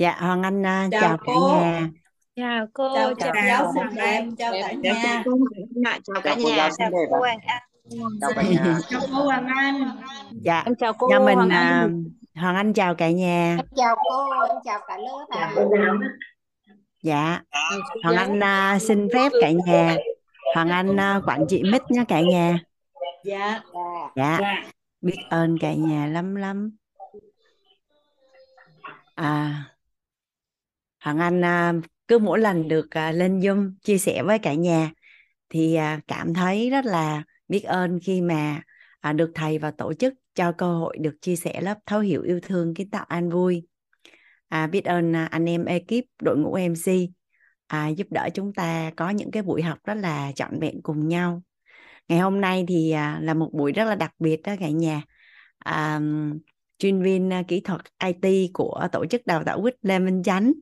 [0.00, 1.88] Dạ Hoàng Anh à, chào chào cả cô nhà.
[2.36, 5.38] Chào cô, chào chào cô giáo Phương Đẹp chào cả Dạ, chào nhà cô
[5.84, 7.60] dạ, chào cả chào nhà, chào cô Hoàng Anh.
[8.20, 9.90] chào cả nhà chào cô Hoàng Anh
[10.42, 12.04] Dạ Em chào cô nhà mình Hoàng à, Anh.
[12.36, 13.56] Hoàng Anh chào cả nhà.
[13.56, 15.54] Em chào cô, em chào cả lớp ạ.
[17.02, 18.16] Dạ Chào cô Hoàng.
[18.16, 19.96] Anh à, xin phép cả nhà.
[20.54, 22.58] Hoàng Anh à, quản trị mic nha cả nhà.
[23.24, 23.60] dạ
[24.16, 24.38] Dạ.
[24.40, 24.64] Dạ
[25.00, 26.76] biết ơn cả nhà lắm lắm.
[29.14, 29.64] À
[31.00, 31.72] Hoàng Anh à,
[32.08, 34.90] cứ mỗi lần được à, lên Zoom chia sẻ với cả nhà
[35.48, 38.62] thì à, cảm thấy rất là biết ơn khi mà
[39.14, 42.40] được thầy và tổ chức cho cơ hội được chia sẻ lớp thấu hiểu yêu
[42.42, 43.66] thương kiến tạo an vui.
[44.48, 46.92] À, biết ơn anh em ekip đội ngũ MC
[47.66, 51.08] à, giúp đỡ chúng ta có những cái buổi học rất là trọn vẹn cùng
[51.08, 51.42] nhau.
[52.08, 55.02] Ngày hôm nay thì là một buổi rất là đặc biệt đó cả nhà.
[55.58, 56.00] À,
[56.78, 60.52] chuyên viên kỹ thuật IT của tổ chức đào tạo quýt Lê Minh Chánh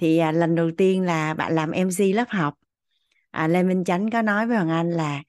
[0.00, 2.54] thì à, lần đầu tiên là bạn làm MC lớp học.
[3.30, 5.22] À, Lê Minh Chánh có nói với Hoàng Anh là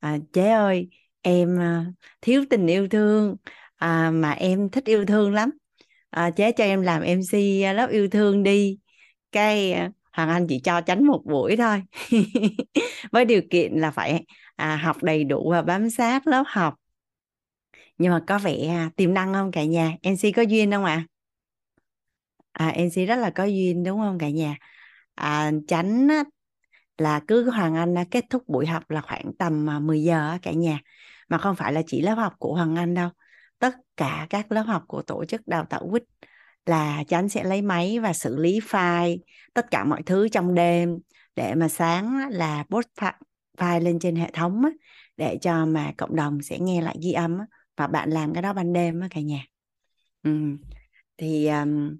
[0.00, 0.88] à, chế ơi
[1.22, 1.86] em à,
[2.20, 3.36] thiếu tình yêu thương
[3.76, 5.50] à, mà em thích yêu thương lắm.
[6.10, 8.78] À, chế cho em làm MC lớp yêu thương đi.
[9.32, 11.82] Cái à, Hoàng Anh chỉ cho Chánh một buổi thôi.
[13.12, 14.24] Với điều kiện là phải
[14.56, 16.74] à, học đầy đủ và bám sát lớp học.
[17.98, 19.92] Nhưng mà có vẻ à, tiềm năng không cả nhà?
[20.02, 21.04] MC có duyên không ạ?
[21.08, 21.15] à?
[22.56, 24.56] À MC rất là có duyên đúng không cả nhà?
[25.14, 26.24] À, Chánh á,
[26.98, 30.38] là cứ Hoàng Anh kết thúc buổi học là khoảng tầm à, 10 giờ á,
[30.42, 30.80] cả nhà.
[31.28, 33.10] Mà không phải là chỉ lớp học của Hoàng Anh đâu.
[33.58, 36.02] Tất cả các lớp học của tổ chức đào tạo quýt
[36.66, 39.18] là Chánh sẽ lấy máy và xử lý file
[39.54, 40.98] tất cả mọi thứ trong đêm
[41.36, 42.88] để mà sáng là post
[43.58, 44.62] file lên trên hệ thống
[45.16, 47.38] để cho mà cộng đồng sẽ nghe lại ghi âm
[47.76, 49.44] và bạn làm cái đó ban đêm cả nhà.
[50.22, 50.30] Ừ.
[51.18, 51.96] thì um,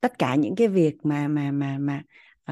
[0.00, 2.02] tất cả những cái việc mà mà mà mà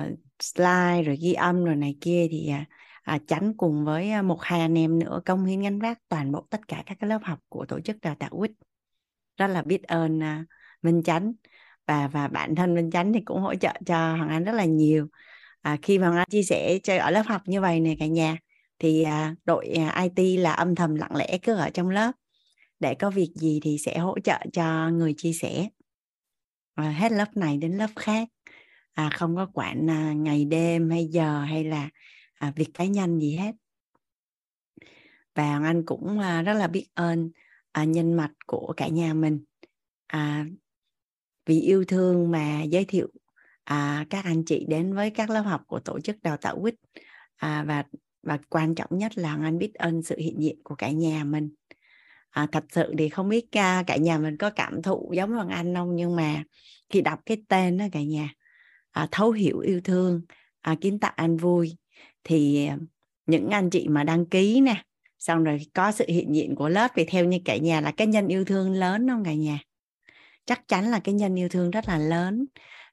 [0.00, 2.66] uh, slide rồi ghi âm rồi này kia thì uh, à,
[3.02, 6.32] à chánh cùng với à, một hai anh em nữa công hiến gánh vác toàn
[6.32, 8.50] bộ tất cả các cái lớp học của tổ chức đào tạo quýt.
[9.36, 10.44] Rất là biết ơn à,
[10.82, 11.32] Minh Chánh.
[11.86, 14.64] Và và bản thân Minh Chánh thì cũng hỗ trợ cho Hoàng Anh rất là
[14.64, 15.08] nhiều.
[15.60, 18.06] À, khi mà Hoàng Anh chia sẻ chơi ở lớp học như vậy này cả
[18.06, 18.36] nhà
[18.78, 22.12] thì à, đội à, IT là âm thầm lặng lẽ cứ ở trong lớp.
[22.80, 25.68] Để có việc gì thì sẽ hỗ trợ cho người chia sẻ
[26.74, 28.28] à, hết lớp này đến lớp khác.
[28.92, 31.90] À, không có quản à, ngày đêm hay giờ hay là
[32.34, 33.52] à, việc cá nhân gì hết.
[35.34, 37.30] Và Hoàng Anh cũng à, rất là biết ơn
[37.72, 39.44] à, nhân mặt của cả nhà mình.
[40.06, 40.46] À,
[41.46, 43.08] vì yêu thương mà giới thiệu
[43.64, 46.74] à, các anh chị đến với các lớp học của tổ chức đào tạo quýt.
[47.36, 47.84] À, và
[48.22, 51.24] và quan trọng nhất là Hoàng Anh biết ơn sự hiện diện của cả nhà
[51.24, 51.54] mình
[52.30, 55.48] à, thật sự thì không biết cả, cả nhà mình có cảm thụ giống Hoàng
[55.48, 55.96] Anh không?
[55.96, 56.44] Nhưng mà
[56.88, 58.34] khi đọc cái tên đó cả nhà
[58.90, 60.22] à, thấu hiểu yêu thương
[60.60, 61.76] à, kiến tạo an vui
[62.24, 62.68] thì
[63.26, 64.84] những anh chị mà đăng ký nè
[65.18, 68.06] xong rồi có sự hiện diện của lớp thì theo như cả nhà là cái
[68.06, 69.58] nhân yêu thương lớn không cả nhà?
[70.46, 72.46] Chắc chắn là cái nhân yêu thương rất là lớn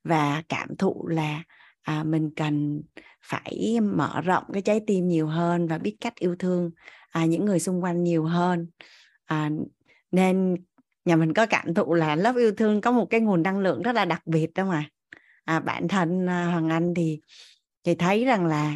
[0.03, 1.43] và cảm thụ là
[1.81, 2.81] à, mình cần
[3.21, 6.71] phải mở rộng cái trái tim nhiều hơn và biết cách yêu thương
[7.09, 8.67] à, những người xung quanh nhiều hơn
[9.27, 9.49] à,
[10.11, 10.55] nên
[11.05, 13.81] nhà mình có cảm thụ là lớp yêu thương có một cái nguồn năng lượng
[13.81, 14.85] rất là đặc biệt đó mà.
[15.45, 17.19] À, bản thân à, Hoàng Anh thì
[17.83, 18.73] thì thấy rằng là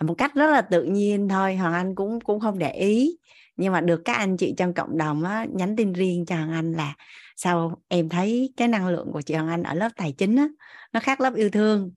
[0.00, 3.18] một cách rất là tự nhiên thôi Hoàng Anh cũng cũng không để ý.
[3.56, 6.52] Nhưng mà được các anh chị trong cộng đồng á, nhắn tin riêng cho Hoàng
[6.52, 6.94] Anh là
[7.36, 10.48] sao em thấy cái năng lượng của chị Hoàng Anh ở lớp tài chính á,
[10.92, 11.92] nó khác lớp yêu thương.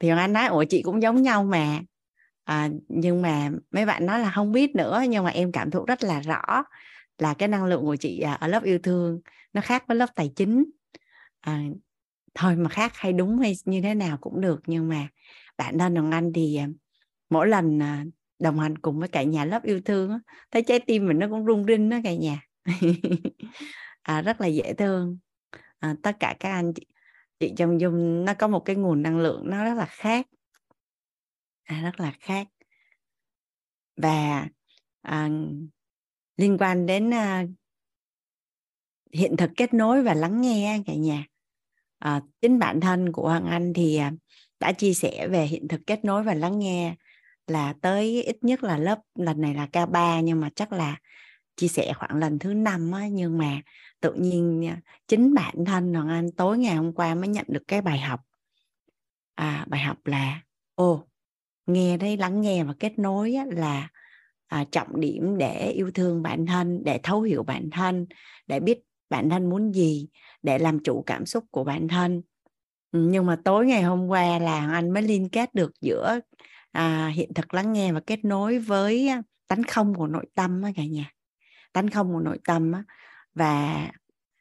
[0.00, 1.80] Thì Hoàng Anh nói ủa chị cũng giống nhau mà.
[2.44, 5.84] À, nhưng mà mấy bạn nói là không biết nữa nhưng mà em cảm thụ
[5.84, 6.64] rất là rõ
[7.22, 9.20] là cái năng lượng của chị à, ở lớp yêu thương
[9.52, 10.64] nó khác với lớp tài chính.
[11.40, 11.62] À,
[12.34, 15.08] thôi mà khác hay đúng hay như thế nào cũng được nhưng mà
[15.56, 16.68] bạn thân đồng Anh thì à,
[17.30, 18.04] mỗi lần à,
[18.38, 20.18] đồng hành cùng với cả nhà lớp yêu thương
[20.50, 22.42] thấy trái tim mình nó cũng rung rinh đó cả nhà.
[24.02, 25.18] À, rất là dễ thương.
[25.78, 26.86] À, tất cả các anh chị,
[27.40, 30.26] chị trong dung nó có một cái nguồn năng lượng nó rất là khác.
[31.64, 32.46] À, rất là khác.
[33.96, 34.48] Và
[35.02, 35.28] à,
[36.36, 37.50] liên quan đến uh,
[39.12, 41.24] hiện thực kết nối và lắng nghe cả nhà.
[41.98, 44.12] À, chính bản thân của Hoàng Anh thì à,
[44.60, 46.94] đã chia sẻ về hiện thực kết nối và lắng nghe
[47.46, 50.96] là tới ít nhất là lớp lần này là K3 nhưng mà chắc là
[51.56, 53.60] chia sẻ khoảng lần thứ năm á, nhưng mà
[54.00, 57.62] tự nhiên à, chính bản thân Hoàng Anh tối ngày hôm qua mới nhận được
[57.68, 58.20] cái bài học.
[59.34, 60.40] À, bài học là
[60.74, 61.06] ô
[61.66, 63.88] nghe đấy lắng nghe và kết nối á, là
[64.52, 68.06] à, trọng điểm để yêu thương bản thân để thấu hiểu bản thân
[68.46, 68.78] để biết
[69.10, 70.08] bản thân muốn gì
[70.42, 72.22] để làm chủ cảm xúc của bản thân.
[72.92, 76.20] Ừ, nhưng mà tối ngày hôm qua là anh mới liên kết được giữa
[76.72, 79.10] à, hiện thực lắng nghe và kết nối với
[79.48, 81.12] tánh không của nội tâm á cả nhà.
[81.72, 82.82] Tánh không của nội tâm á.
[83.34, 83.86] Và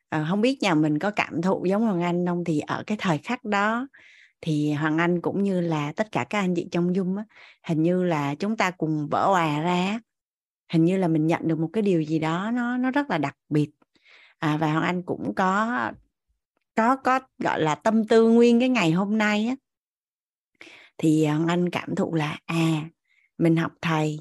[0.10, 2.98] à, không biết nhà mình có cảm thụ giống hoàng anh không thì ở cái
[3.02, 3.88] thời khắc đó
[4.42, 7.26] thì hoàng anh cũng như là tất cả các anh chị trong dung á
[7.68, 10.00] hình như là chúng ta cùng vỡ hòa ra
[10.74, 13.18] hình như là mình nhận được một cái điều gì đó nó nó rất là
[13.18, 13.72] đặc biệt.
[14.40, 15.92] À, và hoàng anh cũng có
[16.76, 19.56] có có gọi là tâm tư nguyên cái ngày hôm nay á.
[20.98, 22.90] Thì hoàng anh cảm thụ là à
[23.38, 24.20] mình học thầy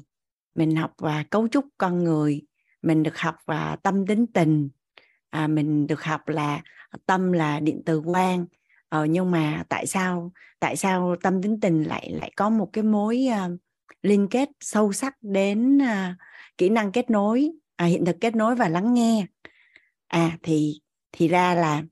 [0.55, 2.41] mình học và cấu trúc con người
[2.81, 4.69] mình được học và tâm tính tình
[5.29, 6.61] à, mình được học là
[7.05, 8.45] tâm là điện từ quang
[8.91, 12.83] ờ, nhưng mà tại sao tại sao tâm tính tình lại lại có một cái
[12.83, 13.59] mối uh,
[14.01, 16.15] liên kết sâu sắc đến uh,
[16.57, 19.25] kỹ năng kết nối à, hiện thực kết nối và lắng nghe?
[20.07, 21.83] À thì thì ra là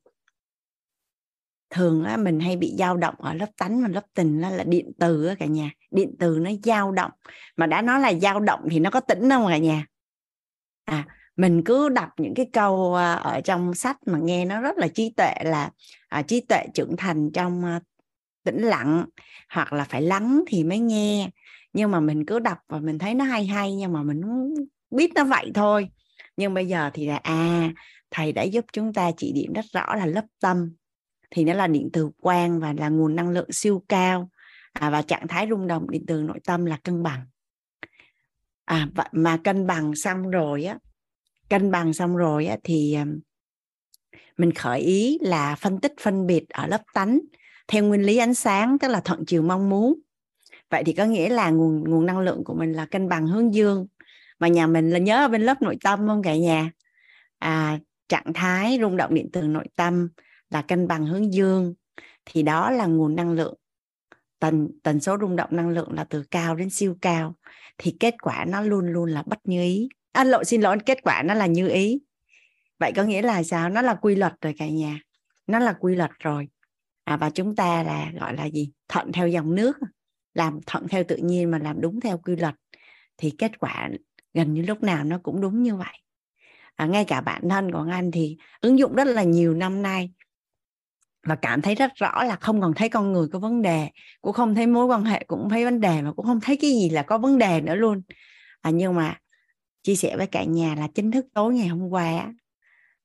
[1.69, 4.63] thường á, mình hay bị dao động ở lớp tánh và lớp tình đó là
[4.63, 5.71] điện từ á cả nhà.
[5.91, 7.11] Điện từ nó dao động.
[7.55, 9.85] Mà đã nói là dao động thì nó có tĩnh không cả nhà?
[10.85, 11.05] À
[11.39, 14.87] mình cứ đọc những cái câu à, ở trong sách mà nghe nó rất là
[14.87, 15.71] trí tuệ là
[16.09, 17.79] à, trí tuệ trưởng thành trong à,
[18.43, 19.05] tĩnh lặng
[19.49, 21.29] hoặc là phải lắng thì mới nghe.
[21.73, 24.53] Nhưng mà mình cứ đọc và mình thấy nó hay hay nhưng mà mình không
[24.91, 25.89] biết nó vậy thôi.
[26.37, 27.69] Nhưng bây giờ thì là à
[28.11, 30.75] thầy đã giúp chúng ta chỉ điểm rất rõ là lớp tâm.
[31.31, 34.29] Thì nó là điện từ quang và là nguồn năng lượng siêu cao.
[34.73, 37.25] À, và trạng thái rung động điện từ nội tâm là cân bằng.
[38.65, 40.77] À mà cân bằng xong rồi á
[41.49, 43.05] cân bằng xong rồi á, thì ờ,
[44.37, 47.19] mình khởi ý là phân tích phân biệt ở lớp tánh
[47.67, 49.99] theo nguyên lý ánh sáng tức là thuận chiều mong muốn.
[50.69, 53.53] Vậy thì có nghĩa là nguồn nguồn năng lượng của mình là cân bằng hướng
[53.53, 53.87] dương.
[54.39, 56.71] Mà nhà mình là nhớ ở bên lớp nội tâm không cả nhà?
[57.39, 57.79] À,
[58.09, 60.09] trạng thái rung động điện từ nội tâm
[60.49, 61.73] là cân bằng hướng dương.
[62.25, 63.55] Thì đó là nguồn năng lượng.
[64.39, 67.35] Tần tần số rung động năng lượng là từ cao đến siêu cao.
[67.77, 70.97] Thì kết quả nó luôn luôn là bất như ý à, lộ xin lỗi kết
[71.03, 71.99] quả nó là như ý.
[72.79, 73.69] Vậy có nghĩa là sao?
[73.69, 74.99] Nó là quy luật rồi cả nhà.
[75.47, 76.47] Nó là quy luật rồi.
[77.03, 78.71] À, và chúng ta là gọi là gì?
[78.87, 79.77] Thuận theo dòng nước.
[80.33, 82.55] Làm thuận theo tự nhiên mà làm đúng theo quy luật.
[83.17, 83.89] Thì kết quả
[84.33, 85.97] gần như lúc nào nó cũng đúng như vậy.
[86.75, 90.11] À, ngay cả bản thân của anh thì ứng dụng rất là nhiều năm nay.
[91.23, 93.89] Và cảm thấy rất rõ là không còn thấy con người có vấn đề
[94.21, 96.71] cũng không thấy mối quan hệ cũng thấy vấn đề mà cũng không thấy cái
[96.71, 98.01] gì là có vấn đề nữa luôn.
[98.61, 99.17] À, nhưng mà
[99.81, 102.33] chia sẻ với cả nhà là chính thức tối ngày hôm qua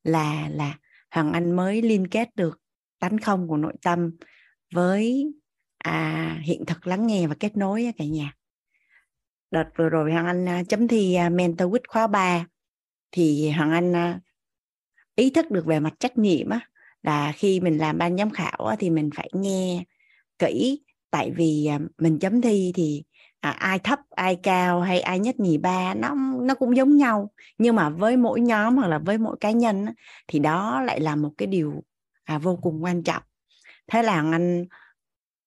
[0.05, 0.79] là là
[1.11, 2.61] hoàng anh mới liên kết được
[2.99, 4.17] tánh không của nội tâm
[4.75, 5.33] với
[5.79, 8.35] à, hiện thực lắng nghe và kết nối cả nhà.
[9.51, 12.47] Đợt vừa rồi hoàng anh à, chấm thi à, mentor week khóa 3
[13.11, 14.21] thì hoàng anh à,
[15.15, 16.61] ý thức được về mặt trách nhiệm á
[17.03, 19.85] là khi mình làm ban giám khảo thì mình phải nghe
[20.39, 20.83] kỹ.
[21.11, 21.69] Tại vì
[21.99, 23.03] mình chấm thi thì
[23.45, 27.31] à, ai thấp ai cao hay ai nhất nhì ba nó nó cũng giống nhau.
[27.59, 29.87] Nhưng mà với mỗi nhóm hoặc là với mỗi cá nhân
[30.29, 31.85] thì đó lại là một cái điều
[32.25, 33.23] à, vô cùng quan trọng.
[33.87, 34.65] Thế là anh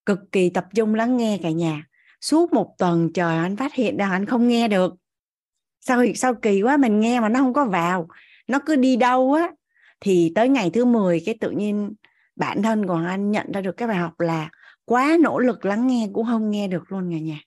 [0.05, 1.83] cực kỳ tập trung lắng nghe cả nhà.
[2.21, 4.95] Suốt một tuần trời anh phát hiện ra anh không nghe được.
[5.81, 8.07] Sao sao kỳ quá mình nghe mà nó không có vào
[8.47, 9.51] nó cứ đi đâu á.
[9.99, 11.93] Thì tới ngày thứ 10 cái tự nhiên
[12.35, 14.49] bản thân của anh nhận ra được cái bài học là
[14.85, 17.39] quá nỗ lực lắng nghe cũng không nghe được luôn cả nhà.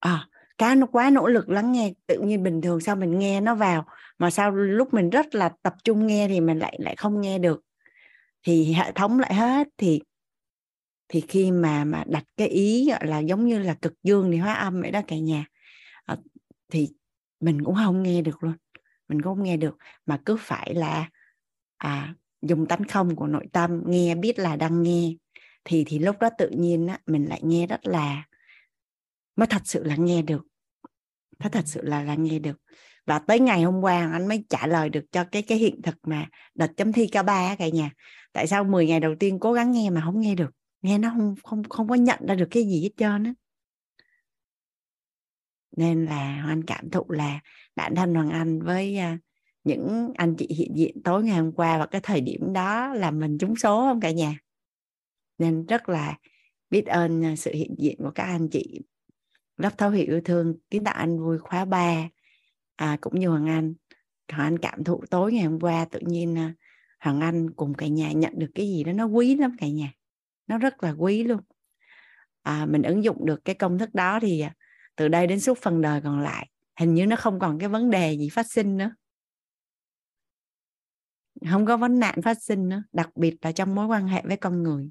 [0.00, 0.26] Ờ, à,
[0.58, 3.54] cá nó quá nỗ lực lắng nghe tự nhiên bình thường sao mình nghe nó
[3.54, 3.86] vào
[4.18, 7.38] mà sao lúc mình rất là tập trung nghe thì mình lại lại không nghe
[7.38, 7.60] được.
[8.46, 10.00] Thì hệ thống lại hết thì
[11.08, 14.38] thì khi mà mà đặt cái ý gọi là giống như là cực dương thì
[14.38, 15.44] hóa âm vậy đó cả nhà.
[16.04, 16.16] À,
[16.72, 16.88] thì
[17.40, 18.54] mình cũng không nghe được luôn
[19.08, 19.76] mình cũng không nghe được.
[20.06, 21.08] Mà cứ phải là
[21.76, 25.14] à, dùng tánh không của nội tâm nghe biết là đang nghe
[25.64, 28.24] thì thì lúc đó tự nhiên á, mình lại nghe rất là
[29.40, 30.42] mới thật sự là nghe được.
[31.38, 32.60] Nó thật sự là là nghe được.
[33.06, 35.94] Và tới ngày hôm qua anh mới trả lời được cho cái cái hiện thực
[36.02, 37.90] mà đợt chấm thi cả ba cả nhà.
[38.32, 40.50] Tại sao 10 ngày đầu tiên cố gắng nghe mà không nghe được?
[40.82, 43.34] Nghe nó không không không có nhận ra được cái gì hết trơn á.
[45.76, 47.40] Nên là anh cảm thụ là
[47.76, 49.18] bản thân hoàng anh với à,
[49.64, 53.10] những anh chị hiện diện tối ngày hôm qua và cái thời điểm đó là
[53.10, 54.38] mình trúng số không cả nhà?
[55.38, 56.18] Nên rất là
[56.70, 58.80] biết ơn à, sự hiện diện của các anh chị
[59.60, 62.08] lớp thấu hiểu yêu thương kiến tạo anh vui khóa 3
[62.76, 63.74] à, cũng như hoàng anh
[64.32, 66.54] hoàng anh cảm thụ tối ngày hôm qua tự nhiên à,
[67.00, 69.92] hoàng anh cùng cả nhà nhận được cái gì đó nó quý lắm cả nhà.
[70.46, 71.40] Nó rất là quý luôn.
[72.42, 74.54] À, mình ứng dụng được cái công thức đó thì à,
[74.96, 76.50] từ đây đến suốt phần đời còn lại
[76.80, 78.90] hình như nó không còn cái vấn đề gì phát sinh nữa.
[81.50, 84.36] Không có vấn nạn phát sinh nữa đặc biệt là trong mối quan hệ với
[84.36, 84.90] con người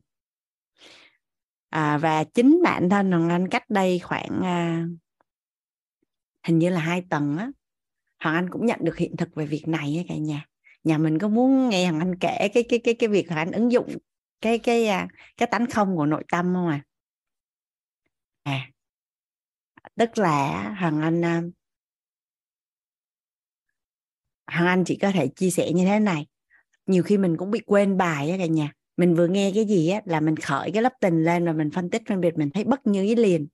[1.70, 4.86] à, và chính bản thân hoàng anh cách đây khoảng à,
[6.48, 7.52] hình như là hai tuần á
[8.20, 10.46] hoàng anh cũng nhận được hiện thực về việc này á cả nhà.
[10.84, 13.52] Nhà mình có muốn nghe hoàng anh kể cái cái cái cái việc hoàng anh
[13.52, 13.88] ứng dụng
[14.42, 15.08] cái cái cái,
[15.38, 16.84] cái tánh không của nội tâm không à
[18.44, 18.72] à
[19.96, 21.42] tức là hoàng anh à,
[24.48, 26.28] hoàng anh chỉ có thể chia sẻ như thế này.
[26.86, 29.90] Nhiều khi mình cũng bị quên bài á cả nhà mình vừa nghe cái gì
[29.90, 32.50] á là mình khởi cái lớp tình lên và mình phân tích phân biệt mình
[32.50, 33.48] thấy bất như ý liền.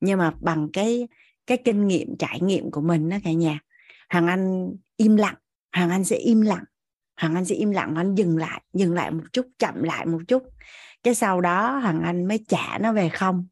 [0.00, 1.08] Nhưng mà bằng cái
[1.46, 3.60] cái kinh nghiệm trải nghiệm của mình đó cả nhà
[4.10, 5.34] hoàng anh im lặng
[5.76, 6.64] hoàng anh sẽ im lặng
[7.20, 10.18] hoàng anh sẽ im lặng anh dừng lại dừng lại một chút chậm lại một
[10.28, 10.42] chút.
[11.02, 13.46] Cái sau đó hoàng anh mới trả nó về không.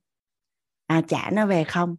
[0.86, 1.96] À, trả nó về không.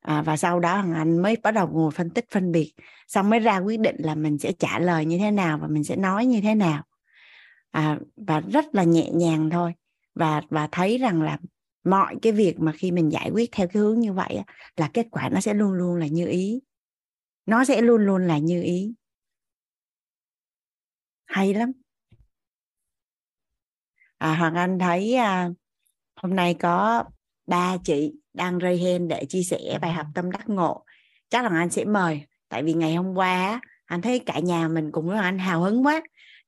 [0.00, 2.74] À, và sau đó hoàng anh mới bắt đầu ngồi phân tích phân biệt
[3.08, 5.84] xong mới ra quyết định là mình sẽ trả lời như thế nào và mình
[5.84, 6.82] sẽ nói như thế nào
[7.70, 9.72] à, và rất là nhẹ nhàng thôi.
[10.14, 11.38] Và và thấy rằng là
[11.84, 14.38] mọi cái việc mà khi mình giải quyết theo cái hướng như vậy
[14.76, 16.60] là kết quả nó sẽ luôn luôn là như ý.
[17.46, 18.94] Nó sẽ luôn luôn là như ý.
[21.26, 21.72] Hay lắm.
[24.18, 25.48] À, hoàng anh thấy à,
[26.16, 27.04] hôm nay có
[27.46, 30.84] ba chị đang rây hen để chia sẻ bài học tâm đắc ngộ.
[31.28, 34.92] Chắc là anh sẽ mời tại vì ngày hôm qua anh thấy cả nhà mình
[34.92, 36.00] cùng với anh hào hứng quá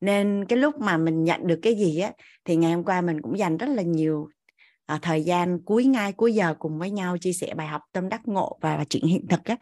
[0.03, 2.13] nên cái lúc mà mình nhận được cái gì á
[2.45, 4.29] thì ngày hôm qua mình cũng dành rất là nhiều
[4.87, 8.09] à, thời gian cuối ngay cuối giờ cùng với nhau chia sẻ bài học tâm
[8.09, 9.57] đắc ngộ và, và chuyện hiện thực á.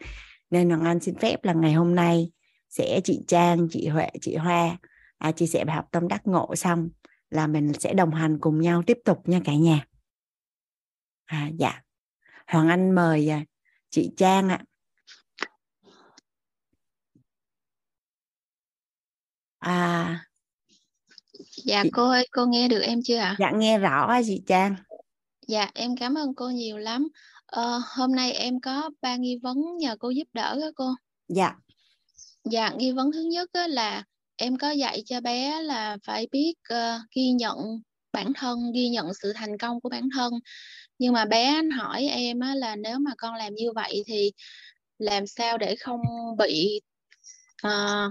[0.49, 2.31] Nên hoàng anh xin phép là ngày hôm nay
[2.69, 4.77] sẽ chị trang chị huệ chị hoa
[5.17, 6.89] à, chia sẻ bài học tâm đắc ngộ xong
[7.29, 9.85] là mình sẽ đồng hành cùng nhau tiếp tục nha cả nhà.
[11.25, 11.81] À, dạ.
[12.47, 13.45] Hoàng anh mời à,
[13.89, 14.59] chị trang ạ.
[19.59, 20.30] À
[21.57, 23.35] Dạ cô ơi, cô nghe được em chưa ạ?
[23.39, 24.75] dạ nghe rõ chị trang
[25.47, 27.07] Dạ em cảm ơn cô nhiều lắm.
[27.45, 30.85] Ờ, hôm nay em có ba nghi vấn nhờ cô giúp đỡ đó cô.
[31.27, 31.55] dạ
[32.43, 34.03] Dạ nghi vấn thứ nhất là
[34.35, 37.57] em có dạy cho bé là phải biết ờ, ghi nhận
[38.13, 40.33] bản thân, ghi nhận sự thành công của bản thân.
[40.99, 44.31] Nhưng mà bé hỏi em là nếu mà con làm như vậy thì
[44.97, 46.01] làm sao để không
[46.37, 46.81] bị
[47.63, 48.09] ờ,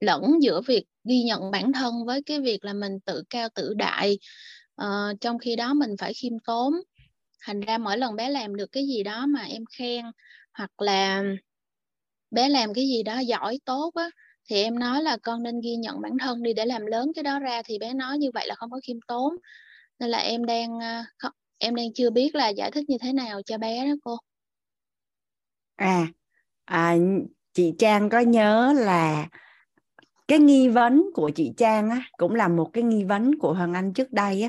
[0.00, 3.74] lẫn giữa việc ghi nhận bản thân với cái việc là mình tự cao tự
[3.74, 4.18] đại
[4.76, 6.72] Ờ, trong khi đó mình phải khiêm tốn.
[7.42, 10.04] Thành ra mỗi lần bé làm được cái gì đó mà em khen
[10.54, 11.22] hoặc là
[12.30, 14.10] bé làm cái gì đó giỏi tốt á
[14.50, 17.22] thì em nói là con nên ghi nhận bản thân đi để làm lớn cái
[17.22, 17.62] đó ra.
[17.62, 19.36] Thì bé nói như vậy là không có khiêm tốn.
[19.98, 23.12] Nên là em đang ờ, không, em đang chưa biết là giải thích như thế
[23.12, 24.16] nào cho bé đó cô.
[25.76, 26.06] À,
[26.64, 26.96] à
[27.52, 29.28] chị trang có nhớ là
[30.28, 33.74] cái nghi vấn của chị trang á cũng là một cái nghi vấn của hoàng
[33.74, 34.48] anh trước đây á.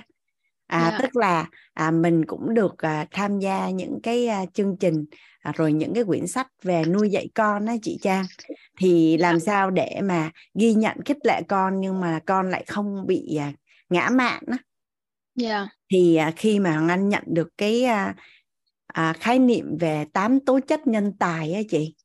[0.67, 0.99] À, Dạ.
[1.01, 5.05] tức là à, mình cũng được à, tham gia những cái à, chương trình
[5.39, 8.25] à, rồi những cái quyển sách về nuôi dạy con á chị Trang.
[8.79, 13.07] Thì làm sao để mà ghi nhận khích lệ con nhưng mà con lại không
[13.07, 13.53] bị à,
[13.89, 14.57] ngã mạn á?
[15.35, 15.67] Dạ.
[15.91, 18.15] Thì à, khi mà Hoàng Anh nhận được cái à,
[18.87, 21.95] à, khái niệm về tám tố chất nhân tài á chị.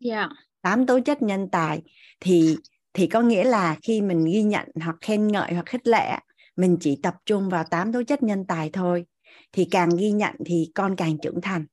[0.00, 0.28] Dạ.
[0.62, 1.82] Tám tố chất nhân tài
[2.20, 2.56] thì
[2.96, 6.18] thì có nghĩa là khi mình ghi nhận hoặc khen ngợi hoặc khích lệ
[6.56, 9.04] mình chỉ tập trung vào tám tố chất nhân tài thôi.
[9.52, 11.66] Thì càng ghi nhận thì con càng trưởng thành.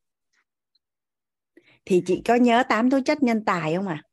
[1.86, 4.04] Thì chị có nhớ tám tố chất nhân tài không ạ?
[4.04, 4.08] À?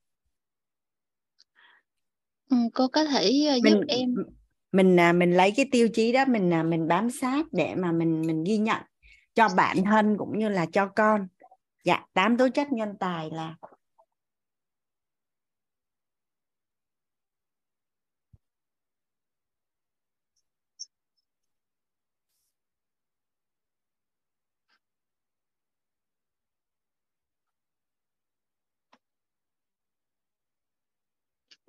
[2.51, 4.15] ừ, cô có thể ờ, giúp mình em.
[4.73, 7.93] mình à, mình lấy cái tiêu chí đó mình à, mình bám sát để mà
[7.93, 8.83] mình mình ghi nhận
[9.35, 11.29] cho bản thân cũng như là cho con.
[11.85, 13.57] Dạ tám tố chất nhân tài là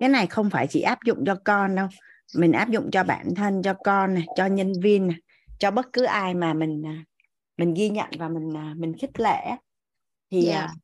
[0.02, 1.88] cái này không phải chỉ áp dụng cho con đâu.
[2.34, 5.16] Mình áp dụng cho bản thân cho con này cho nhân viên này
[5.58, 7.04] cho bất cứ ai mà mình à,
[7.56, 9.40] mình ghi nhận và mình à, mình khích lệ
[10.30, 10.60] thì Dạ.
[10.60, 10.74] à,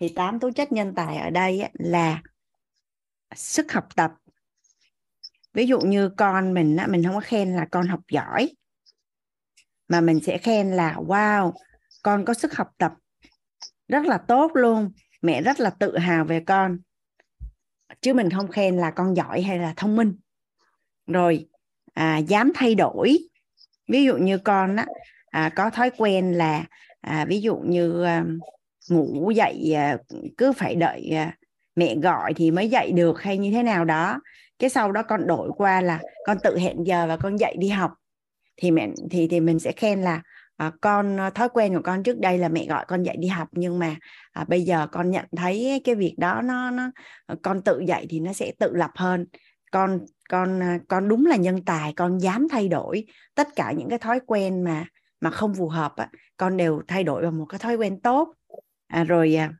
[0.00, 2.22] thì tám tố chất nhân tài ở đây là
[3.34, 4.12] sức học tập.
[5.52, 8.50] Ví dụ như con mình mình không có khen là con học giỏi
[9.88, 11.52] mà mình sẽ khen là wow
[12.02, 12.92] con có sức học tập
[13.88, 16.78] rất là tốt luôn mẹ rất là tự hào về con
[18.00, 20.14] chứ mình không khen là con giỏi hay là thông minh.
[21.06, 21.46] Rồi
[21.94, 23.18] à, dám thay đổi.
[23.88, 24.86] Ví dụ như con á,
[25.30, 26.64] à, có thói quen là
[27.00, 28.24] à, ví dụ như à,
[28.90, 29.98] ngủ dậy à,
[30.38, 31.36] cứ phải đợi à,
[31.76, 34.20] mẹ gọi thì mới dậy được hay như thế nào đó.
[34.58, 37.68] Cái sau đó con đổi qua là con tự hẹn giờ và con dậy đi
[37.68, 37.92] học.
[38.56, 40.22] Thì mẹ thì thì mình sẽ khen là
[40.56, 43.28] à, con ờ, thói quen của con trước đây là mẹ gọi con dậy đi
[43.28, 43.96] học nhưng mà
[44.32, 46.90] à, bây giờ con nhận thấy cái việc đó nó nó
[47.26, 49.26] ờ, con tự dậy thì nó sẽ tự lập hơn.
[49.70, 53.98] Con con con đúng là nhân tài con dám thay đổi tất cả những cái
[53.98, 54.84] thói quen mà
[55.20, 58.34] mà không phù hợp á, con đều thay đổi vào một cái thói quen tốt.
[58.86, 59.52] À, rồi à,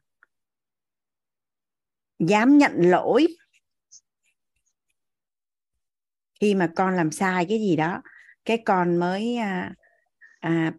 [2.19, 3.27] dám nhận lỗi.
[6.41, 8.03] Khi mà con làm sai cái gì đó
[8.45, 9.75] cái con mới à,
[10.41, 10.73] à,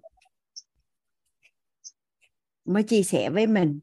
[2.65, 3.79] mới chia sẻ với mình.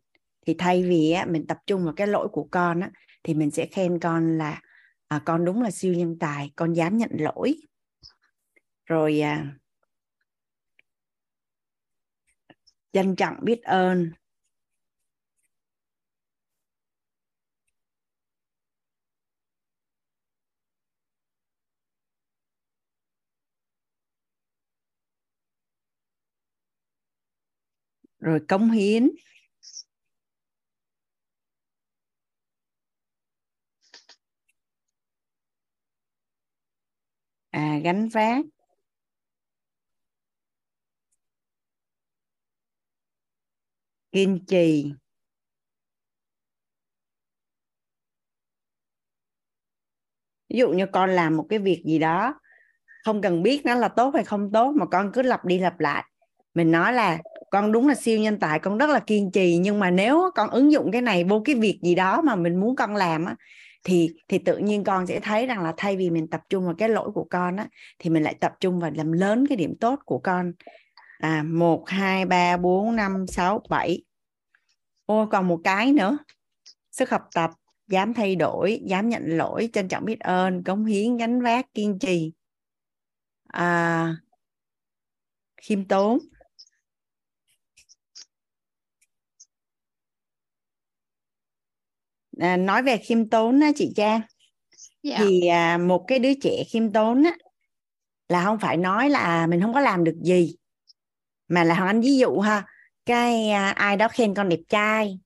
[0.47, 2.91] Thì thay vì á, mình tập trung vào cái lỗi của con á,
[3.25, 4.61] thì mình sẽ khen con là
[5.09, 7.57] à, con đúng là siêu nhân tài con dám nhận lỗi.
[8.87, 9.55] Rồi à,
[12.93, 14.11] trân trọng biết ơn.
[28.23, 29.11] Rồi cống hiến.
[37.53, 38.45] À gánh vác.
[44.13, 44.93] Kiên trì.
[50.49, 52.35] Ví dụ như con làm một cái việc gì đó,
[53.05, 55.81] không cần biết nó là tốt hay không tốt, mà con cứ lặp đi lặp
[55.81, 56.12] lại
[56.55, 57.19] mình nói là
[57.51, 60.51] con đúng là siêu nhân tài con rất là kiên trì nhưng mà nếu con
[60.51, 63.37] ứng dụng cái này vô cái việc gì đó mà mình muốn con làm á
[63.85, 66.75] thì thì tự nhiên con sẽ thấy rằng là thay vì mình tập trung vào
[66.79, 67.67] cái lỗi của con á
[67.99, 70.53] thì mình lại tập trung vào làm lớn cái điểm tốt của con.
[71.19, 74.05] À một hai ba bốn năm sáu bảy.
[75.07, 76.19] Ô còn một cái nữa.
[76.91, 77.51] Sức học tập
[77.89, 81.99] dám thay đổi dám nhận lỗi trân trọng biết ơn cống hiến gánh vác kiên
[81.99, 82.33] trì.
[83.47, 84.17] À,
[85.57, 86.19] khiêm tốn.
[92.41, 94.21] À, nói về khiêm tốn á chị Trang.
[95.03, 95.17] Dạ.
[95.19, 97.33] Thì à, một cái đứa trẻ khiêm tốn á
[98.29, 100.57] là không phải nói là mình không có làm được gì
[101.49, 102.67] mà là Hoàng Anh ví dụ ha.
[103.07, 105.19] Cái à, ai đó khen con đẹp trai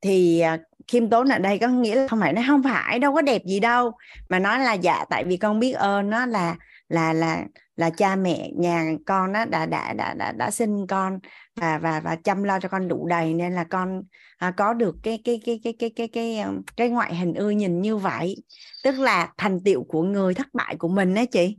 [0.00, 3.14] thì à, khiêm tốn ở đây có nghĩa là không phải nó không phải đâu
[3.14, 3.92] có đẹp gì đâu
[4.28, 6.56] mà nói là dạ tại vì con biết ơn nó là
[6.88, 7.44] là là
[7.78, 11.18] là cha mẹ nhà con đó đã đã đã đã đã sinh con
[11.56, 14.02] và và và chăm lo cho con đủ đầy nên là con
[14.38, 17.50] à, có được cái cái cái cái cái cái cái um, cái ngoại hình ưa
[17.50, 18.36] nhìn như vậy.
[18.84, 21.56] Tức là thành tựu của người thất bại của mình đấy chị.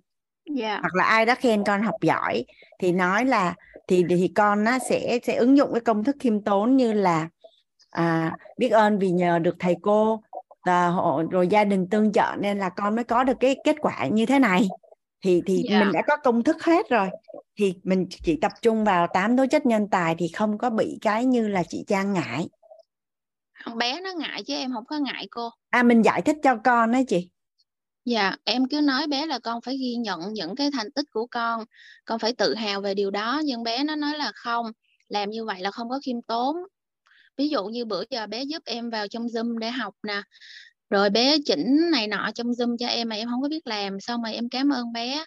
[0.56, 0.80] Dạ.
[0.82, 2.46] Hoặc là ai đó khen con học giỏi
[2.80, 3.54] thì nói là
[3.88, 7.30] thì thì con nó sẽ sẽ ứng dụng cái công thức khiêm tốn như là
[7.90, 10.22] à, biết ơn vì nhờ được thầy cô
[10.62, 13.76] à, họ- rồi gia đình tương trợ nên là con mới có được cái kết
[13.82, 14.68] quả như thế này
[15.22, 15.80] thì thì Dạ.
[15.80, 17.10] mình đã có công thức hết rồi.
[17.58, 20.98] Thì mình chỉ tập trung vào tám tố chất nhân tài thì không có bị
[21.02, 22.48] cái như là chị Trang ngại.
[23.66, 25.50] Con bé nó ngại chứ em không có ngại cô.
[25.70, 27.30] À mình giải thích cho con đấy chị.
[28.06, 31.28] Dạ, em cứ nói bé là con phải ghi nhận những cái thành tích của
[31.28, 31.64] con,
[32.06, 34.66] con phải tự hào về điều đó, nhưng bé nó nói là không,
[35.08, 36.56] làm như vậy là không có khiêm tốn.
[37.38, 40.22] Ví dụ như bữa giờ bé giúp em vào trong Zoom để học nè,
[40.90, 44.00] rồi bé chỉnh này nọ trong Zoom cho em mà em không có biết làm,
[44.00, 45.26] xong rồi em cảm ơn bé.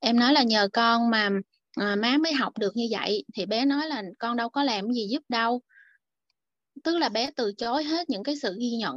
[0.00, 1.30] Em nói là nhờ con mà
[1.76, 4.92] à, má mới học được như vậy, thì bé nói là con đâu có làm
[4.92, 5.60] gì giúp đâu.
[6.84, 8.96] Tức là bé từ chối hết những cái sự ghi nhận.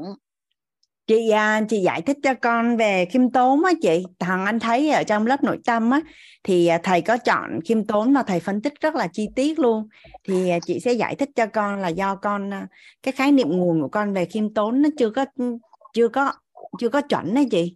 [1.08, 4.90] chị à, chị giải thích cho con về khiêm tốn á chị thằng anh thấy
[4.92, 6.02] ở trong lớp nội tâm á
[6.44, 9.60] thì à, thầy có chọn khiêm tốn và thầy phân tích rất là chi tiết
[9.60, 9.88] luôn
[10.24, 12.68] thì à, chị sẽ giải thích cho con là do con à,
[13.04, 15.58] cái khái niệm nguồn của con về khiêm tốn nó chưa có ừ,
[15.96, 16.34] chưa có
[16.80, 17.76] chưa có chuẩn đấy chị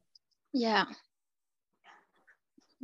[0.54, 0.86] Dạ.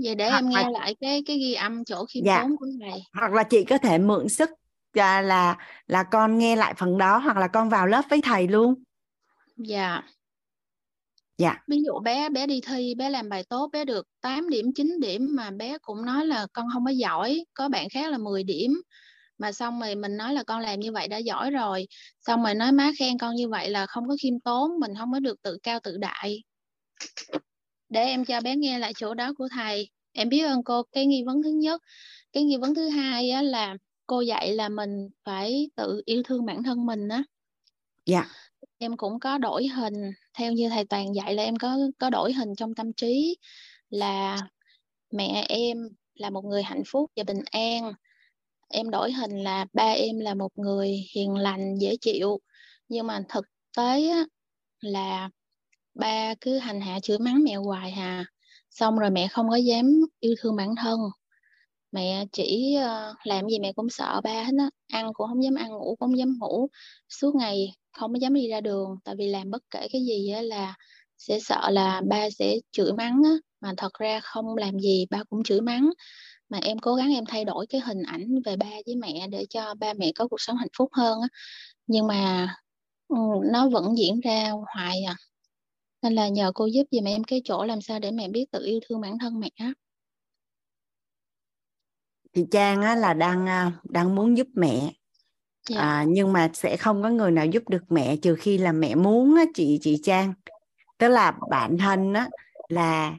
[0.03, 2.45] Vậy để Hoặc em là- nghe lại cái cái ghi âm chỗ khiêm Dạ.
[2.59, 3.01] của thầy.
[3.13, 4.49] hoặc là chị có thể mượn sức
[4.93, 8.47] là là là con nghe lại phần đó hoặc là con vào lớp với thầy
[8.47, 8.83] luôn
[9.57, 10.01] Dạ.
[11.37, 11.63] Dạ.
[11.67, 14.99] Ví dụ bé bé đi thi, bé làm bài tốt, bé được 8 điểm, 9
[15.01, 18.43] điểm mà bé cũng nói là con không có giỏi, có bạn khác là 10
[18.43, 18.81] điểm.
[19.37, 21.87] Mà xong rồi mình nói là con làm như vậy đã giỏi rồi.
[22.19, 25.11] Xong rồi nói má khen con như vậy là không có khiêm tốn, mình không
[25.11, 26.43] có được tự cao tự đại.
[27.89, 29.89] Để em cho bé nghe lại chỗ đó của thầy.
[30.11, 31.81] Em biết ơn cô cái nghi vấn thứ nhất.
[32.33, 33.75] Cái nghi vấn thứ hai á, là
[34.07, 37.23] cô dạy là mình phải tự yêu thương bản thân mình á.
[38.05, 38.25] Dạ.
[38.77, 42.33] Em cũng có đổi hình theo như thầy Toàn dạy là em có có đổi
[42.33, 43.37] hình trong tâm trí
[43.89, 44.37] là
[45.11, 45.77] mẹ em
[46.13, 47.93] là một người hạnh phúc và bình an.
[48.69, 52.39] Em đổi hình là ba em là một người hiền lành, dễ chịu.
[52.89, 53.45] Nhưng mà thực
[53.77, 54.25] tế á,
[54.81, 55.29] là
[55.95, 58.25] ba cứ hành hạ chửi mắng mẹ hoài hà.
[58.71, 60.99] Xong rồi mẹ không có dám yêu thương bản thân.
[61.91, 64.69] Mẹ chỉ ờ, làm gì mẹ cũng sợ ba hết á.
[64.87, 66.67] Ăn cũng không dám ăn ngủ cũng không dám ngủ.
[67.09, 68.89] Suốt ngày không có dám đi ra đường.
[69.03, 70.75] Tại vì làm bất kể cái gì á là
[71.17, 73.31] sẽ sợ là ba sẽ chửi mắng á.
[73.61, 75.89] Mà thật ra không làm gì ba cũng chửi mắng
[76.49, 79.45] mà em cố gắng em thay đổi cái hình ảnh về ba với mẹ để
[79.49, 81.27] cho ba mẹ có cuộc sống hạnh phúc hơn á.
[81.87, 82.47] Nhưng mà
[83.07, 83.17] ừ,
[83.51, 85.15] nó vẫn diễn ra hoài à.
[86.01, 88.65] Nên là nhờ cô giúp giùm em cái chỗ làm sao để mẹ biết tự
[88.65, 89.73] yêu thương bản thân mẹ á.
[92.33, 94.91] Chị Trang á là đang à, đang muốn giúp mẹ.
[95.69, 95.79] Dạ.
[95.79, 98.95] À, nhưng mà sẽ không có người nào giúp được mẹ trừ khi là mẹ
[98.95, 100.33] muốn á chị chị Trang.
[100.97, 102.29] Tức là bản thân á
[102.67, 103.15] là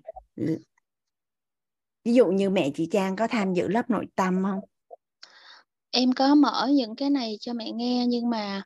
[2.06, 4.60] ví dụ như mẹ chị Trang có tham dự lớp nội tâm không?
[5.90, 8.62] Em có mở những cái này cho mẹ nghe nhưng mà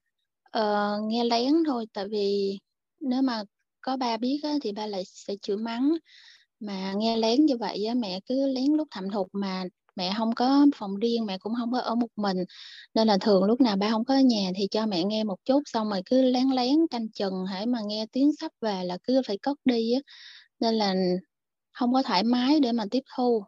[0.58, 1.86] uh, nghe lén thôi.
[1.92, 2.58] Tại vì
[3.00, 3.42] nếu mà
[3.80, 5.92] có ba biết á, thì ba lại sẽ chửi mắng.
[6.60, 9.64] Mà nghe lén như vậy á, mẹ cứ lén lúc thầm thục mà
[9.96, 12.36] mẹ không có phòng riêng mẹ cũng không có ở một mình.
[12.94, 15.44] Nên là thường lúc nào ba không có ở nhà thì cho mẹ nghe một
[15.44, 17.46] chút xong rồi cứ lén lén canh chừng.
[17.46, 20.00] Hãy mà nghe tiếng sắp về là cứ phải cất đi á.
[20.60, 20.94] Nên là
[21.72, 23.44] không có thoải mái để mà tiếp thu.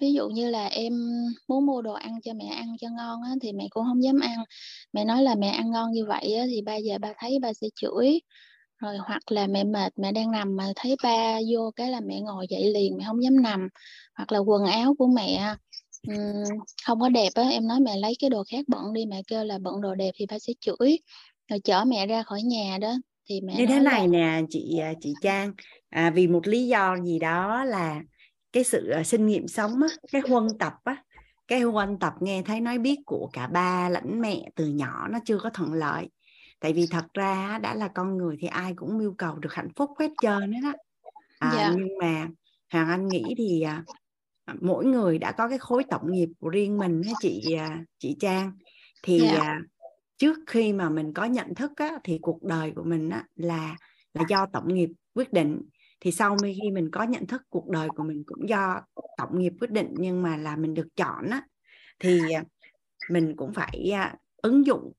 [0.00, 0.92] Ví dụ như là em
[1.48, 4.20] muốn mua đồ ăn cho mẹ ăn cho ngon á, thì mẹ cũng không dám
[4.20, 4.38] ăn.
[4.92, 7.52] Mẹ nói là mẹ ăn ngon như vậy á, thì ba giờ ba thấy ba
[7.52, 8.20] sẽ chửi.
[8.78, 12.20] Rồi hoặc là mẹ mệt mẹ đang nằm mà thấy ba vô cái là mẹ
[12.20, 13.68] ngồi dậy liền mẹ không dám nằm.
[14.14, 15.54] Hoặc là quần áo của mẹ
[16.86, 19.44] không có đẹp á em nói mẹ lấy cái đồ khác bận đi mẹ kêu
[19.44, 20.98] là bận đồ đẹp thì ba sẽ chửi
[21.50, 22.92] rồi chở mẹ ra khỏi nhà đó
[23.28, 25.52] thì mẹ như thế nói là này nè chị à, chị Trang
[25.90, 28.00] à, vì một lý do gì đó là
[28.52, 31.04] cái sự à, sinh nghiệm sống á, cái huân tập á
[31.48, 35.18] cái huân tập nghe thấy nói biết của cả ba lẫn mẹ từ nhỏ nó
[35.24, 36.08] chưa có thuận lợi
[36.60, 39.68] tại vì thật ra đã là con người thì ai cũng mưu cầu được hạnh
[39.76, 40.72] phúc hết trơn đấy đó
[41.38, 41.72] à, Dạ.
[41.76, 42.28] nhưng mà
[42.72, 43.84] Hoàng Anh nghĩ thì à,
[44.60, 47.56] mỗi người đã có cái khối tổng nghiệp của riêng mình á chị
[47.98, 48.52] chị Trang
[49.02, 49.58] thì Dạ.
[50.20, 53.76] Trước khi mà mình có nhận thức á, thì cuộc đời của mình á, là
[54.14, 55.62] là do tổng nghiệp quyết định.
[56.00, 58.80] Thì sau khi mình có nhận thức cuộc đời của mình cũng do
[59.18, 61.42] tổng nghiệp quyết định nhưng mà là mình được chọn á
[61.98, 62.44] thì à,
[63.10, 64.92] mình cũng phải à, ứng dụng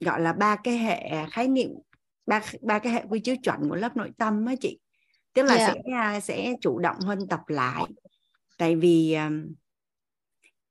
[0.00, 1.70] gọi là ba cái hệ khái niệm
[2.26, 4.78] ba ba cái hệ quy chiếu chuẩn của lớp nội tâm á chị.
[5.34, 5.66] Tức là Dạ.
[5.66, 7.84] sẽ à, sẽ chủ động huân tập lại.
[8.58, 9.16] Tại vì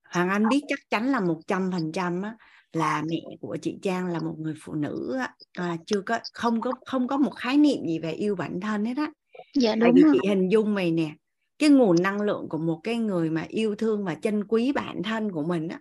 [0.03, 2.35] Hoàng Anh biết chắc chắn là một trăm phần trăm á
[2.73, 5.17] là mẹ của chị Trang là một người phụ nữ
[5.53, 8.85] à, chưa có không có không có một khái niệm gì về yêu bản thân
[8.85, 9.11] hết á.
[9.55, 10.17] Dạ tại đúng vì rồi.
[10.21, 11.11] chị hình dung mày nè
[11.59, 15.03] cái nguồn năng lượng của một cái người mà yêu thương và trân quý bản
[15.03, 15.79] thân của mình á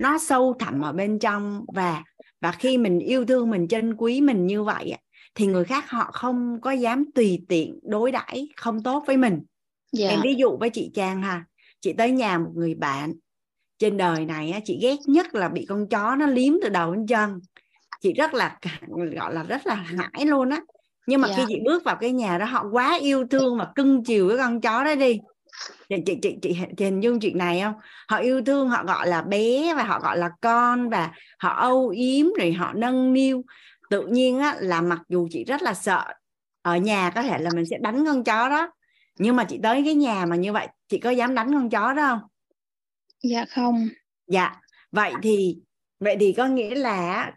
[0.00, 2.02] nó sâu thẳm ở bên trong và
[2.40, 4.98] và khi mình yêu thương mình trân quý mình như vậy á,
[5.34, 9.40] thì người khác họ không có dám tùy tiện đối đãi không tốt với mình.
[9.92, 10.08] Dạ.
[10.08, 11.44] Em ví dụ với chị Trang ha
[11.80, 13.12] chị tới nhà một người bạn
[13.78, 16.94] trên đời này á, chị ghét nhất là bị con chó nó liếm từ đầu
[16.94, 17.40] đến chân.
[18.00, 18.58] Chị rất là
[19.16, 20.60] gọi là rất là hãi luôn á.
[21.06, 21.34] Nhưng mà Dạ.
[21.36, 24.38] khi chị bước vào cái nhà đó họ quá yêu thương và cưng chiều cái
[24.38, 25.18] con chó đó đi.
[25.88, 27.74] Chị chị chị, chị, chị hình dung chuyện này không?
[28.08, 31.88] Họ yêu thương họ gọi là bé và họ gọi là con và họ âu
[31.88, 33.42] yếm rồi họ nâng niu.
[33.90, 36.04] Tự nhiên á là mặc dù chị rất là sợ
[36.62, 38.70] ở nhà có thể là mình sẽ đánh con chó đó.
[39.18, 41.92] Nhưng mà chị tới cái nhà mà như vậy chị có dám đánh con chó
[41.92, 42.28] đó không
[43.22, 43.88] dạ không.
[44.26, 44.60] Dạ
[44.92, 45.58] vậy thì
[46.00, 47.32] vậy thì có nghĩa là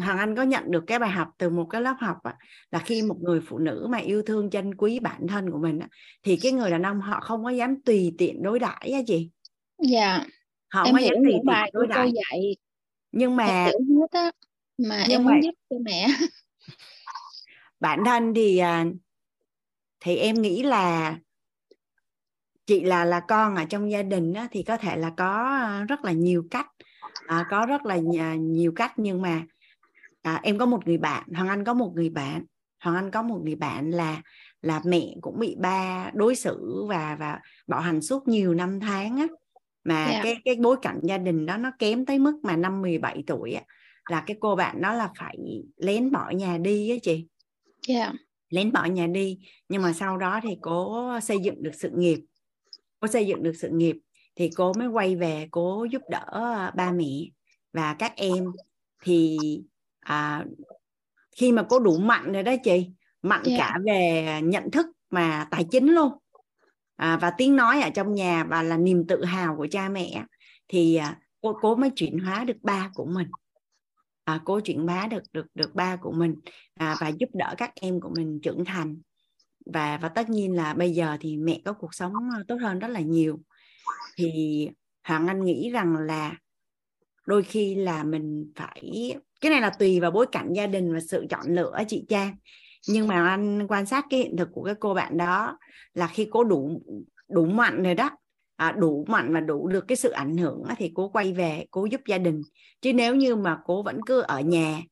[0.00, 2.34] Hoàng Anh có nhận được cái bài học từ một cái lớp học á,
[2.70, 5.78] là khi một người phụ nữ mà yêu thương trân quý bản thân của mình
[5.78, 5.88] á,
[6.22, 9.30] thì cái người đàn ông họ không có dám tùy tiện đối đãi á chị.
[9.78, 10.26] Dạ.
[10.68, 12.12] Họ em không có dám tùy tiện đối đãi.
[12.12, 12.56] dạy
[13.12, 14.30] nhưng mà hết á
[14.78, 16.06] mà nhưng em muốn giúp cho mẹ.
[17.80, 18.84] Bản thân thì à,
[20.00, 21.16] thì em nghĩ là
[22.66, 25.84] chị là là con ở trong gia đình á, thì có thể là có à,
[25.88, 26.66] rất là nhiều cách
[27.26, 27.96] à, có rất là
[28.36, 29.42] nhiều cách nhưng mà
[30.22, 32.44] à, em có một người bạn Hoàng Anh có một người bạn.
[32.84, 34.22] Hoàng Anh có một người bạn là
[34.62, 39.16] là mẹ cũng bị ba đối xử và và bạo hành suốt nhiều năm tháng
[39.16, 39.26] á.
[39.84, 40.20] Mà Dạ.
[40.24, 43.52] cái cái bối cảnh gia đình đó nó kém tới mức mà năm 17 tuổi
[43.52, 43.62] á
[44.10, 45.38] là cái cô bạn đó là phải
[45.76, 47.26] lén bỏ nhà đi á chị.
[47.88, 48.12] Dạ.
[48.50, 52.18] Lén bỏ nhà đi nhưng mà sau đó thì cố xây dựng được sự nghiệp
[53.02, 53.96] cô xây dựng được sự nghiệp
[54.36, 57.30] thì cô mới quay về cố giúp đỡ à, ba mẹ
[57.72, 58.44] và các em.
[59.02, 59.38] Thì
[60.00, 60.44] à,
[61.36, 62.90] khi mà cô đủ mạnh rồi đó chị
[63.22, 63.56] mạnh Dạ.
[63.58, 66.12] cả về nhận thức mà tài chính luôn.
[66.96, 70.24] À, và tiếng nói ở trong nhà và là niềm tự hào của cha mẹ.
[70.68, 73.28] Thì à, cô cố mới chuyển hóa được ba của mình.
[74.24, 76.34] À, cô chuyển bá được được được ba của mình
[76.74, 78.96] à, và giúp đỡ các em của mình trưởng thành
[79.66, 82.78] và và tất nhiên là bây giờ thì mẹ có cuộc sống ờ, tốt hơn
[82.78, 83.40] rất là nhiều.
[84.16, 84.68] Thì
[85.04, 86.36] hoàng anh nghĩ rằng là
[87.26, 91.00] đôi khi là mình phải cái này là tùy vào bối cảnh gia đình và
[91.00, 92.36] sự chọn lựa chị trang.
[92.88, 95.58] Nhưng mà anh quan sát cái hiện thực của cái cô bạn đó
[95.94, 96.82] là khi cô đủ
[97.28, 98.10] đủ mạnh rồi đó
[98.56, 101.84] à, đủ mạnh và đủ được cái sự ảnh hưởng thì cô quay về cô
[101.84, 102.42] giúp gia đình.
[102.80, 104.82] Chứ nếu như mà cô vẫn cứ ở nhà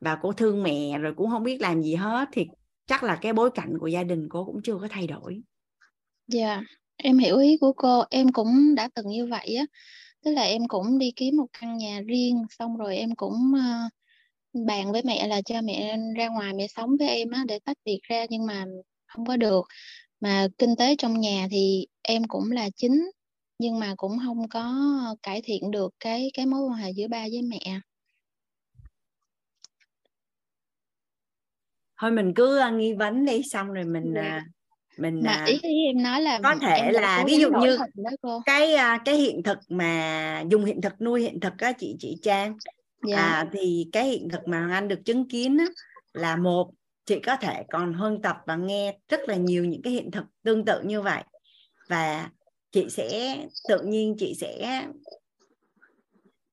[0.00, 2.46] và cô thương mẹ rồi cũng không biết làm gì hết thì
[2.86, 5.42] chắc là cái bối cảnh của gia đình cô cũng chưa có thay đổi.
[6.28, 6.64] Dạ yeah,
[6.96, 9.64] em hiểu ý của cô em cũng đã từng như vậy á.
[10.24, 13.92] Tức là em cũng đi kiếm một căn nhà riêng xong rồi em cũng uh,
[14.66, 17.76] bàn với mẹ là cho mẹ ra ngoài mẹ sống với em á để tách
[17.84, 18.64] biệt ra nhưng mà
[19.06, 19.66] không có được.
[20.20, 23.10] Mà kinh tế trong nhà thì em cũng là chính
[23.58, 24.74] nhưng mà cũng không có
[25.22, 27.80] cải thiện được cái cái mối quan hệ giữa ba với mẹ.
[32.00, 34.42] Thôi mình cứ uh, nghi vấn đi xong rồi mình uh,
[34.98, 37.78] mình mà ý, ý em nói là có thể là ví dụ như
[38.46, 42.56] cái cái hiện thực mà dùng hiện thực nuôi hiện thực á chị chị Trang.
[43.08, 43.16] Dạ.
[43.16, 45.66] à, thì cái hiện thực mà anh được chứng kiến á,
[46.12, 46.70] là một
[47.06, 50.24] chị có thể còn hơn tập và nghe rất là nhiều những cái hiện thực
[50.42, 51.22] tương tự như vậy.
[51.88, 52.30] Và
[52.72, 53.36] chị sẽ
[53.68, 54.86] tự nhiên chị sẽ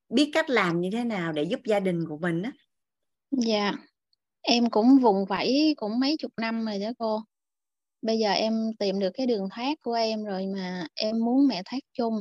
[0.10, 2.52] biết cách làm như thế nào để giúp gia đình của mình á.
[3.32, 3.74] Dạ
[4.44, 7.22] em cũng vùng vẫy cũng mấy chục năm rồi đó cô.
[8.02, 11.62] Bây giờ em tìm được cái đường thoát của em rồi mà em muốn mẹ
[11.66, 12.20] thoát chung.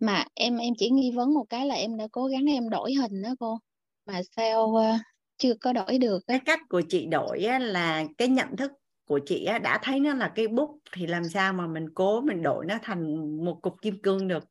[0.00, 2.94] Mà em em chỉ nghi vấn một cái là em đã cố gắng em đổi
[2.94, 3.58] hình đó cô.
[4.06, 5.00] Mà sao uh,
[5.38, 8.72] chưa có đổi được cái cách của chị đổi là cái nhận thức
[9.06, 12.42] của chị đã thấy nó là cây bút thì làm sao mà mình cố mình
[12.42, 14.44] đổi nó thành một cục kim cương được?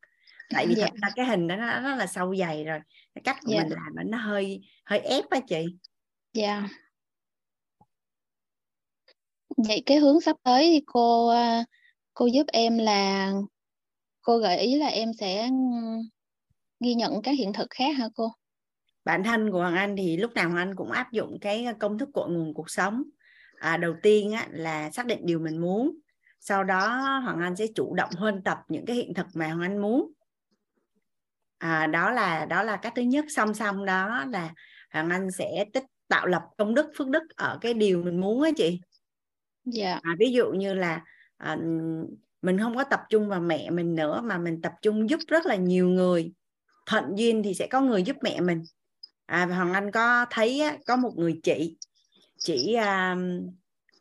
[0.54, 0.86] Tại vì dạ.
[0.86, 2.80] thật ra cái hình đó nó rất là sâu dày rồi.
[3.16, 3.64] Cái cách của dạ.
[3.64, 5.66] mình làm nó hơi hơi ép á chị
[6.34, 6.68] dạ.
[9.58, 11.64] Vậy cái hướng sắp tới thì cô ờ,
[12.14, 13.32] cô giúp em là
[14.22, 15.50] cô gợi ý là em sẽ
[16.80, 18.32] ghi nhận các hiện thực khác hả cô?
[19.06, 21.98] Bản thân của Hoàng Anh thì lúc nào Hoàng Anh cũng áp dụng cái công
[21.98, 23.04] thức cội nguồn cuộc sống.
[23.58, 25.92] À, đầu tiên á, là xác định điều mình muốn.
[26.40, 26.88] Sau đó
[27.24, 30.12] Hoàng Anh sẽ chủ động huân tập những cái hiện thực mà Hoàng Anh muốn.
[31.58, 33.26] À, đó là đó là cách thứ nhất.
[33.30, 34.54] Song song đó là
[34.94, 38.42] Hoàng Anh sẽ tích tạo lập công đức phước đức ở cái điều mình muốn
[38.42, 38.80] á chị.
[39.66, 40.00] Dạ.
[40.04, 41.04] À, ví dụ như là
[41.38, 41.58] à,
[42.42, 45.46] mình không có tập trung vào mẹ mình nữa mà mình tập trung giúp rất
[45.46, 46.32] là nhiều người.
[46.86, 48.64] Thuận duyên thì sẽ có người giúp mẹ mình.
[49.26, 51.78] À, hoàng anh có thấy á, có một người chị
[52.38, 53.18] chị à,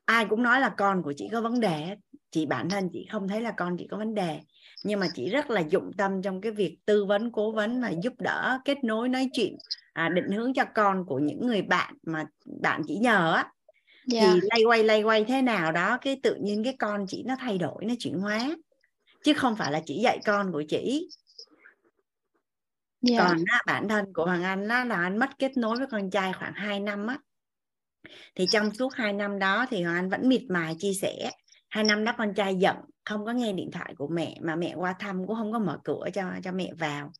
[0.05, 1.97] ai cũng nói là con của chị có vấn đề
[2.31, 4.41] chị bản thân chị không thấy là con chị có vấn đề.
[4.85, 7.93] Nhưng mà chị rất là dụng tâm trong cái việc tư vấn cố vấn và
[8.03, 9.57] giúp đỡ kết nối nói chuyện
[10.01, 12.25] à, định hướng cho con của những người bạn mà
[12.63, 13.53] bạn chỉ nhờ á
[14.13, 14.35] yeah.
[14.35, 14.47] thì dạ.
[14.51, 17.59] lay quay lay quay thế nào đó cái tự nhiên cái con chị nó thay
[17.59, 18.57] đổi nó chuyển hóa
[19.25, 21.09] chứ không phải là chỉ dạy con của chị
[23.09, 23.23] yeah.
[23.29, 26.11] còn á, bản thân của hoàng anh á, là anh mất kết nối với con
[26.11, 27.19] trai khoảng 2 năm á
[28.35, 31.31] thì trong suốt 2 năm đó thì hoàng anh vẫn miệt mài chia sẻ
[31.69, 34.75] hai năm đó con trai giận không có nghe điện thoại của mẹ mà mẹ
[34.77, 37.13] qua thăm cũng không có mở cửa cho cho mẹ vào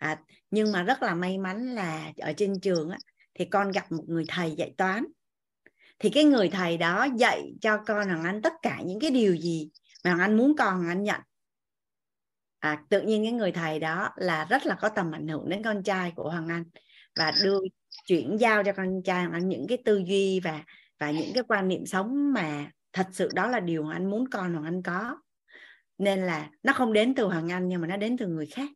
[0.00, 2.98] à, nhưng mà rất là may mắn là ở trên trường á,
[3.34, 5.04] thì con gặp một người thầy dạy toán.
[5.98, 9.36] Thì cái người thầy đó dạy cho con hoàng anh tất cả những cái điều
[9.36, 9.70] gì
[10.04, 11.20] mà hoàng anh muốn con hoàng anh nhận.
[12.58, 15.62] À, tự nhiên cái người thầy đó là rất là có tầm ảnh hưởng đến
[15.62, 16.64] con trai của hoàng anh
[17.16, 17.58] và đưa
[18.06, 20.64] chuyển giao cho con trai hoàng anh những cái tư duy và
[20.98, 24.30] và những cái quan niệm sống mà thật sự đó là điều hoàng anh muốn
[24.30, 25.16] con hoàng anh có.
[25.98, 28.68] Nên là nó không đến từ hoàng anh nhưng mà nó đến từ người khác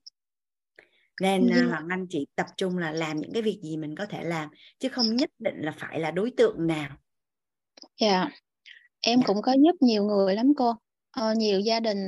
[1.21, 1.69] nên ừ.
[1.69, 4.49] hoàng anh chỉ tập trung là làm những cái việc gì mình có thể làm
[4.79, 6.97] chứ không nhất định là phải là đối tượng nào
[8.01, 8.33] Dạ, yeah.
[9.01, 10.75] em cũng có giúp nhiều người lắm cô.
[11.11, 11.99] Ờ, nhiều gia đình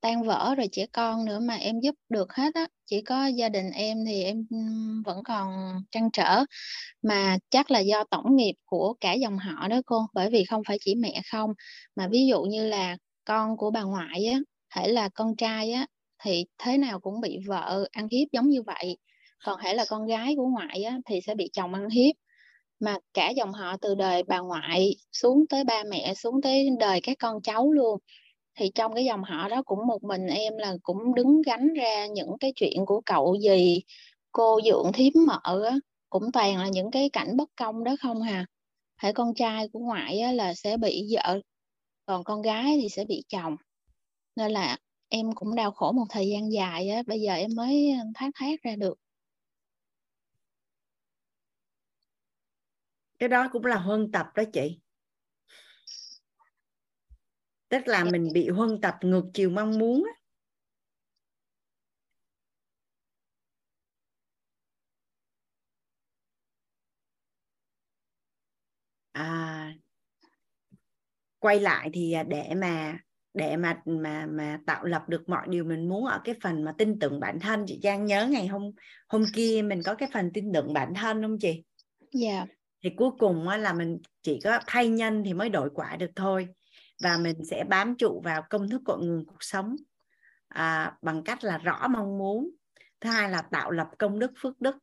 [0.00, 2.68] tan vỡ rồi trẻ con nữa mà em giúp được hết á.
[2.86, 4.46] Chỉ có gia đình em thì em
[5.06, 6.44] vẫn còn trăn trở.
[7.02, 10.06] Mà chắc là do tổng nghiệp của cả dòng họ đó cô.
[10.14, 11.50] Bởi vì không phải chỉ mẹ không.
[11.96, 14.38] Mà ví dụ như là con của bà ngoại á,
[14.74, 15.86] thể là con trai á,
[16.24, 18.98] thì thế nào cũng bị vợ ăn hiếp giống như vậy.
[19.44, 22.14] Còn hãy là con gái của ngoại á, thì sẽ bị chồng ăn hiếp.
[22.80, 27.00] Mà cả dòng họ từ đời bà ngoại xuống tới ba mẹ xuống tới đời
[27.00, 27.98] các con cháu luôn.
[28.54, 32.06] Thì trong cái dòng họ đó cũng một mình em là cũng đứng gánh ra
[32.06, 33.80] những cái chuyện của cậu gì
[34.32, 35.76] cô dượng thím mợ á,
[36.10, 38.46] cũng toàn là những cái cảnh bất công đó không hà.
[38.96, 41.40] Hãy con trai của ngoại á, là sẽ bị vợ
[42.06, 43.56] còn con gái thì sẽ bị chồng.
[44.36, 47.92] Nên là em cũng đau khổ một thời gian dài á bây giờ em mới
[48.14, 48.98] thoát thoát ra được.
[53.18, 54.80] Cái đó cũng là huân tập đó chị.
[57.68, 60.18] Tức là mình bị huân tập ngược chiều mong muốn á.
[69.18, 69.72] à,
[71.38, 72.98] quay lại thì à, để mà
[73.38, 76.72] để mà mà mà tạo lập được mọi điều mình muốn ở cái phần mà
[76.78, 78.62] tin tưởng bản thân chị Trang nhớ ngày hôm
[79.08, 81.64] hôm kia mình có cái phần tin tưởng bản thân không chị?
[82.12, 82.30] Dạ.
[82.30, 82.48] Yeah.
[82.84, 86.10] Thì cuối cùng á, là mình chỉ có thay nhân thì mới đổi quả được
[86.16, 86.48] thôi
[87.02, 89.76] và mình sẽ bám trụ vào công thức cội nguồn cuộc sống
[90.48, 92.50] à, bằng cách là rõ mong muốn
[93.00, 94.76] thứ hai là tạo lập công đức phước đức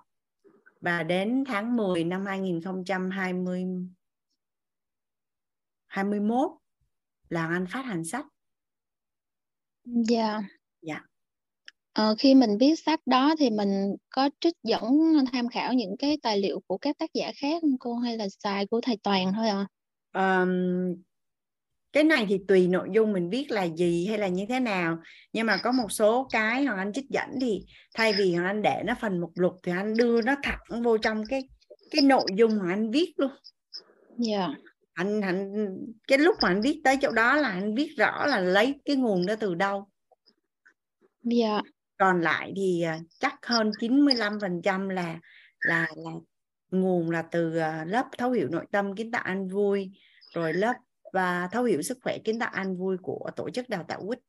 [0.82, 3.66] và đến tháng 10 năm 2020
[5.94, 6.52] 21
[7.30, 8.26] là anh phát hành sách.
[9.86, 10.42] Dạ.
[10.82, 11.02] Dạ.
[11.94, 14.84] Ờ, khi mình viết sách đó thì mình có trích dẫn
[15.32, 18.28] tham khảo những cái tài liệu của các tác giả khác không cô hay là
[18.30, 19.68] xài của thầy Toàn thôi ạ?
[20.12, 20.42] À?
[20.42, 20.52] Um,
[21.92, 24.98] cái này thì tùy nội dung mình viết là gì hay là như thế nào
[25.34, 28.62] nhưng mà có một số cái hoàng anh trích dẫn thì thay vì hoàng anh
[28.62, 31.50] để nó phần mục lục thì anh đưa nó thẳng vô trong cái
[31.92, 33.32] cái nội dung mà anh viết luôn
[34.18, 35.68] dạ yeah anh anh
[36.08, 38.96] cái lúc mà anh viết tới chỗ đó là anh viết rõ là lấy cái
[38.96, 39.88] nguồn đó từ đâu.
[41.22, 41.62] Dạ.
[41.98, 45.20] Còn lại thì à, chắc hơn 95% là
[45.60, 46.12] là là
[46.72, 49.92] nguồn là từ à, lớp thấu hiểu nội tâm kiến tạo an vui
[50.34, 50.74] rồi lớp
[51.14, 54.20] và thấu hiểu sức khỏe kiến tạo an vui của tổ chức đào tạo quýt.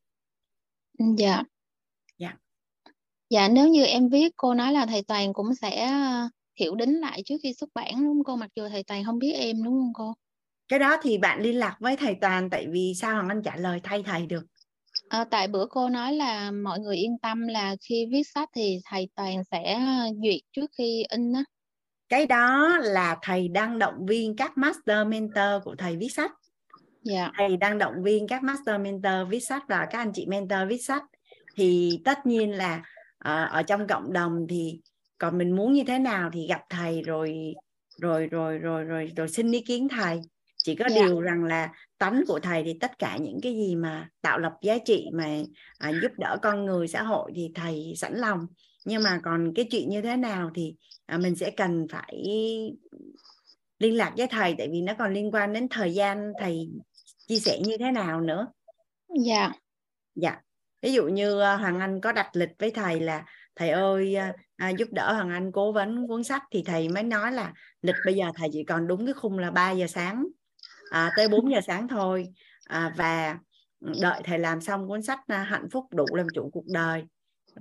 [1.19, 1.43] Dạ.
[2.19, 2.37] Dạ.
[3.31, 6.29] Dạ nếu như em viết cô nói là thầy toàn cũng sẽ à,
[6.61, 8.37] hiểu đính lại trước khi xuất bản đúng không cô?
[8.37, 10.15] Mặc dù thầy toàn không biết em đúng không cô
[10.69, 13.57] cái đó thì bạn liên lạc với thầy toàn tại vì sao hoàng anh trả
[13.57, 14.45] lời thay thầy được?
[15.09, 18.79] À, tại bữa cô nói là mọi người yên tâm là khi viết sách thì
[18.85, 21.45] thầy toàn sẽ ờ, duyệt trước khi in á.
[22.09, 26.33] Cái đó là thầy đang động viên các master mentor của thầy viết sách.
[27.11, 27.33] Yeah.
[27.39, 30.79] thầy đang động viên các master mentor viết sách và các anh chị mentor viết
[30.79, 31.03] sách.
[31.57, 32.77] Thì tất nhiên là
[33.29, 34.81] uh, ở trong cộng đồng thì
[35.19, 37.55] còn mình muốn như thế nào thì gặp thầy rồi
[38.01, 40.21] rồi rồi rồi rồi rồi xin ý kiến thầy
[40.65, 40.97] chỉ có yeah.
[40.97, 41.07] Dạ.
[41.07, 44.53] điều rằng là tánh của thầy thì tất cả những cái gì mà tạo lập
[44.63, 45.27] giá trị mà
[45.79, 48.47] à, giúp đỡ con người xã hội thì thầy sẵn lòng
[48.85, 50.75] nhưng mà còn cái chuyện như thế nào thì
[51.07, 52.15] à, mình sẽ cần phải
[53.79, 56.69] liên lạc với thầy tại vì nó còn liên quan đến thời gian thầy
[57.29, 58.47] chia sẻ như thế nào nữa
[59.27, 59.53] dạ yeah.
[60.15, 60.41] dạ
[60.83, 63.25] ví dụ như à, hoàng anh có đặt lịch với thầy là
[63.57, 67.03] thầy ơi à, à, giúp đỡ hoàng anh cố vấn cuốn sách thì thầy mới
[67.03, 70.25] nói là lịch bây giờ thầy chỉ còn đúng cái khung là 3 giờ sáng
[70.95, 72.29] à, tới 4 giờ sáng thôi
[72.65, 73.39] à, và
[74.01, 77.05] đợi thầy làm xong cuốn sách à, hạnh phúc đủ làm chủ cuộc đời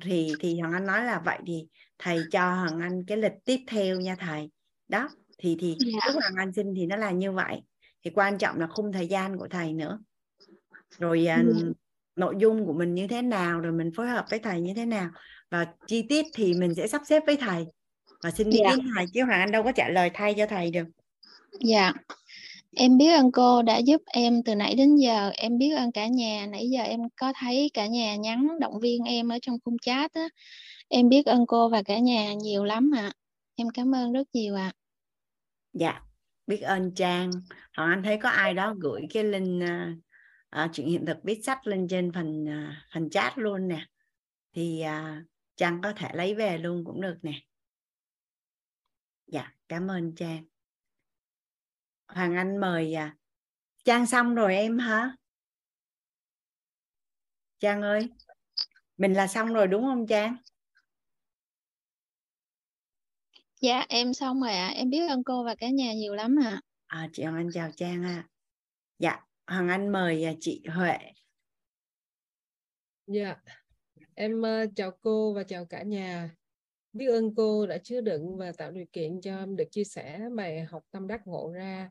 [0.02, 1.68] thì thì hoàng anh nói là vậy thì
[2.00, 4.50] thầy cho hoàng anh cái lịch tiếp theo nha thầy
[4.88, 5.94] đó thì thì yeah.
[5.94, 6.14] Dạ.
[6.14, 7.62] lúc hoàng anh xin thì nó là như vậy
[8.04, 10.00] thì quan trọng là khung thời gian của thầy nữa
[11.00, 11.40] rồi yeah.
[11.40, 11.74] Ừ.
[12.16, 14.86] nội dung của mình như thế nào rồi mình phối hợp với thầy như thế
[14.86, 15.10] nào
[15.52, 17.66] và chi tiết thì mình sẽ sắp xếp với thầy
[18.24, 18.72] và xin ý yeah.
[18.72, 18.76] Dạ.
[18.76, 20.88] kiến thầy chứ hoàng anh đâu có trả lời thay cho thầy được
[21.60, 21.96] dạ yeah.
[22.76, 25.32] Em biết ơn cô đã giúp em từ nãy đến giờ.
[25.36, 26.48] Em biết ơn cả nhà.
[26.52, 30.14] Nãy giờ em có thấy cả nhà nhắn động viên em ở trong khung chat
[30.14, 30.30] á.
[30.88, 33.02] Em biết ơn cô và cả nhà nhiều lắm ạ.
[33.02, 33.14] À.
[33.56, 34.74] Em cảm ơn rất nhiều ạ.
[34.74, 34.74] À.
[35.74, 36.02] Dạ,
[36.48, 37.32] biết ơn Trang.
[37.78, 39.64] Hoàng Anh thấy có ai đó gửi cái link
[40.64, 43.86] uh, chuyện hiện thực viết sách lên trên phần uh, phần chat luôn nè
[44.54, 47.34] thì uh, Trang có thể lấy về luôn cũng được nè
[49.28, 50.46] dạ cảm ơn Trang
[52.08, 53.16] Hoàng Anh mời à.
[53.84, 55.16] Trang xong rồi em hả
[57.60, 58.10] Trang ơi
[58.98, 60.38] mình là xong rồi đúng không Trang
[63.62, 64.68] Dạ em xong rồi ạ.
[64.68, 64.74] À.
[64.76, 66.62] Em biết ơn cô và cả nhà nhiều lắm ạ.
[66.86, 67.00] À.
[67.02, 68.10] à chị Hoàng Anh chào Trang ạ.
[68.10, 68.30] À.
[69.00, 70.98] Dạ Hoàng Anh mời à, chị Huệ.
[73.08, 73.36] Dạ
[74.16, 76.30] em uh, chào cô và chào cả nhà.
[76.94, 80.20] Biết ơn cô đã chứa đựng và tạo điều kiện cho em được chia sẻ
[80.36, 81.90] bài học tâm đắc ngộ ra.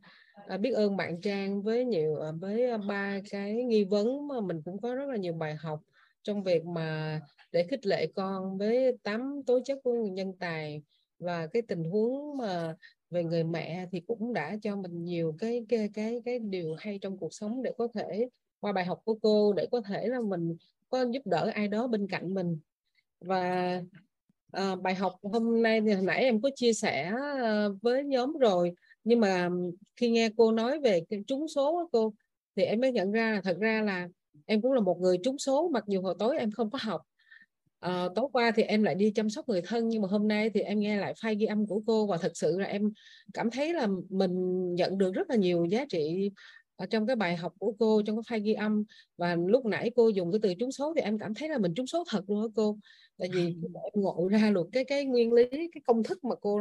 [0.48, 4.62] À, biết ơn bạn Trang với nhiều à, với ba cái nghi vấn mà mình
[4.64, 5.80] cũng có rất là nhiều bài học
[6.22, 7.20] trong việc mà
[7.52, 10.82] để khích lệ con với tám tố chất của người nhân tài
[11.18, 12.76] và cái tình huống mà
[13.10, 16.98] về người mẹ thì cũng đã cho mình nhiều cái cái cái cái điều hay
[16.98, 18.28] trong cuộc sống để có thể
[18.60, 20.56] qua bài học của cô để có thể là mình
[20.88, 22.58] có giúp đỡ ai đó bên cạnh mình
[23.20, 23.82] và
[24.52, 28.38] à, bài học hôm nay thì hồi nãy em có chia sẻ ờ, với nhóm
[28.38, 28.72] rồi.
[29.04, 29.48] Nhưng mà
[29.96, 32.14] khi nghe cô nói về cái trúng số đó cô
[32.56, 34.08] thì em mới nhận ra là thật ra là
[34.46, 37.02] em cũng là một người trúng số mặc dù hồi tối em không có học.
[37.80, 40.50] À, tối qua thì em lại đi chăm sóc người thân nhưng mà hôm nay
[40.54, 42.92] thì em nghe lại file ghi âm của cô và thật sự là em
[43.34, 46.30] cảm thấy là mình nhận được rất là nhiều giá trị
[46.76, 48.84] ở trong cái bài học của cô trong cái file ghi âm.
[49.16, 51.74] Và lúc nãy cô dùng cái từ trúng số thì em cảm thấy là mình
[51.74, 52.78] trúng số thật luôn đó cô
[53.22, 56.60] tại vì em ngộ ra được cái cái nguyên lý cái công thức mà cô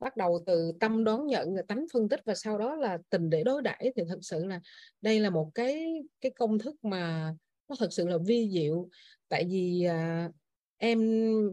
[0.00, 3.44] bắt đầu từ tâm đón nhận tánh phân tích và sau đó là tình để
[3.44, 4.60] đối đãi thì thật sự là
[5.00, 7.34] đây là một cái cái công thức mà
[7.68, 8.88] nó thật sự là vi diệu.
[9.28, 10.30] Tại vì à,
[10.78, 11.00] em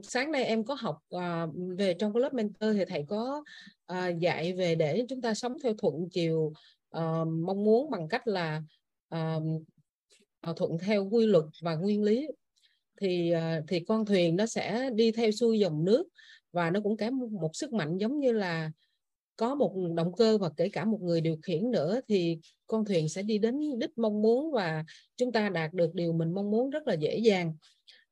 [0.04, 3.44] sáng nay em có học uh, về trong cái lớp mentor thì thầy có
[3.94, 6.54] uh, dạy về để chúng ta sống theo thuận chiều
[6.98, 8.62] uh, mong muốn bằng cách là
[9.16, 9.44] uh,
[10.56, 12.28] thuận theo quy luật và nguyên lý
[13.02, 16.08] thì ờ, thì con thuyền nó sẽ đi theo xuôi dòng nước
[16.52, 18.72] và nó cũng kém một sức mạnh giống như là
[19.40, 23.10] có một động cơ và kể cả một người điều khiển nữa, thì con thuyền
[23.10, 24.86] sẽ đi đến đích mong muốn và
[25.18, 27.56] chúng ta đạt được điều mình mong muốn rất là dễ dàng.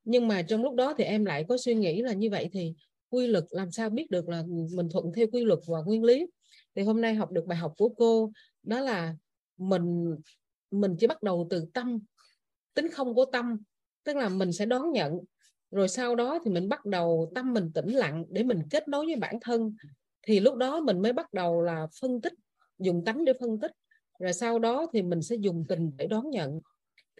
[0.03, 2.73] Nhưng mà trong lúc đó thì em lại có suy nghĩ là như vậy thì
[3.09, 6.27] quy luật làm sao biết được là mình thuận theo quy luật và nguyên lý?
[6.75, 8.31] Thì hôm nay học được bài học của cô,
[8.63, 9.15] đó là
[9.57, 10.15] mình
[10.71, 11.99] mình chỉ bắt đầu từ tâm,
[12.73, 13.57] tính không của tâm
[14.07, 15.19] tức là mình sẽ đón nhận.
[15.71, 19.05] Rồi sau đó thì mình bắt đầu tâm mình tĩnh lặng để mình kết nối
[19.05, 19.75] với bản thân.
[20.27, 22.33] Thì lúc đó mình mới bắt đầu là phân tích
[22.79, 23.71] dùng tánh để phân tích.
[24.19, 26.59] Rồi sau đó thì mình sẽ dùng tình để đón nhận.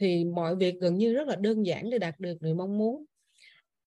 [0.01, 3.05] Thì mọi việc gần như rất là đơn giản để đạt được người mong muốn.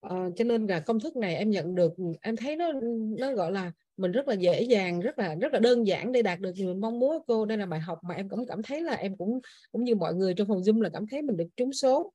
[0.01, 2.72] À, cho nên là công thức này em nhận được em thấy nó
[3.18, 6.22] nó gọi là mình rất là dễ dàng rất là rất là đơn giản để
[6.22, 7.44] đạt được người mong muốn cô.
[7.44, 9.40] Đây là bài học mà em cũng cảm thấy là em cũng
[9.72, 12.12] cũng như mọi người trong phòng zoom là cảm thấy mình được trúng số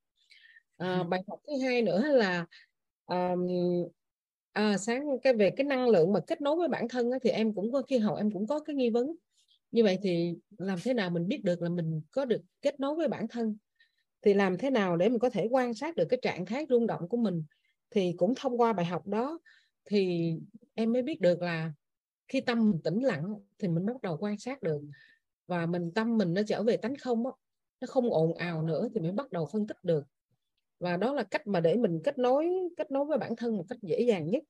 [0.78, 2.45] à, bài học thứ hai nữa là
[3.05, 3.36] à,
[4.51, 7.30] à, sáng cái về cái năng lượng mà kết nối với bản thân á, thì
[7.30, 9.15] em cũng có khi học em cũng có cái nghi vấn.
[9.71, 12.95] Như vậy thì làm thế nào mình biết được là mình có được kết nối
[12.95, 13.57] với bản thân?
[14.21, 16.88] Thì làm thế nào để mình có thể quan sát được cái trạng thái rung
[16.88, 17.43] động của mình?
[17.89, 19.39] Thì cũng thông qua bài học đó
[19.86, 20.34] thì
[20.73, 21.71] em mới biết được là
[22.28, 24.82] khi tâm mình tĩnh lặng thì mình bắt đầu quan sát được
[25.47, 27.32] và mình tâm mình nó trở về tánh không á
[27.82, 30.03] nó không ồn ào nữa thì mới bắt đầu phân tích được
[30.86, 33.65] và đó là cách mà để mình kết nối kết nối với bản thân một
[33.69, 34.43] cách dễ dàng nhất.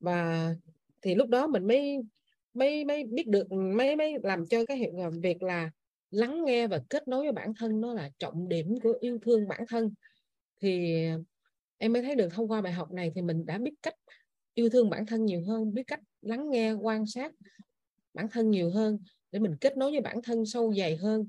[0.00, 0.54] Và
[1.02, 1.98] thì lúc đó mình mới
[2.54, 5.70] mới mới biết được, mới mới làm cho cái hiệu ờ, việc là
[6.10, 9.48] lắng nghe và kết nối với bản thân nó là trọng điểm của yêu thương
[9.48, 9.94] bản thân.
[10.60, 11.02] Thì
[11.78, 13.94] em mới thấy được thông qua bài học này thì mình đã biết cách
[14.54, 17.32] yêu thương bản thân nhiều hơn, biết cách lắng nghe, quan sát
[18.14, 18.98] bản thân nhiều hơn
[19.32, 21.28] để mình kết nối với bản thân sâu dày hơn.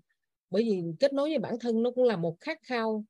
[0.50, 3.06] Bởi vì kết nối với bản thân nó cũng là một khát khao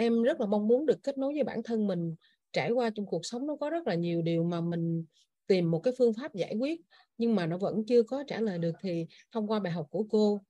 [0.00, 2.14] em rất là mong muốn được kết nối với bản thân mình,
[2.52, 5.04] trải qua trong cuộc sống nó có rất là nhiều điều mà mình
[5.46, 6.80] tìm một cái phương pháp giải quyết,
[7.18, 10.04] nhưng mà nó vẫn chưa có trả lời được thì thông qua bài học của
[10.10, 10.40] cô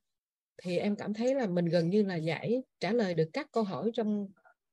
[0.63, 3.63] thì em cảm thấy là mình gần như là giải, trả lời được các câu
[3.63, 4.29] hỏi trong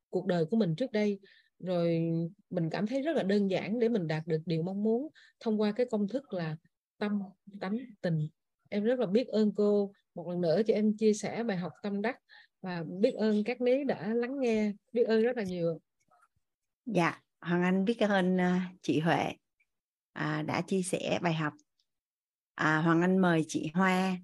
[0.10, 1.20] cuộc đời của mình trước đây.
[1.60, 2.02] Rồi
[2.50, 5.08] mình cảm thấy rất là đơn giản để mình đạt được điều mong muốn
[5.40, 6.58] thông qua cái công thức là
[6.98, 7.22] tâm,
[7.62, 8.28] tánh, tình.
[8.70, 9.92] Em rất là biết ơn cô.
[10.16, 12.18] Một lần nữa cho em chia sẻ bài học tâm đắc
[12.68, 14.72] và biết ơn các lý đã lắng nghe.
[14.94, 15.80] Biết ơn rất là nhiều.
[16.86, 19.34] Dạ hoàng anh biết ơn uh, chị huệ.
[20.14, 21.54] À, đã chia sẻ bài học.
[22.56, 24.18] À, hoàng anh mời chị hoa.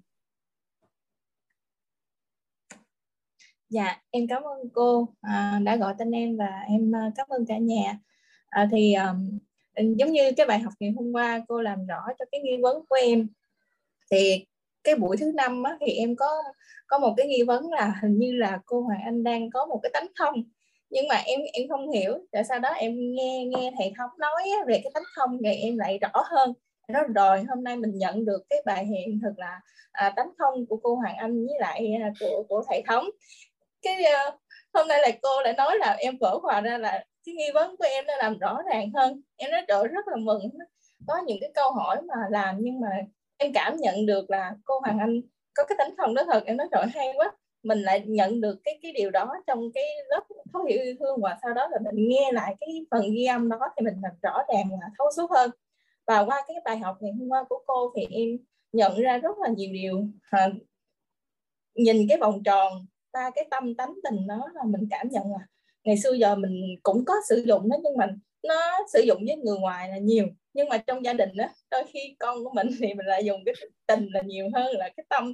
[3.68, 7.46] Dạ, em cảm ơn cô à, đã gọi tên em và em à, cảm ơn
[7.46, 7.98] cả nhà.
[8.46, 9.38] À, thì um,
[9.96, 12.86] giống như cái bài học ngày hôm qua cô làm rõ cho cái nghi vấn
[12.88, 13.28] của em.
[14.10, 14.46] Thì
[14.84, 16.42] cái buổi thứ năm á, thì em có
[16.86, 19.80] có một cái nghi vấn là hình như là cô Hoàng Anh đang có một
[19.82, 20.44] cái tánh thông
[20.94, 24.42] nhưng mà em em không hiểu tại sau đó em nghe nghe thầy thống nói
[24.66, 26.52] về cái tánh thông thì em lại rõ hơn.
[26.88, 29.60] Đó rồi hôm nay mình nhận được cái bài hiện thực là
[29.92, 33.04] à, tánh thông của cô Hoàng Anh với lại à, của của thầy thống.
[33.82, 34.30] Cái à,
[34.74, 37.76] hôm nay là cô lại nói là em vỡ hòa ra là cái nghi vấn
[37.76, 39.22] của em nó làm rõ ràng hơn.
[39.36, 40.42] Em nói trời rất là mừng.
[41.08, 42.88] Có những cái câu hỏi mà làm nhưng mà
[43.36, 45.20] em cảm nhận được là cô Hoàng Anh
[45.54, 47.32] có cái tính không đó thật em nói trời hay quá.
[47.62, 51.20] Mình lại nhận được cái cái điều đó trong cái lớp thấu hiểu yêu thương
[51.22, 54.12] và sau đó là mình nghe lại cái phần ghi âm đó thì mình làm
[54.22, 55.50] rõ ràng và thấu suốt hơn.
[56.06, 58.38] Và qua cái bài học ngày hôm qua của cô thì em
[58.72, 60.06] nhận ra rất là nhiều điều.
[60.30, 60.50] À,
[61.74, 65.46] nhìn cái vòng tròn ta cái tâm tánh tình đó là mình cảm nhận là
[65.84, 68.06] ngày xưa giờ mình cũng có sử dụng nó nhưng mà
[68.48, 71.84] nó sử dụng với người ngoài là nhiều nhưng mà trong gia đình đó đôi
[71.92, 73.54] khi con của mình thì mình lại dùng cái
[73.86, 75.32] tình là nhiều hơn là cái tâm.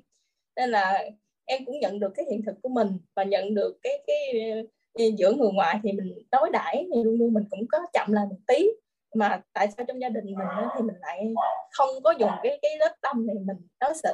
[0.57, 1.05] Nên là
[1.45, 4.51] em cũng nhận được cái hiện thực của mình và nhận được cái cái
[4.99, 8.12] ờ, giữa người ngoài thì mình đối đãi thì luôn luôn mình cũng có chậm
[8.12, 8.68] lại một tí.
[9.14, 11.35] Mà tại sao trong gia đình mình thì mình lại
[11.71, 14.12] không có dùng cái cái lớp tâm này mình đối xử?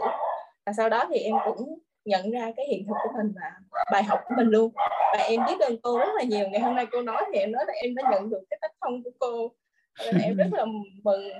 [0.66, 3.50] Và sau đó thì em cũng nhận ra cái hiện thực của mình và
[3.92, 4.72] bài học của mình luôn.
[5.12, 6.48] Và em biết ơn cô rất là nhiều.
[6.48, 8.70] Ngày hôm nay cô nói thì em nói là em đã nhận được cái tác
[8.80, 9.52] phong của cô
[9.98, 10.64] nên em rất là
[11.04, 11.30] mừng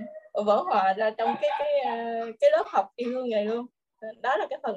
[0.47, 3.67] vỡ hòa ra trong cái cái ờ, cái lớp học yêu thương này luôn.
[4.23, 4.77] Đó là cái phần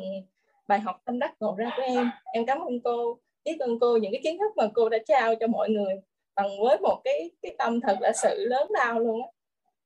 [0.67, 2.09] bài học tâm đắc ngộ ra của em.
[2.34, 5.36] Em cảm ơn cô biết ơn cô những cái kiến thức mà cô đã trao
[5.39, 5.93] cho mọi người
[6.36, 9.27] bằng với một cái cái tâm thật là sự lớn lao luôn á.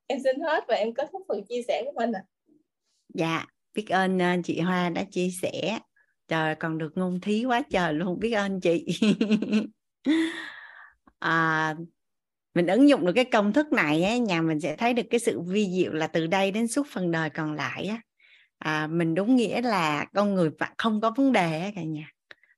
[0.07, 2.23] Em xin hết và em kết thúc phần chia sẻ của mình ạ.
[2.23, 2.29] À.
[3.13, 5.79] dạ biết ơn ờ, chị Hoa đã chia sẻ.
[6.27, 8.85] Trời còn được ngôn thí quá trời luôn biết ơn chị.
[11.19, 11.75] À,
[12.53, 15.19] mình ứng dụng được cái công thức này á, nhà mình sẽ thấy được cái
[15.19, 18.01] sự vi diệu là từ đây đến suốt phần đời còn lại á,
[18.57, 22.09] à, mình đúng nghĩa là con người không có vấn đề á, cả nhà.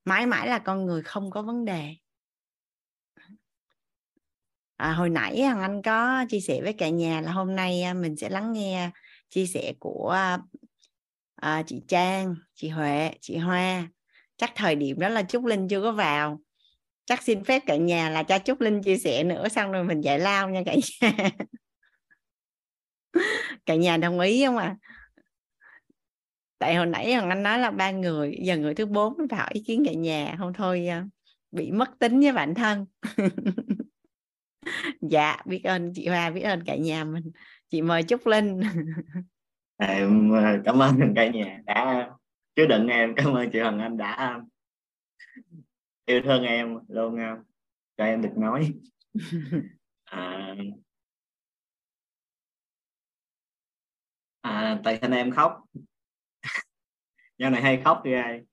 [0.06, 1.96] Mãi mãi là con người không có vấn đề.
[4.78, 8.16] À, hồi nãy hằng anh có chia sẻ với cả nhà là hôm nay mình
[8.16, 8.90] sẽ lắng nghe
[9.30, 10.18] chia sẻ của
[11.36, 13.88] à, chị Trang chị Huệ chị Hoa.
[14.38, 16.40] Chắc thời điểm đó là Trúc Linh chưa có vào
[17.06, 20.02] chắc xin phép cả nhà là cho Trúc Linh chia sẻ nữa, xong rồi mình
[20.02, 21.30] giải lao nha cả nhà.
[23.66, 24.76] Cả nhà đồng ý không ạ?
[24.82, 24.96] À?
[26.66, 29.64] tại hồi nãy thằng anh nói là ba người, giờ người thứ bốn vào ý
[29.68, 30.36] kiến cả nhà.
[30.38, 31.04] Không thôi ờ,
[31.52, 32.86] bị mất tính với bản thân.
[35.02, 37.32] Dạ biết ơn chị Hoa, biết ơn cả nhà mình.
[37.70, 38.62] Chị mời Trúc Linh.
[39.78, 42.10] Em ờ, cảm ơn cả nhà đã,
[42.56, 43.16] chứa đựng em.
[43.16, 44.40] Cảm ơn chị Hằng Anh đã
[46.06, 47.38] yêu thương em luôn à,
[47.98, 48.74] cho em được nói.
[50.06, 50.56] À,
[54.42, 55.62] à, tại sao em khóc?
[57.38, 58.44] Nhau này hay khóc ghê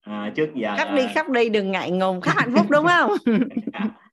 [0.00, 3.10] à, trước giờ khóc đi khóc đi đừng ngại ngùng khóc hạnh phúc đúng không?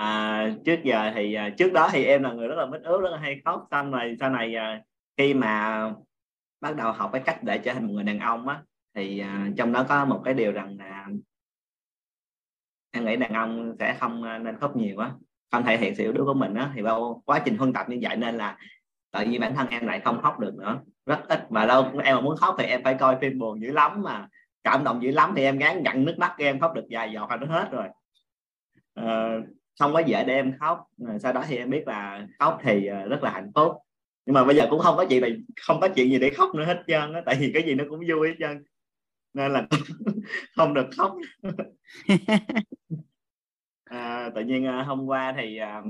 [0.00, 3.00] À, trước giờ thì à, trước đó thì em là người rất là mít ướt
[3.00, 3.66] rất là hay khóc.
[3.70, 4.82] Xong rồi sau này à,
[5.16, 5.84] khi mà
[6.60, 8.62] bắt đầu học cái cách để trở thành một người đàn ông á
[8.94, 11.08] thì uh, trong đó có một cái điều rằng là
[12.90, 15.12] em nghĩ đàn ông sẽ không ờ, nên khóc nhiều quá
[15.50, 17.88] không thể hiện sự yếu đuối của mình á thì bao quá trình huân tập
[17.88, 18.56] như vậy nên là
[19.12, 20.80] tự nhiên bản thân em lại không khóc được nữa.
[21.06, 23.72] Rất ít và đâu em mà muốn khóc thì em phải coi phim buồn dữ
[23.72, 24.28] lắm mà.
[24.64, 27.30] Cảm động dữ lắm thì em gán nhận nước mắt em khóc được vài giọt
[27.30, 27.88] là nó hết rồi.
[28.94, 29.38] À,
[29.80, 32.88] không có dễ để em khóc ờ, sau đó thì em biết là khóc thì
[32.88, 33.72] rất là hạnh phúc.
[34.26, 35.36] Nhưng mà bây giờ cũng không có chuyện này
[35.66, 37.84] không có chuyện gì để khóc nữa hết trơn á tại vì cái gì nó
[37.88, 38.64] cũng vui hết trơn
[39.34, 39.66] nên là
[40.56, 41.16] không được khóc.
[43.90, 45.82] À, tự nhiên à, hôm qua thì à,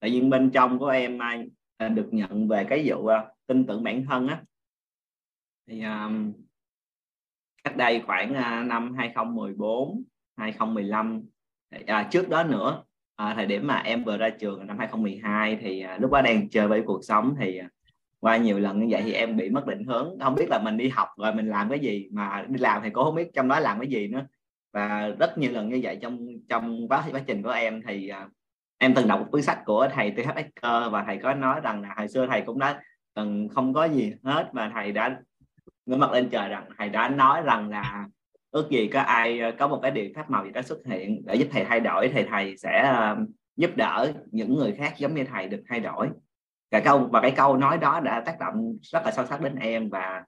[0.00, 1.18] tự nhiên bên trong của em
[1.78, 3.08] à, được nhận về cái vụ
[3.46, 4.42] tin tưởng bản thân á.
[5.66, 5.82] Thì
[7.64, 8.32] cách đây khoảng
[8.68, 10.02] năm 2014
[10.36, 11.22] 2015
[11.86, 12.84] à, trước đó nữa
[13.16, 16.48] à, thời điểm mà em vừa ra trường năm 2012 thì à, lúc đó đang
[16.48, 17.60] chơi với cuộc sống thì
[18.20, 20.18] qua nhiều lần như vậy thì em bị mất định hướng.
[20.20, 22.90] Không biết là mình đi học rồi mình làm cái gì mà đi làm thì
[22.92, 24.26] cô không biết trong đó làm cái gì nữa.
[24.72, 28.32] Và rất nhiều lần như vậy trong trong quá quá trình của em thì uh,
[28.78, 31.82] em từng đọc một cuốn sách của thầy TH Ecker và thầy có nói rằng
[31.82, 32.80] là hồi xưa thầy cũng đã
[33.14, 35.20] từng không có gì hết mà thầy đã
[35.86, 38.06] ngửa mặt lên trời rằng thầy đã nói rằng là
[38.50, 41.22] ước gì có ai à, có một cái điều khác màu gì đó xuất hiện
[41.26, 45.14] để giúp thầy thay đổi thì thầy sẽ uh, giúp đỡ những người khác giống
[45.14, 46.08] như thầy được thay đổi
[46.70, 49.56] cái câu và cái câu nói đó đã tác động rất là sâu sắc đến
[49.56, 50.24] em và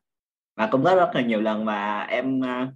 [0.57, 2.67] và cũng có rất là nhiều lần mà em ờ,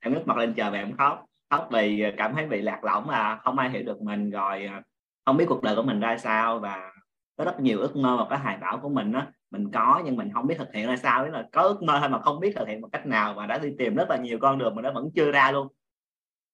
[0.00, 1.26] em nước mặt lên trời và em khóc.
[1.50, 4.80] Khóc vì cảm thấy bị lạc lõng và không ai hiểu được mình rồi ờ,
[5.24, 6.92] không biết cuộc đời của mình ra sao và
[7.36, 9.26] có rất nhiều ước mơ và cái hài bảo của mình á.
[9.50, 11.24] Mình có nhưng mình không biết thực hiện ra sao.
[11.24, 13.46] Đó là có ước mơ thôi mà không biết thực hiện một cách nào và
[13.46, 15.68] đã đi tìm rất là nhiều con đường mà nó vẫn chưa ra luôn.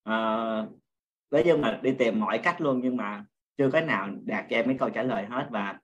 [0.05, 0.17] À,
[1.31, 3.25] nói chung là đi tìm mọi cách luôn nhưng mà
[3.59, 5.79] chưa cái nào đạt cho em cái câu trả lời hết và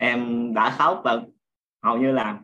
[0.00, 1.22] em đã khóc và
[1.82, 2.40] hầu như là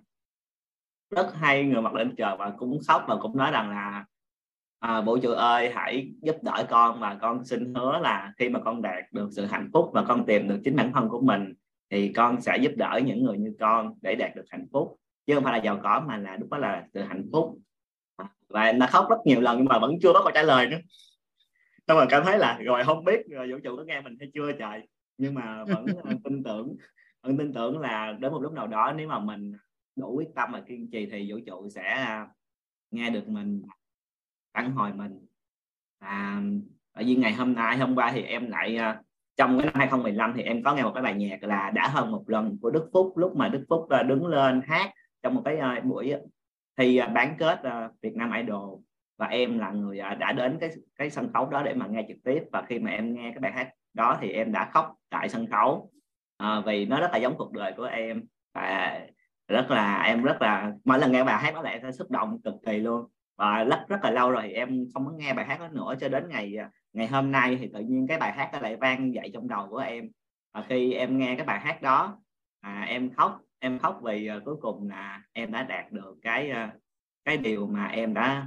[1.10, 4.04] rất hay người mặt lên trời và cũng khóc và cũng nói rằng là
[4.78, 8.60] à, vũ trụ ơi hãy giúp đỡ con và con xin hứa là khi mà
[8.64, 11.54] con đạt được sự hạnh phúc và con tìm được chính bản thân của mình
[11.90, 14.96] thì con sẽ giúp đỡ những người như con để đạt được hạnh phúc.
[15.26, 17.58] Chứ không phải là giàu có mà là lúc đó là sự hạnh phúc.
[18.16, 20.42] À, và em đã khóc rất nhiều lần nhưng mà vẫn chưa có câu trả
[20.42, 20.78] lời nữa.
[21.88, 24.30] Xong rồi cảm thấy là rồi không biết rồi vũ trụ có nghe mình hay
[24.34, 24.88] chưa trời?
[25.18, 26.76] Nhưng mà vẫn à, tin tưởng.
[27.26, 29.52] Hưng tin tưởng là đến một lúc nào đó nếu mà mình
[29.96, 32.28] đủ quyết tâm và kiên trì thì vũ trụ sẽ à,
[32.90, 33.62] nghe được mình
[34.54, 35.26] phản hồi mình.
[35.98, 36.42] À,
[36.92, 39.02] ở vì ngày hôm nay hôm qua thì em lại à,
[39.36, 42.12] trong cái năm 2015 thì em có nghe một cái bài nhạc là đã hơn
[42.12, 43.12] một lần của Đức Phúc.
[43.16, 46.14] Lúc mà Đức Phúc à, đứng lên hát trong một cái buổi
[46.76, 47.60] thì bán kết
[48.02, 48.80] Việt Nam Idol.
[49.18, 52.16] Và em là người đã đến cái cái sân khấu đó để mà nghe trực
[52.24, 52.42] tiếp.
[52.52, 55.46] Và khi mà em nghe cái bài hát đó thì em đã khóc tại sân
[55.46, 55.90] khấu
[56.36, 58.24] à, vì nó rất là giống cuộc đời của em.
[58.54, 59.00] Và
[59.48, 62.40] rất là em rất là mỗi lần nghe bài hát đó lại em xúc động
[62.44, 63.06] cực kỳ luôn.
[63.36, 66.08] Và rất rất là lâu rồi em không có nghe bài hát đó nữa cho
[66.08, 69.14] đến ngày à, ngày hôm nay thì tự nhiên cái bài hát đó lại vang
[69.14, 70.10] dậy trong đầu của em.
[70.54, 72.18] Và khi em nghe cái bài hát đó
[72.60, 76.50] à, em khóc em khóc vì uh, cuối cùng là em đã đạt được cái
[76.50, 76.80] uh,
[77.24, 78.46] cái điều mà em đã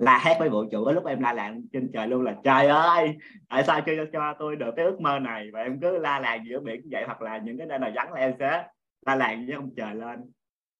[0.00, 3.18] la hét với vũ trụ lúc em la làng trên trời luôn là trời ơi
[3.48, 5.50] tại sao chưa cho tôi được cái ước mơ này?
[5.52, 8.12] Và em cứ la làng giữa biển vậy hoặc là những cái nơi nào vắng
[8.12, 8.66] là em sẽ
[9.06, 10.30] la làng với ông trời lên.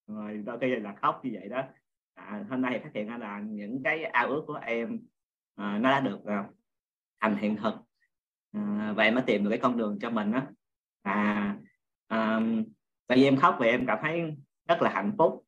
[0.06, 1.62] Rồi đôi khi là khóc như vậy đó.
[2.14, 5.00] À, hôm nay thì phát hiện ra là những cái ao ước của em
[5.56, 6.44] à, nó đã được à,
[7.20, 7.74] thành hiện thực.
[8.52, 10.42] À, và em mới tìm được cái con đường cho mình đó
[11.02, 11.56] à,
[12.08, 12.40] à
[13.06, 14.22] tại vì em khóc vì em cảm thấy
[14.68, 15.44] rất là hạnh phúc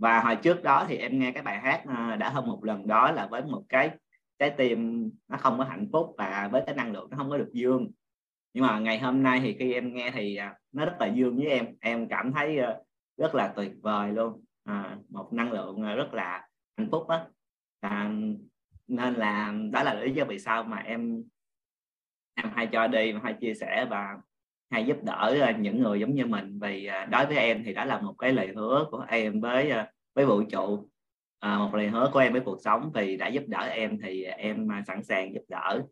[0.00, 2.86] và hồi trước đó thì em nghe cái bài hát ờ, đã hơn một lần
[2.86, 3.90] đó là với một cái
[4.38, 7.38] trái tim nó không có hạnh phúc và với cái năng lượng nó không có
[7.38, 7.90] được dương.
[8.54, 11.36] Nhưng mà ngày hôm nay thì khi em nghe thì à, nó rất là dương
[11.36, 11.66] với em.
[11.80, 12.82] Em cảm thấy ờ,
[13.16, 14.44] rất là tuyệt vời luôn.
[14.64, 17.26] À, một năng lượng rất là hạnh phúc đó
[17.80, 18.10] à,
[18.88, 21.22] nên là đó là lý do vì sao mà em
[22.34, 24.16] em hay cho đi hay chia sẻ và
[24.70, 26.58] hay giúp đỡ à, những người giống như mình.
[26.58, 29.70] Vì à, đối với em thì đó là một cái lời hứa của em với
[29.70, 30.88] à, với vũ trụ.
[31.38, 32.90] À, một lời hứa của em với cuộc sống.
[32.94, 35.82] Vì đã giúp đỡ em thì em sẵn sàng giúp đỡ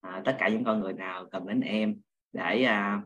[0.00, 2.00] à, tất cả những con người nào cần đến em
[2.32, 3.02] để à,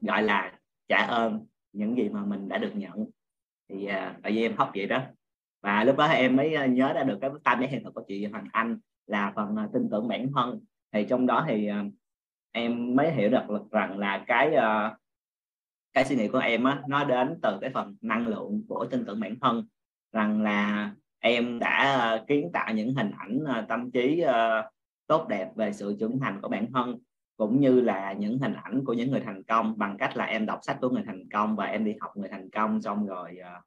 [0.00, 0.58] gọi là
[0.88, 3.06] trả ơn những gì mà mình đã được nhận.
[3.68, 5.02] Thì à, tại vì em hóc vậy đó.
[5.62, 8.24] Và lúc đó em mới nhớ ra được cái tam giác hiện thực của chị
[8.24, 10.60] Hoàng Anh là phần tin tưởng bản thân.
[10.92, 11.70] Thì trong đó thì
[12.52, 14.98] em mới hiểu được rằng là cái uh,
[15.92, 19.04] cái suy nghĩ của em á nó đến từ cái phần năng lượng của tin
[19.04, 19.66] tưởng bản thân.
[20.12, 24.64] Rằng là em đã uh, kiến tạo những hình ảnh uh, tâm trí uh,
[25.06, 26.98] tốt đẹp về sự trưởng thành của bản thân
[27.36, 30.46] cũng như là những hình ảnh của những người thành công bằng cách là em
[30.46, 32.82] đọc sách của người thành công và em đi học người thành công.
[32.82, 33.64] Xong rồi uh,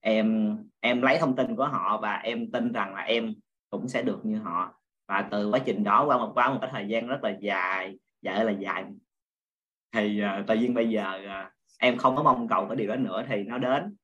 [0.00, 3.34] em em lấy thông tin của họ và em tin rằng là em
[3.70, 4.74] cũng sẽ được như họ.
[5.08, 7.98] Và từ quá trình đó qua một qua một cái thời gian rất là dài
[8.22, 8.84] Dạ, dài là dài.
[9.92, 12.96] Thì uh, tự nhiên bây giờ uh, em không có mong cầu cái điều đó
[12.96, 13.96] nữa thì nó đến.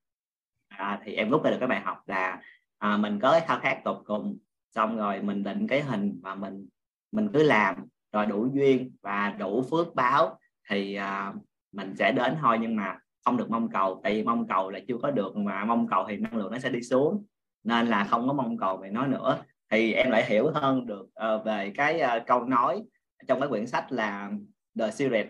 [0.68, 2.40] À, thì em rút ra được cái bài học là
[2.78, 4.38] à, mình có cái khao khát tột cùng
[4.74, 6.68] xong rồi mình định cái hình và mình
[7.12, 7.74] mình cứ làm
[8.12, 10.38] rồi đủ duyên và đủ phước báo
[10.68, 11.32] thì à,
[11.72, 14.78] mình sẽ đến thôi nhưng mà không được mong cầu tại vì mong cầu là
[14.88, 17.24] chưa có được mà mong cầu thì năng lượng nó sẽ đi xuống
[17.64, 19.42] nên là không có mong cầu về nó nữa.
[19.70, 22.82] Thì em lại hiểu hơn được uh, về cái uh, câu nói
[23.26, 24.30] trong cái quyển sách là
[24.78, 25.26] The Secret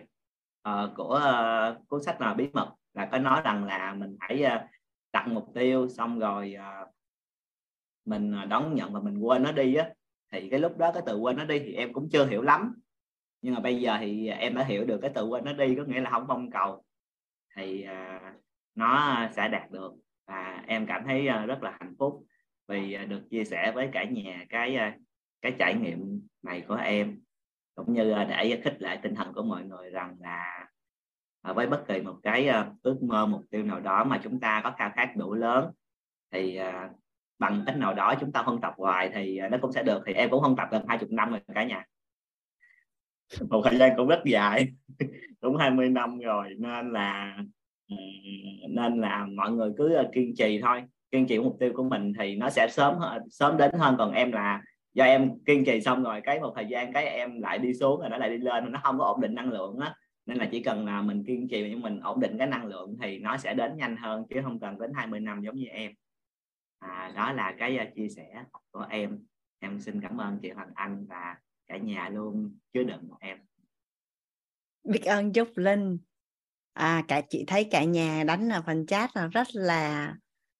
[0.68, 4.44] uh, của uh, cuốn sách là bí mật là có nói rằng là mình hãy
[4.44, 4.70] uh,
[5.12, 6.88] đặt mục tiêu xong rồi uh,
[8.04, 9.90] mình đón nhận và mình quên nó đi á.
[10.32, 12.74] Thì cái lúc đó cái từ quên nó đi thì em cũng chưa hiểu lắm.
[13.42, 15.84] Nhưng mà bây giờ thì em đã hiểu được cái từ quên nó đi có
[15.84, 16.84] nghĩa là không mong cầu.
[17.56, 18.34] Thì uh,
[18.74, 19.92] nó sẽ đạt được
[20.26, 22.24] và em cảm thấy uh, rất là hạnh phúc
[22.68, 25.00] vì uh, được chia sẻ với cả nhà cái uh,
[25.42, 27.20] cái trải nghiệm này của em
[27.78, 30.66] cũng như à, để khích lệ tinh thần của mọi người rằng là
[31.42, 34.40] à, với bất kỳ một cái à, ước mơ, mục tiêu nào đó mà chúng
[34.40, 35.70] ta có khao khát đủ lớn,
[36.32, 36.58] thì
[37.38, 40.02] bằng cách nào đó chúng ta phân tập hoài thì nó cũng sẽ được.
[40.06, 41.84] Thì em cũng phân tập gần hai chục năm rồi cả nhà.
[43.50, 44.68] Một thời gian cũng rất dài,
[45.40, 47.36] cũng 20 năm rồi, nên là
[47.88, 47.96] ừ,
[48.68, 50.82] nên là mọi người cứ kiên trì thôi.
[51.10, 52.94] Kiên trì mục tiêu của mình thì nó sẽ sớm
[53.30, 54.62] sớm đến hơn còn em là
[54.98, 58.00] do em kiên trì xong rồi cái một thời gian cái em lại đi xuống
[58.00, 59.94] rồi nó lại đi lên nó không có ổn định năng lượng á.
[60.26, 62.96] Nên là chỉ cần là mình kiên trì và mình ổn định cái năng lượng
[63.02, 65.92] thì nó sẽ đến nhanh hơn chứ không cần đến 20 năm giống như em.
[66.78, 69.18] À, đó là cái à, chia sẻ của em.
[69.58, 71.36] Em xin cảm ơn chị Hoàng Anh và
[71.66, 73.38] cả nhà luôn chứa đựng em.
[74.84, 75.98] Biết ơn Trúc Linh.
[76.72, 80.14] À cả chị thấy cả nhà đánh ở phần chat là rất là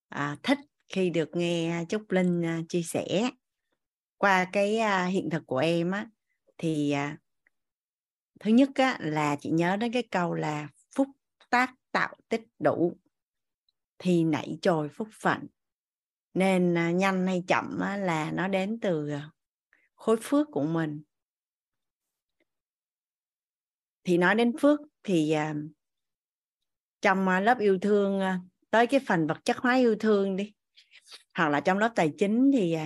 [0.09, 0.59] à, thích
[0.93, 3.29] khi được nghe Trúc Linh à, chia sẻ
[4.19, 6.07] qua cái à, hiện thực của em á
[6.57, 7.17] thì à,
[8.39, 11.07] thứ nhất á, là chị nhớ đến cái câu là phúc
[11.49, 12.97] tác tạo tích đủ
[13.97, 15.47] thì nảy trồi phúc phận
[16.33, 19.11] nên à, nhanh hay chậm á, là nó đến từ
[19.95, 21.03] khối phước của mình.
[24.03, 25.35] Thì nói đến phước thì
[27.01, 28.21] trong lớp yêu thương
[28.69, 30.53] tới cái phần vật chất hóa yêu thương đi
[31.33, 32.77] hoặc là trong lớp tài chính thì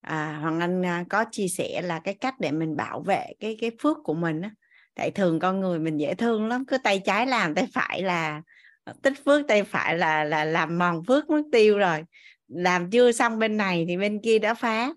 [0.00, 3.56] à, hoàng anh à, có chia sẻ là cái cách để mình bảo vệ cái
[3.60, 4.50] cái phước của mình á.
[4.94, 8.42] Tại thường con người mình dễ thương lắm cứ tay trái làm tay phải là
[8.84, 12.04] ờ, tích phước tay phải là là làm mòn phước mất tiêu rồi.
[12.48, 14.92] Làm chưa xong bên này thì bên kia đã phá.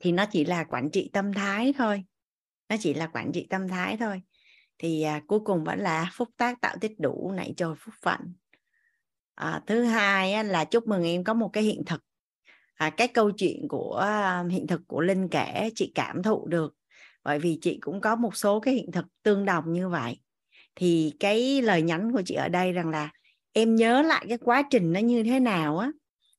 [0.00, 2.04] Thì nó chỉ là quản trị tâm thái thôi.
[2.68, 4.22] Nó chỉ là quản trị tâm thái thôi.
[4.78, 8.20] Thì à, cuối cùng vẫn là phúc tác tạo tích đủ nảy trời phúc phận.
[9.34, 12.02] À, thứ hai á, là chúc mừng em có một cái hiện thực
[12.80, 16.74] à, cái câu chuyện của à, hiện thực của linh kể chị cảm thụ được.
[17.24, 20.20] Bởi vì chị cũng có một số cái hiện thực tương đồng như vậy.
[20.74, 23.10] Thì cái lời nhắn của chị ở đây rằng là
[23.52, 25.90] em nhớ lại cái quá trình nó như thế nào á.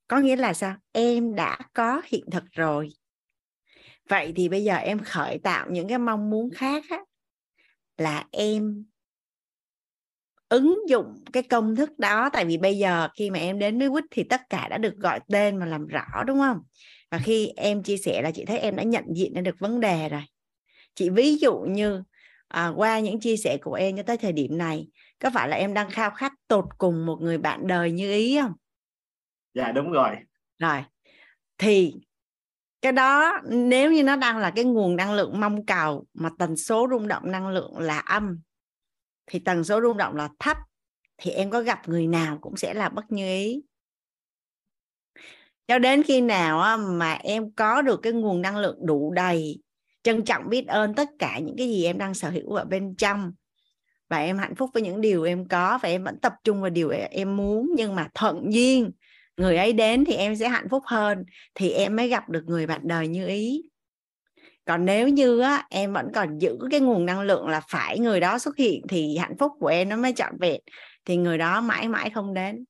[0.08, 0.76] Có nghĩa là sao?
[0.92, 2.90] Em đã có hiện thực rồi.
[4.10, 7.00] Vậy thì bây giờ em khởi tạo những cái mong muốn khác á,
[7.98, 8.86] là em
[10.52, 12.30] ứng dụng cái công thức đó.
[12.34, 14.96] Tại vì bây giờ khi mà em đến với quýt thì tất cả đã được
[14.98, 16.58] gọi tên và làm rõ đúng không?
[17.12, 19.80] Và khi em chia sẻ là chị thấy em đã nhận diện ra được vấn
[19.80, 20.22] đề rồi.
[20.96, 22.04] Chị ví dụ như
[22.48, 24.88] à, qua những chia sẻ của em cho tới thời điểm này
[25.20, 28.38] có phải là em đang khao khát tột cùng một người bạn đời như ý
[28.42, 28.54] không?
[29.54, 30.16] Dạ đúng rồi.
[30.60, 30.84] Rồi
[31.58, 31.94] thì
[32.82, 36.58] cái đó nếu như nó đang là cái nguồn năng lượng mong cầu mà tần
[36.58, 38.42] số rung động năng lượng là âm
[39.28, 40.58] thì tần số rung động là thấp,
[41.18, 43.62] thì em có gặp người nào cũng sẽ là bất như ý.
[45.68, 49.62] Cho đến khi nào mà em có được cái nguồn năng lượng đủ đầy,
[50.04, 52.96] trân trọng biết ơn tất cả những cái gì em đang sở hữu ở bên
[52.96, 53.32] trong,
[54.10, 56.70] và em hạnh phúc với những điều em có, và em vẫn tập trung vào
[56.70, 58.92] điều em muốn, nhưng mà thuận duyên,
[59.38, 61.24] người ấy đến thì em sẽ hạnh phúc hơn,
[61.56, 63.62] thì em mới gặp được người bạn đời như ý
[64.72, 68.20] còn nếu như á, em vẫn còn giữ cái nguồn năng lượng là phải người
[68.20, 70.62] đó xuất hiện thì hạnh phúc của em nó mới trọn vẹn
[71.06, 72.66] thì người đó mãi mãi không đến.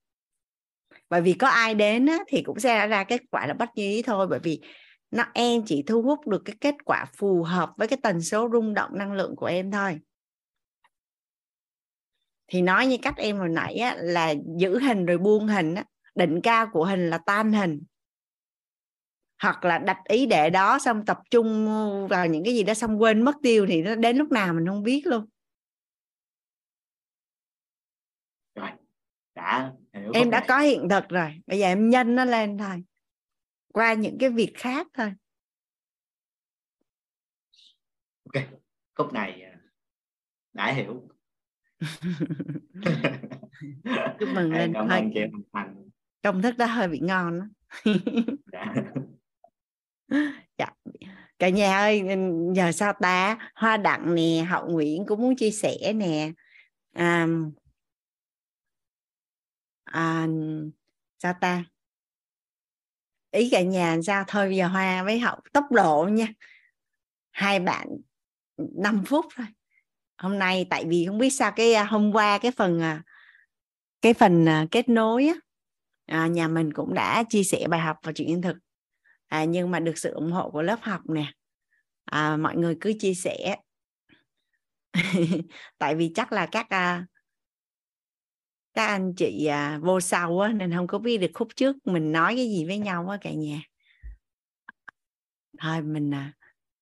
[1.10, 3.84] Bởi vì có ai đến á, thì cũng sẽ ra kết quả là bất như
[3.84, 4.62] ý thôi bởi vì
[5.12, 8.50] nó em chỉ thu hút được cái kết quả phù hợp với cái tần số
[8.54, 10.00] rung động năng lượng của em thôi.
[12.48, 15.84] Thì nói như cách em hồi nãy á, là giữ hình rồi buông hình á,
[16.16, 17.84] định cao của hình là tan hình
[19.42, 21.68] hoặc là đặt ý đệ đó xong tập trung
[22.10, 24.68] vào những cái gì đó xong quên mất tiêu thì nó đến lúc nào mình
[24.68, 25.26] không biết luôn.
[28.56, 28.70] Rồi
[29.36, 32.84] đã hiểu em đã có hiện thực rồi bây giờ em nhân nó lên thôi.
[33.74, 35.14] Qua những cái việc khác thôi.
[38.24, 38.44] Ok
[38.96, 39.60] khúc này à,
[40.54, 41.08] đã hiểu.
[44.20, 45.20] Chúc mừng lên cảm ơn chị
[45.54, 45.90] Thành.
[46.24, 47.46] Công thức đó hơi bị ngon đó.
[50.58, 50.68] dạ.
[51.40, 52.04] cả nhà ơi
[52.56, 53.38] giờ sao ta?
[53.56, 56.32] Hoa đặng nè hậu nguyễn cũng muốn chia sẻ nè.
[56.94, 57.28] À,
[59.84, 60.28] à,
[61.20, 61.64] sao ta?
[63.32, 64.24] Ý cả nhà sao?
[64.28, 66.28] Thôi giờ hoa với hậu tốc độ nha.
[67.32, 67.88] Hai bạn
[68.58, 69.46] 5 phút thôi.
[70.18, 73.04] Hôm nay tại vì không biết sao cái à, hôm qua cái phần à,
[74.02, 78.12] cái phần à, kết nối á nhà mình cũng đã chia sẻ bài học và
[78.16, 78.58] chuyện thực
[79.32, 81.34] à, nhưng mà được sự ủng hộ của lớp học nè.
[82.06, 83.56] À, mọi người cứ chia sẻ.
[85.78, 87.06] Tại vì chắc là các à,
[88.74, 92.12] các anh chị à, vô sau á, nên không có biết được khúc trước mình
[92.12, 93.62] nói cái gì với nhau á cả nhà.
[95.60, 96.34] Thôi mình à,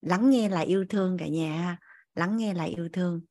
[0.02, 1.78] lắng nghe là yêu thương cả nhà
[2.16, 3.22] lắng nghe là yêu thương.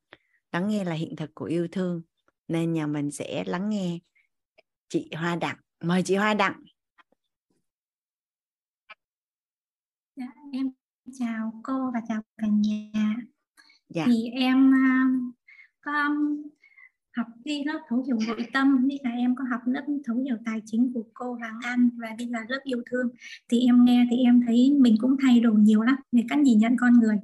[0.53, 2.03] Lắng nghe là hiện thực của yêu thương.
[2.49, 3.99] Nên nhà mình sẽ lắng nghe
[4.89, 5.57] chị Hoa Đặng.
[5.81, 6.63] Mời chị Hoa Đặng.
[10.19, 10.71] Dạ, em
[11.19, 13.17] chào cô và chào cả nhà.
[13.89, 14.05] Dạ.
[14.07, 15.35] thì em uh,
[15.81, 15.93] có
[17.17, 20.37] học cái lớp thấu hiểu nội tâm như là em có học lớp thấu hiểu
[20.47, 23.09] tài chính của cô Hoàng An và bây giờ lớp yêu thương.
[23.49, 26.59] Thì em nghe thì em thấy mình cũng thay đổi nhiều lắm về cách nhìn
[26.59, 27.17] nhận con người.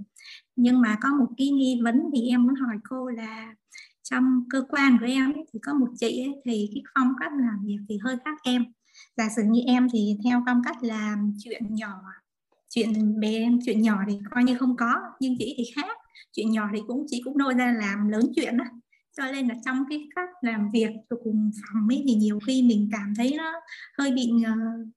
[0.56, 3.54] Nhưng mà có một cái nghi vấn thì em muốn hỏi cô là
[4.02, 7.32] trong cơ quan của em ấy, thì có một chị ấy, thì cái phong cách
[7.40, 8.64] làm việc thì hơi khác em.
[9.16, 12.02] Giả sử như em thì theo phong cách làm chuyện nhỏ
[12.74, 15.96] chuyện bé chuyện nhỏ thì coi như không có nhưng chị thì khác.
[16.32, 18.64] Chuyện nhỏ thì cũng chị cũng nôi ra làm lớn chuyện đó
[19.16, 22.88] cho nên là trong cái cách làm việc cùng phòng ấy thì nhiều khi mình
[22.92, 23.52] cảm thấy nó
[23.98, 24.88] hơi bị uh,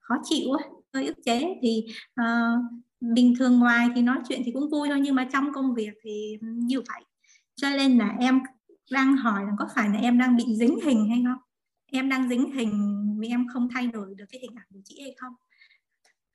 [0.00, 1.58] khó chịu ấy, hơi ức chế.
[1.62, 1.84] Thì
[2.20, 5.74] uh, bình thường ngoài thì nói chuyện thì cũng vui thôi nhưng mà trong công
[5.74, 7.04] việc thì như vậy.
[7.54, 8.40] Cho nên là em
[8.90, 11.38] đang hỏi là có phải là em đang bị dính hình hay không?
[11.92, 15.00] Em đang dính hình vì em không thay đổi được cái hình ảnh của chị
[15.02, 15.32] hay không?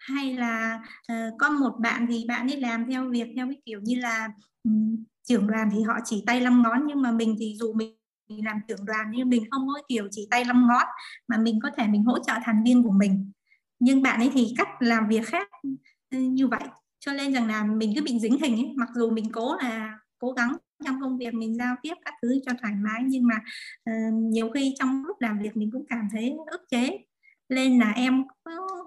[0.05, 0.79] Hay là
[1.11, 4.29] uh, có một bạn thì bạn ấy làm theo việc theo cái kiểu như là
[4.63, 7.95] um, trưởng đoàn thì họ chỉ tay năm ngón nhưng mà mình thì dù mình
[8.27, 10.87] làm trưởng đoàn nhưng mình không có kiểu chỉ tay năm ngón
[11.27, 13.31] mà mình có thể mình hỗ trợ thành viên của mình.
[13.79, 15.47] Nhưng bạn ấy thì cách làm việc khác
[16.11, 16.63] ừ, như vậy.
[16.99, 19.99] Cho nên rằng là mình cứ bị dính hình ấy mặc dù mình cố là
[20.19, 23.35] cố gắng trong công việc mình giao tiếp các thứ cho thoải mái nhưng mà
[23.89, 26.97] uh, nhiều khi trong lúc làm việc mình cũng cảm thấy ức chế
[27.49, 28.23] nên là em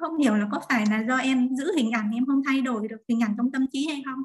[0.01, 2.89] không hiểu là có phải là do em giữ hình ảnh em không thay đổi
[2.89, 4.23] được hình ảnh trong tâm trí hay không.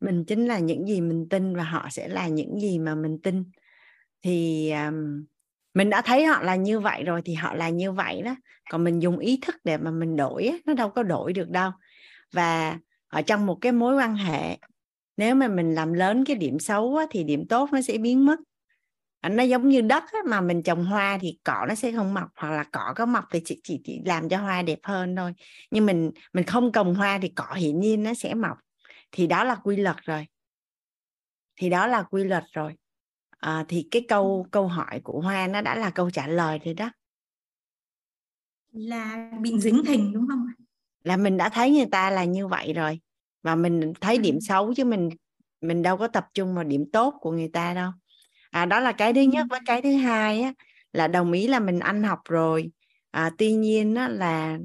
[0.00, 3.18] Mình chính là những gì mình tin và họ sẽ là những gì mà mình
[3.22, 3.44] tin.
[4.22, 5.24] Thì um,
[5.74, 8.36] mình đã thấy họ là như vậy rồi thì họ là như vậy đó.
[8.70, 11.70] Còn mình dùng ý thức để mà mình đổi nó đâu có đổi được đâu.
[12.32, 14.58] Và ở trong một cái mối quan hệ
[15.16, 18.26] nếu mà mình làm lớn cái điểm xấu á, thì điểm tốt nó sẽ biến
[18.26, 18.40] mất
[19.28, 22.28] nó giống như đất á, mà mình trồng hoa thì cỏ nó sẽ không mọc
[22.36, 25.34] hoặc là cỏ có mọc thì chỉ, chỉ, chỉ làm cho hoa đẹp hơn thôi.
[25.70, 28.58] Nhưng mình mình không trồng hoa thì cỏ hiển nhiên nó sẽ mọc.
[29.12, 30.26] Thì đó là quy luật rồi.
[31.56, 32.74] Thì đó là quy luật rồi.
[33.38, 36.74] À, thì cái câu câu hỏi của hoa nó đã là câu trả lời rồi
[36.74, 36.90] đó.
[38.72, 40.46] Là bị dính hình đúng không
[41.04, 43.00] là mình đã thấy người ta là như vậy rồi.
[43.42, 45.08] Và mình thấy điểm xấu chứ mình
[45.60, 47.90] mình đâu có tập trung vào điểm tốt của người ta đâu
[48.56, 50.52] à đó là cái thứ nhất với cái thứ hai á
[50.92, 52.70] là đồng ý là mình ăn học rồi.
[53.10, 54.58] À, tuy nhiên á, là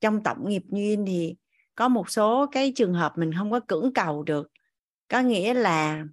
[0.00, 1.34] trong tổng nghiệp duyên thì
[1.74, 4.50] có một số cái trường hợp mình không có cưỡng cầu được.
[5.08, 6.04] Có nghĩa là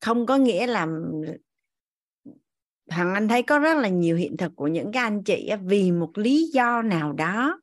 [0.00, 0.86] không có nghĩa là
[2.90, 5.92] thằng anh thấy có rất là nhiều hiện thực của những cái anh chị vì
[5.92, 7.60] một lý do nào đó.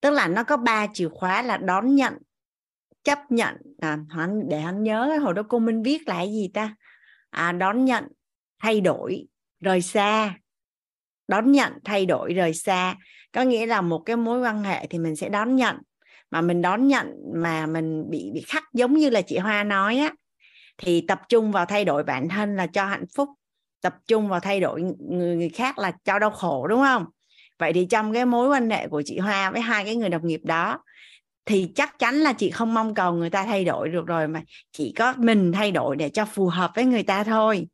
[0.00, 2.14] Tức là nó có ba chìa khóa là đón nhận
[3.04, 3.98] chấp nhận à,
[4.48, 6.74] để hắn nhớ hồi đó cô minh viết lại gì ta?
[7.30, 8.04] À, đón nhận
[8.62, 9.26] thay đổi
[9.60, 10.34] rời xa.
[11.28, 12.94] Đón nhận thay đổi rời xa.
[13.32, 15.76] Có nghĩa là một cái mối quan hệ thì mình sẽ đón nhận.
[16.30, 19.98] Mà mình đón nhận mà mình bị bị khắc giống như là chị Hoa nói
[19.98, 20.12] á
[20.78, 23.28] thì tập trung vào thay đổi bản thân là cho hạnh phúc.
[23.82, 27.04] Tập trung vào thay đổi người, người khác là cho đau khổ đúng không?
[27.58, 30.26] Vậy thì trong cái mối quan hệ của chị Hoa với hai cái người đồng
[30.26, 30.80] nghiệp đó
[31.46, 34.42] thì chắc chắn là chị không mong cầu người ta thay đổi được rồi mà
[34.72, 37.68] chỉ có mình thay đổi để cho phù hợp với người ta thôi.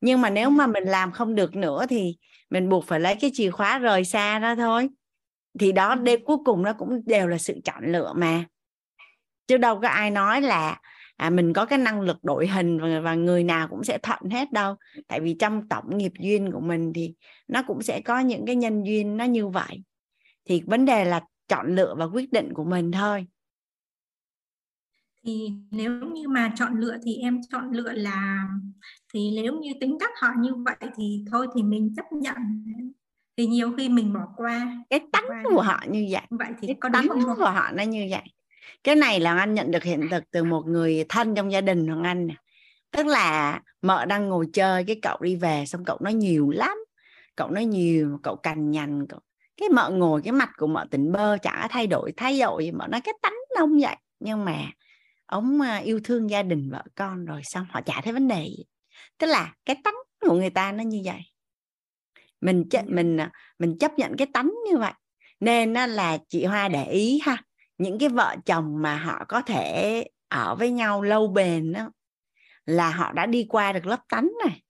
[0.00, 2.16] Nhưng mà nếu mà mình làm không được nữa thì
[2.50, 4.88] mình buộc phải lấy cái chìa khóa rời xa ra thôi.
[5.58, 8.44] Thì đó đêm cuối cùng nó cũng đều là sự chọn lựa mà.
[9.46, 10.80] Chứ đâu có ai nói là
[11.16, 14.30] à, mình có cái năng lực đổi hình và, và người nào cũng sẽ thuận
[14.30, 14.74] hết đâu.
[15.08, 17.14] Tại vì trong tổng nghiệp duyên của mình thì
[17.48, 19.82] nó cũng sẽ có những cái nhân duyên nó như vậy.
[20.44, 23.26] Thì vấn đề là chọn lựa và quyết định của mình thôi.
[25.24, 28.48] Thì nếu như mà chọn lựa thì em chọn lựa là
[29.14, 32.36] thì nếu như tính cách họ như vậy thì thôi thì mình chấp nhận.
[33.36, 36.22] Thì nhiều khi mình bỏ qua cái tánh qua của họ như vậy.
[36.30, 37.36] Vậy thì cái có tánh đúng không?
[37.36, 38.22] của họ nó như vậy.
[38.84, 41.86] Cái này là anh nhận được hiện thực từ một người thân trong gia đình
[41.94, 42.28] của anh
[42.90, 46.78] tức là mợ đang ngồi chơi cái cậu đi về xong cậu nói nhiều lắm.
[47.36, 49.20] Cậu nói nhiều cậu cằn nhằn cậu
[49.56, 52.70] cái mợ ngồi cái mặt của mợ tỉnh bơ chả thay đổi thay đổi gì
[52.70, 53.96] mợ nói cái tánh ông vậy.
[54.20, 54.70] Nhưng mà
[55.26, 58.44] ông à, yêu thương gia đình vợ con rồi xong họ chả thấy vấn đề
[58.44, 58.64] gì.
[59.18, 61.20] Tức là cái tánh của người ta nó như vậy.
[62.40, 64.92] Mình mình à, mình chấp nhận cái tánh như vậy.
[65.40, 67.42] Nên là chị Hoa để ý ha
[67.78, 71.90] những cái vợ chồng mà họ có thể ở với nhau lâu bền đó
[72.66, 74.62] là họ đã đi qua được lớp tánh này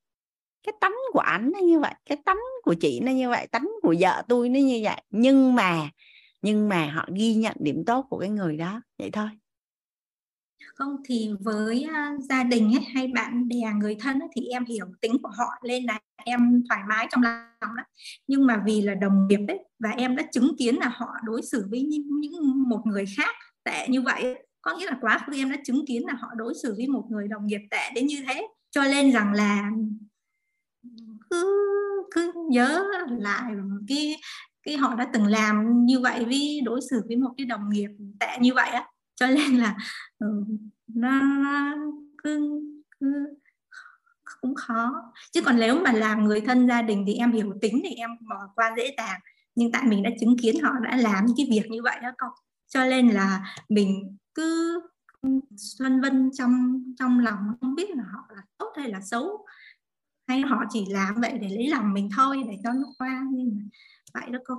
[0.67, 3.71] cái tánh của ảnh nó như vậy cái tánh của chị nó như vậy tánh
[3.83, 5.91] của vợ tôi nó như vậy nhưng mà
[6.43, 9.29] nhưng mà họ ghi nhận điểm tốt của cái người đó vậy thôi
[10.75, 14.65] không thì với uh, gia đình ấy, hay bạn bè người thân ấy, thì em
[14.65, 17.83] hiểu tính của họ nên là em thoải mái trong lòng đó.
[18.27, 21.43] nhưng mà vì là đồng nghiệp ấy và em đã chứng kiến là họ đối
[21.43, 24.47] xử với những, những một người khác tệ như vậy ấy.
[24.61, 27.07] có nghĩa là quá khứ em đã chứng kiến là họ đối xử với một
[27.11, 29.71] người đồng nghiệp tệ đến như thế cho nên rằng là
[31.31, 31.73] cứ
[32.11, 33.53] cứ nhớ lại
[33.89, 34.17] cái
[34.63, 37.91] cái họ đã từng làm như vậy với đối xử với một cái đồng nghiệp
[38.21, 38.87] tệ như vậy á.
[39.15, 39.77] Cho nên là
[40.19, 40.45] ừ,
[40.87, 41.21] nó,
[42.23, 42.61] cứ,
[43.01, 43.27] cứ
[44.41, 44.93] cũng khó.
[45.33, 48.11] Chứ còn nếu mà làm người thân gia đình thì em hiểu tính thì em
[48.29, 49.21] bỏ qua dễ dàng.
[49.55, 52.09] Nhưng tại mình đã chứng kiến họ đã làm những cái việc như vậy đó
[52.19, 52.31] con.
[52.69, 54.81] Cho nên là mình cứ
[55.23, 55.29] ừ,
[55.81, 59.46] vân vân trong trong lòng không biết là họ là tốt hay là xấu
[60.27, 63.57] hay họ chỉ làm vậy để lấy lòng mình thôi để cho nó qua nhưng
[63.57, 63.63] mà
[64.21, 64.55] vậy đó cô.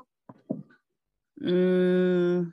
[1.46, 2.52] Uhm,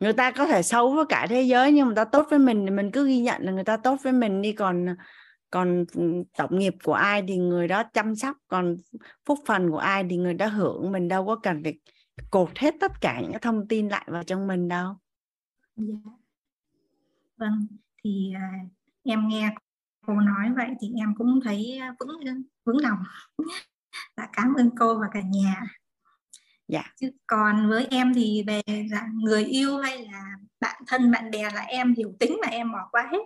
[0.00, 2.66] người ta có thể xấu với cả thế giới nhưng mà ta tốt với mình
[2.66, 4.52] thì mình cứ ghi nhận là người ta tốt với mình đi.
[4.52, 4.86] Còn
[5.50, 5.84] còn
[6.36, 8.76] tổng nghiệp của ai thì người đó chăm sóc còn
[9.24, 10.92] phúc phần của ai thì người đó hưởng.
[10.92, 11.78] Mình đâu có cần phải
[12.30, 14.94] cột hết tất cả những thông tin lại vào trong mình đâu.
[15.76, 15.94] Dạ.
[17.36, 17.66] vâng
[18.04, 18.70] thì uh,
[19.04, 19.54] em nghe
[20.06, 22.98] cô nói vậy thì em cũng thấy vững vững lòng.
[24.16, 25.62] Dạ cảm ơn cô và cả nhà.
[26.68, 26.82] Dạ.
[27.00, 30.24] Chứ còn với em thì về là người yêu hay là
[30.60, 33.18] bạn thân bạn bè là em hiểu tính mà em bỏ qua hết.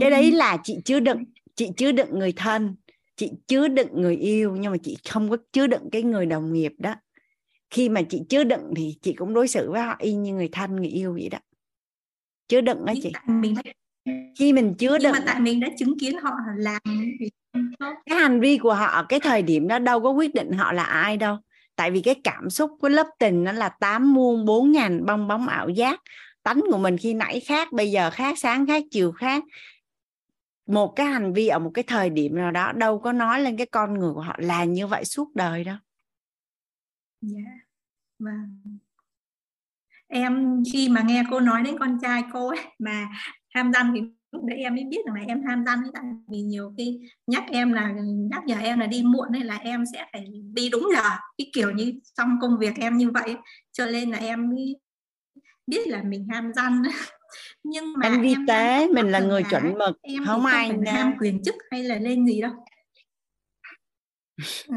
[0.00, 1.24] Cái đấy là chị chứa đựng
[1.54, 2.76] chị chứa đựng người thân
[3.16, 6.52] chị chứa đựng người yêu nhưng mà chị không có chứa đựng cái người đồng
[6.52, 6.94] nghiệp đó.
[7.70, 10.48] Khi mà chị chứa đựng thì chị cũng đối xử với họ y như người
[10.52, 11.38] thân người yêu vậy đó.
[12.48, 13.12] Chứa đựng đó chị.
[13.26, 13.54] mình
[14.38, 16.80] khi mình chứa đựng mà tại mình đã chứng kiến họ làm
[18.06, 20.84] cái hành vi của họ cái thời điểm đó đâu có quyết định họ là
[20.84, 21.38] ai đâu.
[21.76, 25.28] Tại vì cái cảm xúc của lớp tình nó là tám muôn bốn ngàn bong
[25.28, 26.00] bóng ảo giác.
[26.42, 29.44] Tánh của mình khi nãy khác bây giờ khác sáng khác chiều khác.
[30.66, 33.56] Một cái hành vi ở một cái thời điểm nào đó đâu có nói lên
[33.56, 35.76] cái con người của họ là như vậy suốt đời đâu.
[37.20, 37.58] Dạ yeah.
[38.18, 38.78] vâng.
[40.08, 43.08] Em khi mà nghe cô nói đến con trai cô ấy, mà
[43.54, 44.00] tham dâm thì
[44.32, 47.44] lúc đấy em mới biết rằng là em tham dâm tại vì nhiều khi nhắc
[47.50, 47.94] em là
[48.30, 51.02] nhắc nhở em là đi muộn hay là em sẽ phải đi đúng giờ.
[51.38, 53.36] Cái kiểu như trong công việc em như vậy
[53.72, 54.76] cho nên là em mới
[55.66, 56.82] biết là mình ham dâm
[57.64, 61.42] nhưng mà anh vi tế mình là người chuẩn mực em không ai ham quyền
[61.42, 62.52] chức hay là lên gì đâu.
[64.68, 64.76] Ừ.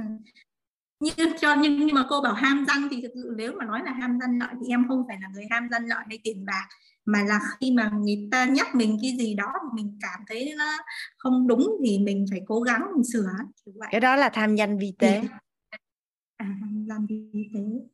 [1.00, 1.12] như
[1.42, 3.92] cho nhưng nhưng mà cô bảo ham danh thì thực sự nếu mà nói là
[3.92, 6.68] ham danh lợi thì em không phải là người ham danh lợi hay tiền bạc
[7.08, 10.78] mà là khi mà người ta nhắc mình cái gì đó mình cảm thấy nó
[11.18, 13.30] không đúng thì mình phải cố gắng mình sửa
[13.66, 13.90] vậy.
[13.92, 15.22] cái đó là tham danh vi tế
[16.38, 17.86] à tham danh vi tế yeah.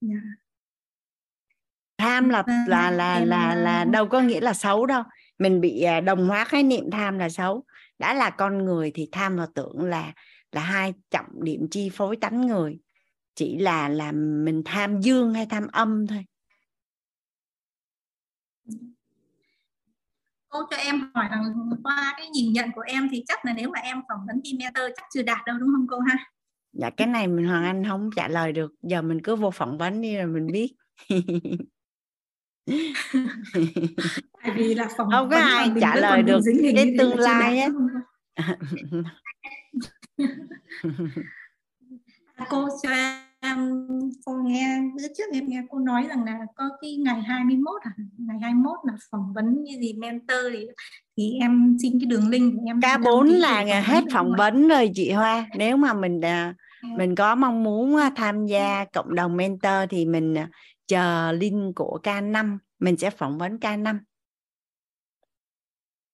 [0.00, 0.20] Dạ.
[1.98, 5.02] tham là là là là là đâu có nghĩa là xấu đâu
[5.38, 7.64] mình bị à, đồng hóa khái niệm tham là xấu
[7.98, 10.12] đã là con người thì tham và tưởng là
[10.52, 12.78] là hai trọng điểm chi phối tánh người
[13.34, 16.24] chỉ là là mình tham dương hay tham âm thôi.
[20.48, 23.70] Cô cho em hỏi rằng qua cái nhìn nhận của em thì chắc là nếu
[23.70, 26.30] mà em phỏng vấn team mentor chắc chưa đạt đâu đúng không cô ha?
[26.72, 28.72] Dạ cái này mình hoàng anh không trả lời được.
[28.82, 30.74] Giờ mình cứ vô phỏng vấn đi rồi mình biết.
[34.42, 36.40] Tại vì là phỏng không có ai trả lời được
[36.74, 37.68] cái tương lai á
[42.48, 42.90] cô cho
[43.40, 43.86] em
[44.26, 47.90] cô nghe bữa trước em nghe cô nói rằng là có cái ngày 21 à?
[48.18, 50.66] Ngày 21 là phỏng vấn như gì mentor thì
[51.16, 55.46] thì em xin cái đường link em K4 là hết phỏng vấn rồi chị Hoa.
[55.56, 56.54] Nếu mà mình à,
[56.96, 60.48] mình có mong muốn à, tham gia cộng đồng mentor thì mình à,
[60.86, 63.98] chờ link của K5 mình sẽ phỏng vấn K5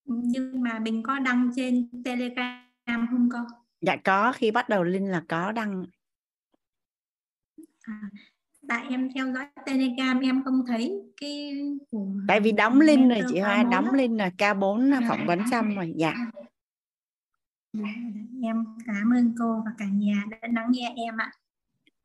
[0.05, 3.39] nhưng mà mình có đăng trên Telegram không cô?
[3.81, 4.33] Dạ có.
[4.33, 5.85] Khi bắt đầu link là có đăng
[7.81, 8.11] à,
[8.69, 11.53] tại em theo dõi telegram em không thấy cái
[11.91, 15.41] của tại vì đóng link rồi chị Hoa đóng link là K4 à, phỏng vấn
[15.51, 16.15] xong rồi dạ.
[17.73, 17.89] dạ
[18.43, 21.31] em cảm ơn cô và cả nhà đã lắng nghe em ạ.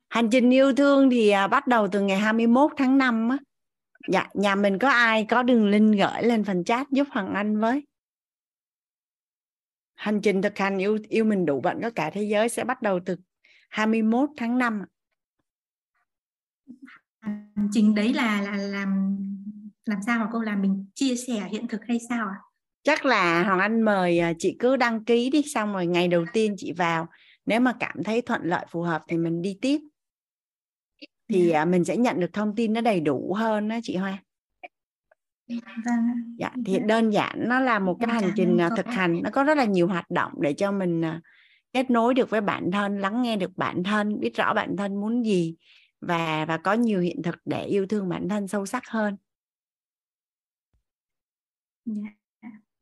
[0.08, 3.38] Hành trình yêu thương thì à, bắt đầu từ ngày 21 tháng 5 á.
[4.08, 7.60] Dạ nhà mình có ai có đường link gửi lên phần chat giúp Hoàng Anh
[7.60, 7.86] với?
[9.94, 12.82] Hành trình thực hành yêu yêu mình đủ bạn có cả thế giới sẽ bắt
[12.82, 13.16] đầu từ
[13.70, 14.82] 21 tháng 5
[17.26, 19.16] hành trình đấy là là làm
[19.84, 22.36] làm sao mà cô làm mình chia sẻ hiện thực hay sao ạ?
[22.38, 22.42] À?
[22.82, 26.24] Chắc là Hoàng Anh mời à, chị cứ đăng ký đi xong rồi ngày đầu
[26.32, 27.08] tiên chị vào
[27.46, 29.80] nếu mà cảm thấy thuận lợi phù hợp thì mình đi tiếp
[31.28, 31.52] thì yeah.
[31.52, 31.64] Dạ.
[31.64, 34.22] mình sẽ nhận được thông tin nó đầy đủ hơn đó chị Hoa.
[35.48, 39.30] vâng dạ thì đơn giản nó là một cái hành trình à, thực hành nó
[39.30, 41.20] có rất là nhiều hoạt động để cho mình à,
[41.72, 45.00] kết nối được với bản thân lắng nghe được bản thân biết rõ bản thân
[45.00, 45.54] muốn gì
[46.00, 49.16] và và có nhiều hiện thực để yêu thương bản thân sâu sắc hơn.
[51.84, 52.10] Dạ.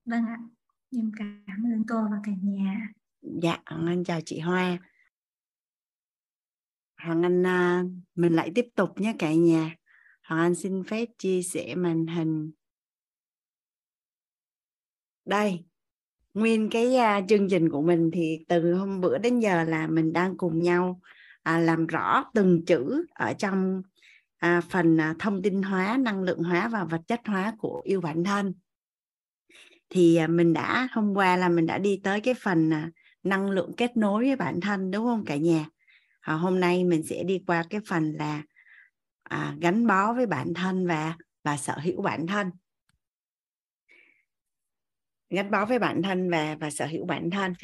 [0.04, 0.38] Vâng ạ.
[0.96, 2.88] Em cảm ơn cô và cả nhà.
[3.22, 4.78] Dạ Hoàng Anh chào chị Hoa.
[6.96, 7.84] Hoàng Anh à,
[8.14, 9.76] mình lại tiếp tục nhé cả nhà.
[10.22, 12.52] Hoàng Anh xin phép chia sẻ màn hình.
[15.24, 15.64] Đây
[16.34, 20.12] nguyên cái à, chương trình của mình thì từ hôm bữa đến giờ là mình
[20.12, 21.00] đang cùng nhau
[21.44, 23.82] à, làm rõ từng chữ ở trong
[24.38, 28.00] à, phần à, thông tin hóa năng lượng hóa và vật chất hóa của yêu
[28.00, 28.54] bản thân.
[29.90, 32.90] Thì à, mình đã hôm qua là mình đã đi tới cái phần à,
[33.22, 35.66] năng lượng kết nối với bản thân đúng không cả nhà?
[36.20, 38.42] À, hôm nay mình sẽ đi qua cái phần là
[39.22, 42.50] à, gắn bó với bản thân và và sở hữu bản thân.
[45.30, 47.54] Gắn bó với bản thân và và sở hữu bản thân.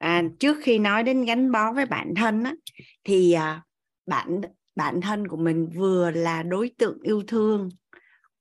[0.00, 2.54] À, trước khi nói đến gắn bó với bản thân á,
[3.04, 3.62] thì à,
[4.06, 4.40] bản
[4.76, 7.68] bản thân của mình vừa là đối tượng yêu thương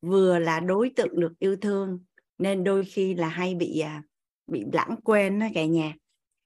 [0.02, 2.00] vừa là đối tượng được yêu thương
[2.38, 4.04] nên đôi khi là hay bị à,
[4.48, 5.94] bị lãng quên đó cả nhà.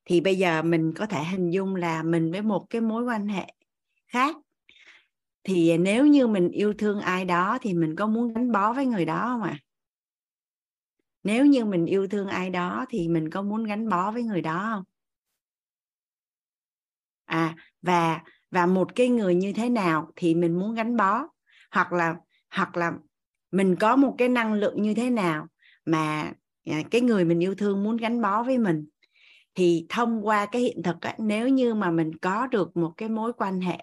[0.06, 3.28] Thì bây giờ mình có thể hình dung là mình với một cái mối quan
[3.28, 3.54] hệ
[4.08, 4.36] khác.
[5.44, 8.86] Thì nếu như mình yêu thương ai đó thì mình có muốn gắn bó với
[8.86, 9.58] người đó không ạ?
[9.60, 9.64] À?
[11.24, 14.42] nếu như mình yêu thương ai đó thì mình có muốn gắn bó với người
[14.42, 14.84] đó không?
[17.26, 18.22] À và
[18.52, 21.28] và một cái người như thế nào thì mình muốn gắn bó.
[21.72, 22.16] Hoặc là
[22.56, 22.94] hoặc là
[23.52, 25.48] mình có một cái năng lượng như thế nào
[25.86, 26.34] mà
[26.66, 28.86] à, cái người mình yêu thương muốn gắn bó với mình.
[29.56, 33.10] Thì thông qua cái hiện thực á, nếu như mà mình có được một cái
[33.10, 33.78] mối quan hệ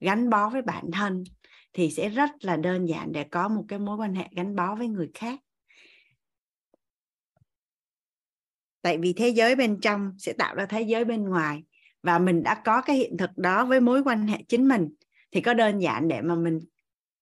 [0.00, 1.24] gắn bó với bản thân
[1.72, 4.74] thì sẽ rất là đơn giản để có một cái mối quan hệ gắn bó
[4.74, 5.40] với người khác.
[8.82, 11.62] Tại vì thế giới bên trong sẽ tạo ra thế giới bên ngoài
[12.02, 14.88] và mình đã có cái hiện thực đó với mối quan hệ chính mình.
[15.30, 16.60] Thì có đơn giản để mà mình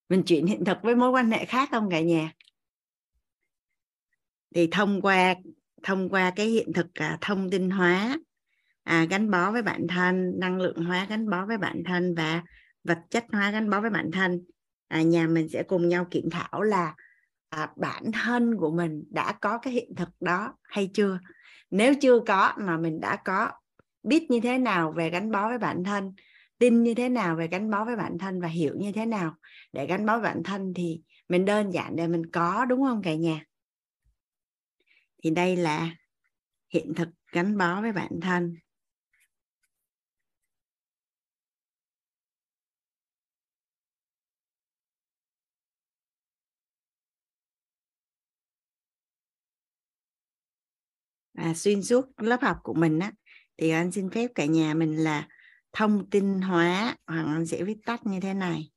[0.09, 2.33] mình chuyển hiện thực với mối quan hệ khác không cả nhà?
[4.55, 5.35] Thì thông qua
[5.83, 8.19] thông qua cái hiện thực à, thông tin hóa
[8.83, 12.43] à, gắn bó với bản thân năng lượng hóa gắn bó với bản thân và
[12.85, 14.45] vật chất hóa gắn bó với bản thân
[14.89, 16.95] à, nhà mình sẽ cùng nhau kiểm thảo là
[17.49, 21.19] à, bản thân của mình đã có cái hiện thực đó hay chưa?
[21.71, 23.51] Nếu chưa có mà mình đã có
[24.03, 26.15] biết như thế nào về gắn bó với bản thân
[26.59, 29.35] tin như thế nào về gắn bó với bản thân và hiểu như thế nào
[29.73, 33.03] để gắn bó với bản thân thì mình đơn giản để mình có đúng không
[33.03, 33.45] cả nhà?
[35.25, 35.91] Thì đây là
[36.75, 38.55] hiện thực gắn bó với bản thân.
[51.35, 53.13] À, xuyên suốt lớp học của mình á
[53.61, 55.29] thì anh xin phép cả nhà mình là
[55.73, 58.71] thông tin hóa hoặc anh sẽ viết tắt như thế này.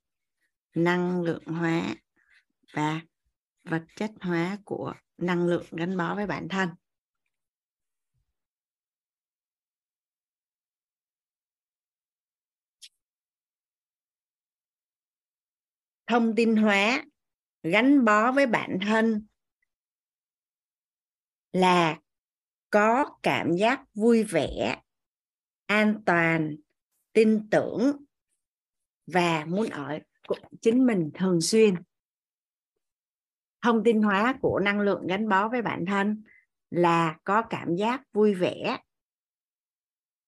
[0.75, 1.95] Năng lượng hóa
[2.73, 3.01] và
[3.63, 6.69] vật chất hóa của năng lượng gắn bó với bản thân.
[16.07, 17.05] Thông tin hóa
[17.63, 19.27] gắn bó với bản thân
[21.53, 22.02] là
[22.73, 24.81] có cảm giác vui vẻ,
[25.65, 26.55] an toàn,
[27.13, 28.05] tin tưởng
[29.05, 29.99] và muốn ở
[30.61, 31.75] chính mình thường xuyên.
[33.61, 36.23] Thông tin hóa của năng lượng gắn bó với bản thân
[36.69, 38.77] là có cảm giác vui vẻ,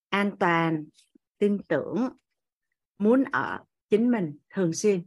[0.09, 0.86] an toàn,
[1.37, 2.09] tin tưởng,
[2.97, 3.59] muốn ở
[3.89, 5.05] chính mình thường xuyên.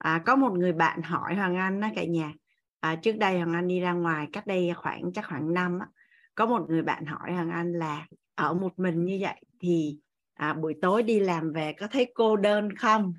[0.00, 2.32] À, có một người bạn hỏi hoàng anh đó cả nhà
[2.80, 5.86] à, trước đây hoàng anh đi ra ngoài cách đây khoảng chắc khoảng năm á,
[6.34, 9.96] có một người bạn hỏi hoàng anh là ở một mình như vậy thì
[10.34, 13.14] à, buổi tối đi làm về có thấy cô đơn không?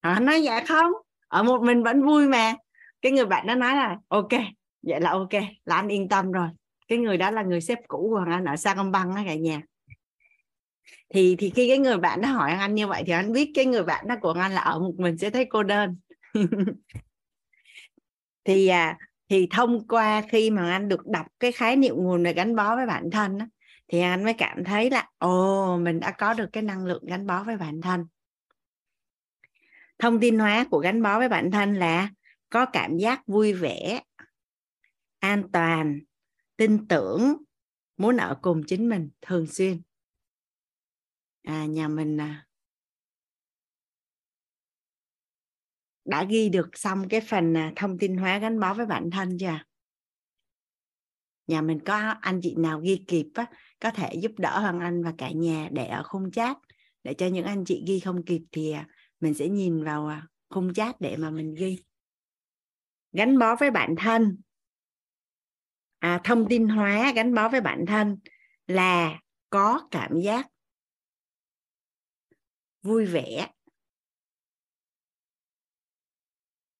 [0.00, 0.92] À, nói dạ không
[1.28, 2.54] ở một mình vẫn vui mà.
[3.02, 4.32] Cái người bạn đó nói là ok
[4.82, 5.32] vậy là ok
[5.64, 6.48] là anh yên tâm rồi.
[6.88, 9.22] Cái người đó là người sếp cũ của hoàng anh ở sa công băng đó
[9.26, 9.62] cả nhà.
[11.08, 13.66] Thì thì khi cái người bạn nó hỏi anh như vậy thì anh biết cái
[13.66, 15.96] người bạn đó của anh là ở một mình sẽ thấy cô đơn.
[18.44, 18.98] thì à,
[19.28, 22.76] thì thông qua khi mà anh được đọc cái khái niệm nguồn về gắn bó
[22.76, 23.46] với bản thân đó,
[23.88, 27.26] thì anh mới cảm thấy là ồ mình đã có được cái năng lượng gắn
[27.26, 28.06] bó với bản thân.
[29.98, 32.10] Thông tin hóa của gắn bó với bản thân là
[32.50, 34.02] có cảm giác vui vẻ
[35.18, 36.00] an toàn
[36.56, 37.36] tin tưởng
[37.96, 39.82] muốn ở cùng chính mình thường xuyên.
[41.44, 42.46] À, nhà mình à,
[46.04, 49.38] đã ghi được xong cái phần à, thông tin hóa gắn bó với bản thân
[49.38, 49.58] chưa?
[51.46, 53.46] Nhà mình có anh chị nào ghi kịp á,
[53.80, 56.56] có thể giúp đỡ hoàng anh và cả nhà để ở khung chat.
[57.02, 58.88] Để cho những anh chị ghi không kịp thì à,
[59.20, 61.82] mình sẽ nhìn vào à, khung chat để mà mình ghi.
[63.12, 64.38] Gắn bó với bản thân.
[65.98, 68.18] À, thông tin hóa gắn bó với bản thân
[68.66, 69.20] là
[69.50, 70.46] có cảm giác
[72.82, 73.48] vui vẻ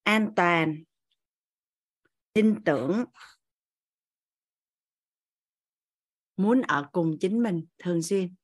[0.06, 0.84] an toàn,
[2.32, 3.04] tin tưởng,
[6.36, 8.34] muốn ở cùng chính mình thường xuyên.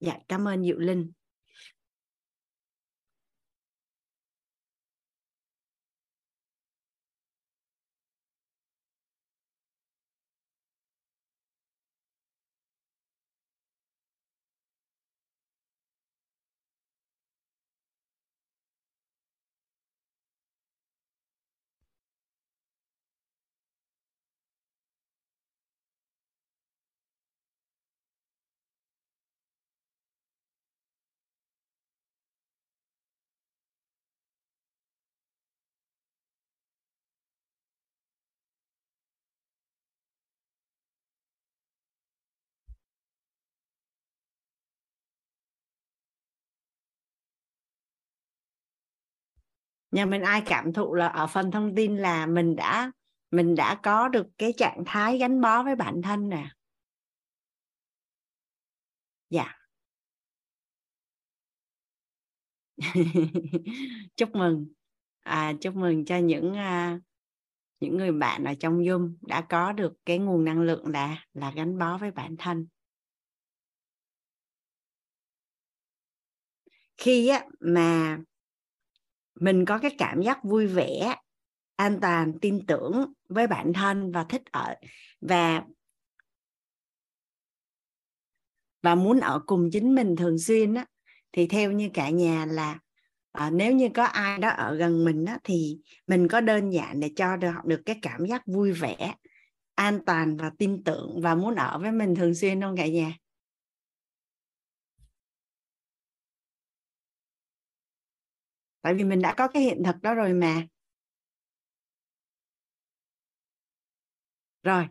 [0.00, 1.12] Dạ cảm ơn diệu linh.
[49.90, 52.92] Nhà mình ai cảm thụ là ở phần thông tin là mình đã
[53.30, 56.48] mình đã có được cái trạng thái gắn bó với bản thân nè.
[59.30, 59.60] Dạ.
[64.16, 64.66] Chúc mừng.
[65.20, 67.00] À, chúc mừng cho những à,
[67.80, 71.52] những người bạn ở trong Zoom đã có được cái nguồn năng lượng là là
[71.56, 72.66] gắn bó với bản thân.
[76.96, 78.18] Khi á, mà
[79.40, 81.16] mình có cái cảm giác vui vẻ
[81.76, 84.74] an toàn tin tưởng với bản thân và thích ở
[85.20, 85.62] và
[88.82, 90.86] và muốn ở cùng chính mình thường xuyên á.
[91.32, 92.78] Thì theo như cả nhà là
[93.32, 97.00] à, nếu như có ai đó ở gần mình á, thì mình có đơn giản
[97.00, 99.14] để cho được được cái cảm giác vui vẻ
[99.74, 103.12] an toàn và tin tưởng và muốn ở với mình thường xuyên không cả nhà?
[108.82, 110.62] Tại vì mình đã có cái hiện thực đó rồi mà.
[114.62, 114.86] Rồi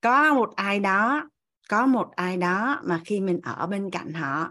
[0.00, 1.30] có một ai đó
[1.70, 4.50] có một ai đó mà khi mình ở bên cạnh họ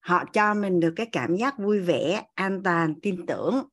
[0.00, 3.64] họ cho mình được cái cảm giác vui vẻ an toàn tin tưởng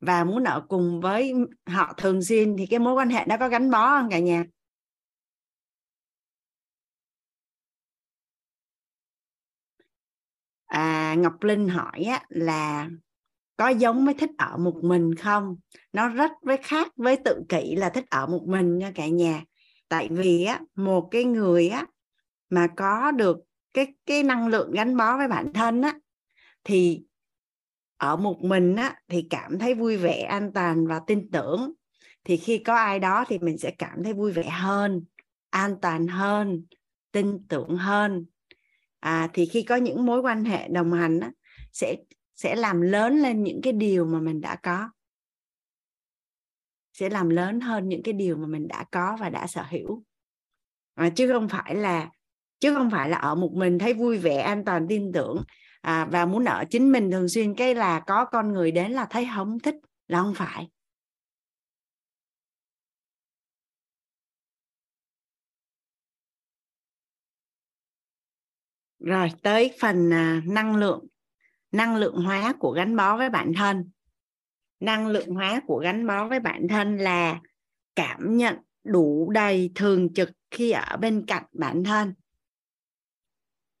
[0.00, 1.34] và muốn ở cùng với
[1.66, 4.44] họ thường xuyên thì cái mối quan hệ nó có gắn bó không cả nhà?
[10.66, 12.88] À, Ngọc Linh hỏi á, là
[13.58, 15.56] có giống với thích ở một mình không?
[15.94, 19.44] Nó rất với khác với tự kỷ là thích ở một mình nha cả nhà.
[19.90, 21.86] Tại vì á một cái người á
[22.50, 23.38] mà có được
[23.74, 25.94] cái cái năng lượng gắn bó với bản thân á
[26.64, 27.02] thì
[27.98, 31.72] ở một mình á thì cảm thấy vui vẻ an toàn và tin tưởng.
[32.24, 35.04] Thì khi có ai đó thì mình sẽ cảm thấy vui vẻ hơn
[35.50, 36.64] an toàn hơn
[37.12, 38.26] tin tưởng hơn.
[39.00, 41.32] À, thì khi có những mối quan hệ đồng hành á,
[41.72, 41.96] sẽ
[42.38, 44.90] sẽ làm lớn lên những cái điều mà mình đã có.
[46.92, 50.02] Sẽ làm lớn hơn những cái điều mà mình đã có và đã sở hữu.
[50.94, 52.10] À, chứ không phải là
[52.60, 55.44] chứ không phải là ở một mình thấy vui vẻ an toàn tin tưởng.
[55.80, 59.06] À, và muốn ở chính mình thường xuyên cái là có con người đến là
[59.10, 59.74] thấy không thích
[60.08, 60.68] là không phải.
[68.98, 71.06] Rồi tới phần à, năng lượng
[71.72, 73.90] năng lượng hóa của gắn bó với bản thân.
[74.80, 77.40] Năng lượng hóa của gắn bó với bản thân là
[77.96, 82.14] cảm nhận đủ đầy thường trực khi ở bên cạnh bản thân.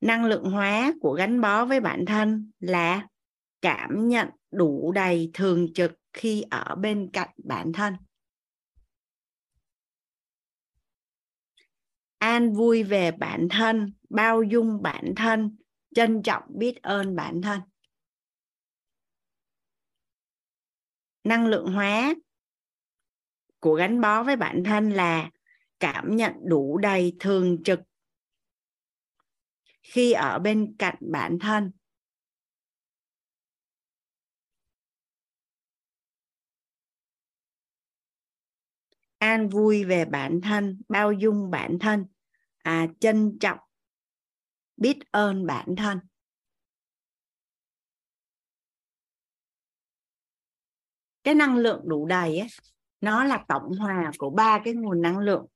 [0.00, 3.06] Năng lượng hóa của gắn bó với bản thân là
[3.62, 7.96] cảm nhận đủ đầy thường trực khi ở bên cạnh bản thân.
[12.18, 15.56] An vui về bản thân, bao dung bản thân,
[15.94, 17.60] trân trọng biết ơn bản thân.
[21.24, 22.14] Năng lượng hóa
[23.60, 25.30] của gắn bó với bản thân là
[25.80, 27.80] cảm nhận đủ đầy thường trực
[29.82, 31.72] khi ở bên cạnh bản thân.
[39.18, 42.06] An vui về bản thân bao dung bản thân
[42.58, 43.58] à, trân trọng
[44.76, 46.07] biết ơn bản thân.
[51.28, 52.48] Cái năng lượng đủ đầy ấy,
[53.00, 55.46] nó là tổng hòa của ba cái nguồn năng lượng.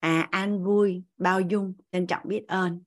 [0.00, 2.82] À an vui bao dung trân trọng biết ơn.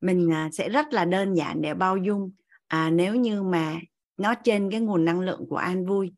[0.00, 2.32] Mình à, sẽ rất là đơn giản để bao dung.
[2.66, 3.76] À, nếu như mà
[4.16, 6.14] nó trên cái nguồn năng lượng của an vui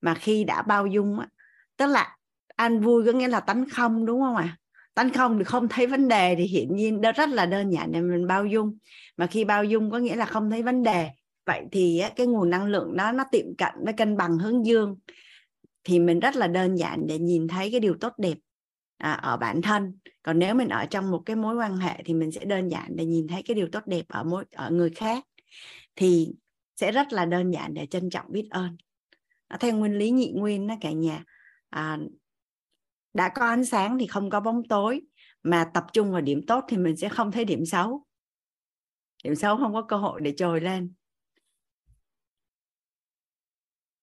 [0.00, 1.28] mà khi đã bao dung á,
[1.76, 2.16] tức là
[2.56, 4.42] an vui có nghĩa là tánh không đúng không ạ?
[4.42, 4.58] À?
[4.94, 7.92] tánh không thì không thấy vấn đề thì hiển nhiên đó rất là đơn giản
[7.92, 8.78] để mình bao dung.
[9.16, 11.10] Mà khi bao dung có nghĩa là không thấy vấn đề
[11.48, 14.96] vậy thì cái nguồn năng lượng đó nó tiệm cận với cân bằng hướng dương.
[15.84, 18.38] Thì mình rất là đơn giản để nhìn thấy cái điều tốt đẹp
[18.98, 19.98] à, ở bản thân.
[20.22, 22.96] Còn nếu mình ở trong một cái mối quan hệ thì mình sẽ đơn giản
[22.96, 25.24] để nhìn thấy cái điều tốt đẹp ở mối ở người khác.
[25.96, 26.28] Thì
[26.76, 28.76] sẽ rất là đơn giản để trân trọng biết ơn.
[29.60, 31.24] Theo nguyên lý nhị nguyên đó cả nhà.
[31.70, 31.98] À,
[33.14, 35.00] đã có ánh sáng thì không có bóng tối
[35.42, 38.04] mà tập trung vào điểm tốt thì mình sẽ không thấy điểm xấu.
[39.24, 40.92] Điểm xấu không có cơ hội để trồi lên.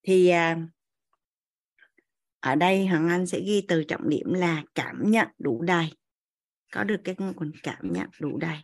[0.07, 0.57] Thì à,
[2.39, 5.89] ở đây Hoàng Anh sẽ ghi từ trọng điểm là cảm nhận đủ đầy.
[6.73, 8.57] Có được cái nguồn cảm nhận đủ đầy.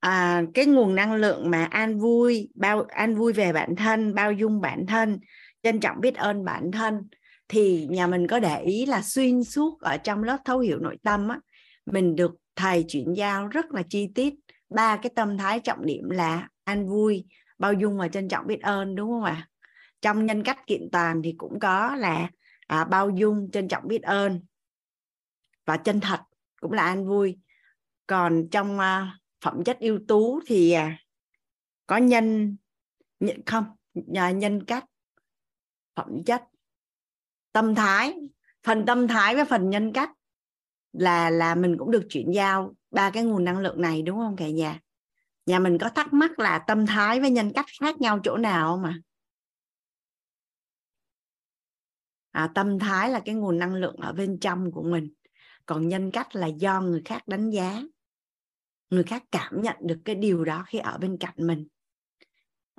[0.00, 4.32] À, cái nguồn năng lượng mà an vui bao an vui về bản thân bao
[4.32, 5.18] dung bản thân
[5.62, 7.08] trân trọng biết ơn bản thân.
[7.48, 10.98] Thì nhà mình có để ý là xuyên suốt ở trong lớp thấu hiểu nội
[11.02, 11.40] tâm á
[11.86, 14.34] mình được thầy chuyển giao rất là chi tiết.
[14.68, 17.24] Ba cái tâm thái trọng điểm là an vui
[17.58, 19.48] bao dung và trân trọng biết ơn đúng không ạ?
[20.00, 22.30] Trong nhân cách kiện toàn thì cũng có là
[22.66, 24.40] à, bao dung trân trọng biết ơn
[25.64, 26.20] và chân thật
[26.60, 27.38] cũng là an vui.
[28.06, 30.98] Còn trong à, phẩm chất ưu tú thì à,
[31.86, 32.56] có nhân
[33.46, 33.64] không
[33.94, 34.84] nhà nhân cách
[35.98, 36.42] phẩm chất.
[37.52, 38.14] Tâm thái
[38.62, 40.10] phần tâm thái với phần nhân cách
[40.92, 44.36] là là mình cũng được chuyển giao ba cái nguồn năng lượng này đúng không
[44.36, 44.80] cả nhà?
[45.46, 48.68] Nhà mình có thắc mắc là tâm thái với nhân cách khác nhau chỗ nào
[48.68, 49.00] không mà
[52.30, 55.12] à, tâm thái là cái nguồn năng lượng ở bên trong của mình
[55.66, 57.82] còn nhân cách là do người khác đánh giá.
[58.90, 61.68] Người khác cảm nhận được cái điều đó khi ở bên cạnh mình.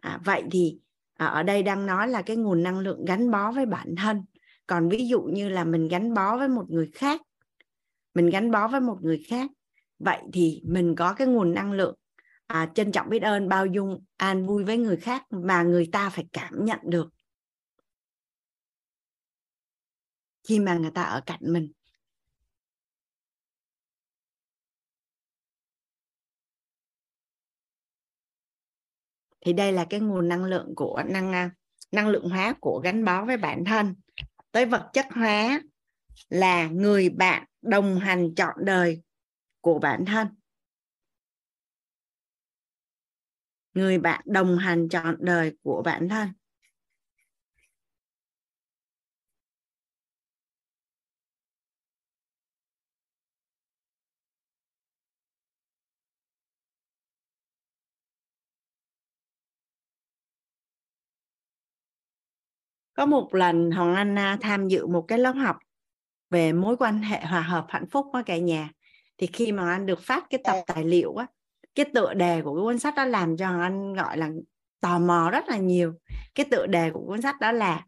[0.02, 0.80] À, vậy thì
[1.20, 4.26] à, ở đây đang nói là cái nguồn năng lượng gắn bó với bản thân.
[4.68, 7.22] Còn ví dụ như là mình gắn bó với một người khác
[8.14, 9.52] mình gắn bó với một người khác
[10.00, 11.96] vậy thì mình có cái nguồn năng lượng
[12.48, 16.10] à, trân trọng biết ơn bao dung an vui với người khác mà người ta
[16.10, 17.10] phải cảm nhận được.
[20.48, 21.72] Khi mà người ta ở cạnh mình.
[29.50, 31.52] Thì đây là cái nguồn năng lượng của năng à,
[31.92, 33.96] năng lượng hóa của gắn bó với bản thân.
[34.52, 35.62] Tới vật chất hóa
[36.30, 39.02] là người bạn đồng hành trọn đời
[39.62, 40.28] của bản thân.
[43.74, 46.30] Người bạn đồng hành trọn đời của bản thân.
[63.00, 65.58] Có một lần Hoàng Anh tham dự một cái lớp học
[66.30, 68.70] về mối quan hệ hòa hợp hạnh phúc với cả nhà.
[69.18, 71.26] Thì khi mà anh được phát cái tập tài liệu á
[71.76, 74.30] cái tựa đề của cái cuốn sách đó làm cho Hoàng Anh gọi là
[74.82, 75.94] tò mò rất là nhiều.
[76.36, 77.86] Cái tựa đề của cuốn sách đó là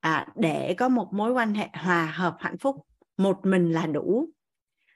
[0.00, 2.76] à, để có một mối quan hệ hòa hợp hạnh phúc
[3.16, 4.28] một mình là đủ.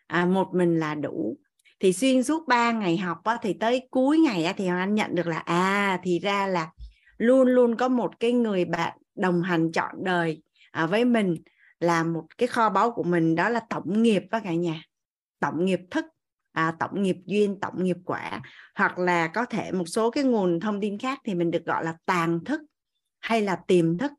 [0.07, 1.37] À, một mình là đủ.
[1.81, 4.95] Thì xuyên suốt 3 ngày học á, thì tới cuối ngày á, thì Hoàng Anh
[4.95, 6.71] nhận được là à thì ra là
[7.19, 11.37] luôn luôn có một cái người bạn đồng hành trọn đời à, với mình
[11.81, 14.83] là một cái kho báu của mình đó là tổng nghiệp đó cả nhà.
[15.41, 16.05] Tổng nghiệp thức
[16.53, 18.41] à, tổng nghiệp duyên tổng nghiệp quả.
[18.75, 21.85] Hoặc là có thể một số cái nguồn thông tin khác thì mình được gọi
[21.85, 22.61] là tàn thức
[23.21, 24.13] hay là tiềm thức.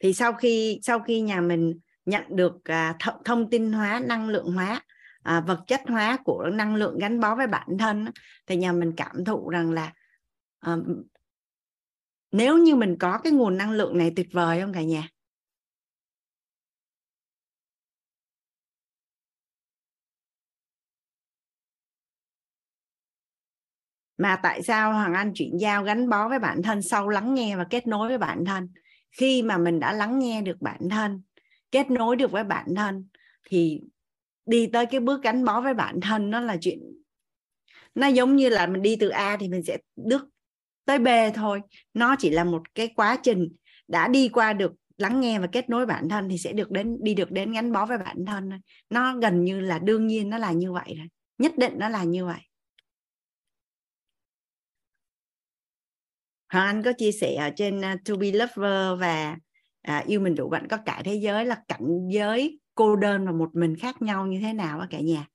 [0.00, 4.52] Thì sau khi sau khi nhà mình nhận được à, thông tin hóa năng lượng
[4.52, 4.82] hóa
[5.22, 8.04] à, vật chất hóa của năng lượng gắn bó với bản thân
[8.46, 9.92] thì nhà mình cảm thụ rằng là
[10.60, 10.76] à,
[12.32, 15.08] nếu như mình có cái nguồn năng lượng này tuyệt vời không cả nhà?
[24.18, 27.56] Mà tại sao hoàng anh chuyển giao gắn bó với bản thân sau lắng nghe
[27.56, 28.68] và kết nối với bản thân?
[29.10, 31.22] Khi mà mình đã lắng nghe được bản thân
[31.70, 33.08] kết nối được với bản thân
[33.48, 33.80] thì
[34.48, 36.78] đi tới cái bước gắn bó với bản thân nó là chuyện
[37.94, 40.28] nó giống như là mình đi từ A thì mình sẽ được
[40.84, 41.60] tới B thôi.
[41.94, 43.48] Nó chỉ là một cái quá trình
[43.88, 46.96] đã đi qua được lắng nghe và kết nối bản thân thì sẽ được đến
[47.00, 48.50] đi được đến gắn bó với bản thân
[48.90, 51.08] nó gần như là đương nhiên nó là như vậy rồi
[51.38, 52.40] nhất định nó là như vậy.
[56.52, 59.36] Hoàng Anh có chia sẻ ở trên uh, To Be Lover và
[59.88, 63.32] uh, yêu mình đủ bạn có cả thế giới là cảnh giới cô đơn và
[63.32, 65.26] một mình khác nhau như thế nào á cả nhà?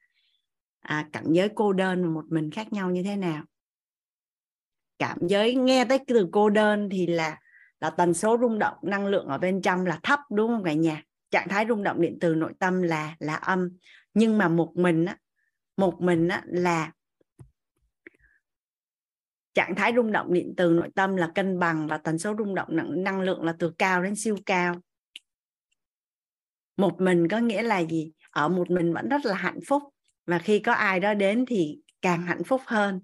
[0.80, 3.44] À, cảnh giới cô đơn và một mình khác nhau như thế nào?
[5.00, 7.40] Cảm giới nghe tới từ cô đơn thì là
[7.80, 10.74] là tần số rung động năng lượng ở bên trong là thấp đúng không cả
[10.74, 11.04] nhà?
[11.32, 13.70] Trạng thái rung động điện từ nội tâm là là âm.
[14.14, 15.18] Nhưng mà một mình á
[15.78, 16.92] một mình á là
[19.54, 22.56] trạng thái rung động điện từ nội tâm là cân bằng và tần số rung
[22.56, 24.76] động năng, năng lượng là từ cao đến siêu cao
[26.78, 28.12] một mình có nghĩa là gì?
[28.32, 29.84] Ở một mình vẫn rất là hạnh phúc.
[30.26, 33.02] Và khi có ai đó đến thì càng hạnh phúc hơn.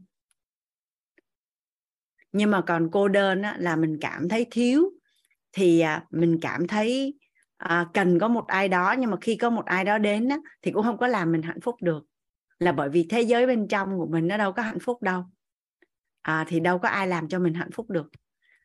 [2.31, 4.89] Nhưng mà còn cô đơn á, là mình cảm thấy thiếu.
[5.51, 7.13] Thì à, mình cảm thấy
[7.57, 8.95] à, cần có một ai đó.
[8.99, 11.41] Nhưng mà khi có một ai đó đến á, thì cũng không có làm mình
[11.41, 12.03] hạnh phúc được.
[12.59, 15.23] Là bởi vì thế giới bên trong của mình nó đâu có hạnh phúc đâu.
[16.21, 18.07] À, thì đâu có ai làm cho mình hạnh phúc được.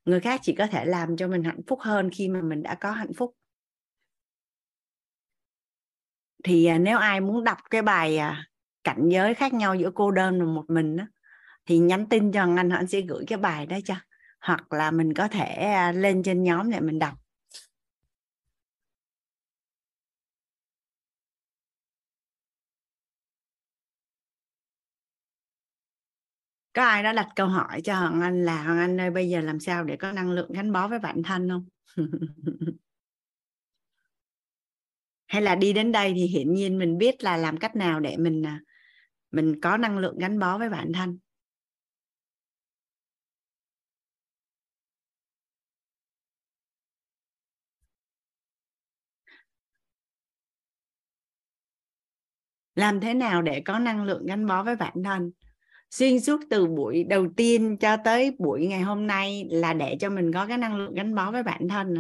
[0.04, 2.74] Người khác chỉ có thể làm cho mình hạnh phúc hơn khi mà mình đã
[2.74, 3.34] có hạnh phúc
[6.44, 8.44] thì à, nếu ai muốn đọc cái bài à,
[8.84, 11.04] cảnh giới khác nhau giữa cô đơn và một mình đó
[11.66, 13.94] thì nhắn tin cho anh anh sẽ gửi cái bài đó cho.
[14.40, 17.14] Hoặc là mình có thể à, lên trên nhóm để mình đọc.
[26.72, 29.40] Có ai đã đặt câu hỏi cho Hoàng Anh là Hoàng Anh ơi, bây giờ
[29.40, 31.66] làm sao để có năng lượng gắn bó với bản thân không?
[35.34, 38.16] hay là đi đến đây thì hiển nhiên mình biết là làm cách nào để
[38.16, 38.60] mình à,
[39.30, 41.18] mình có năng lượng gắn bó với bản thân.
[52.74, 55.30] Làm thế nào để có năng lượng gắn bó với bản thân?
[55.90, 60.10] Xuyên suốt từ buổi đầu tiên cho tới buổi ngày hôm nay là để cho
[60.10, 61.94] mình có cái năng lượng gắn bó với bản thân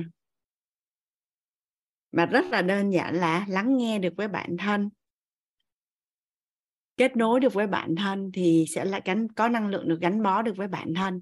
[2.16, 4.90] mà rất là đơn giản là lắng nghe được với bản thân.
[6.96, 10.22] Kết nối được với bản thân thì sẽ là gắn có năng lượng được gắn
[10.22, 11.20] bó được với bản thân.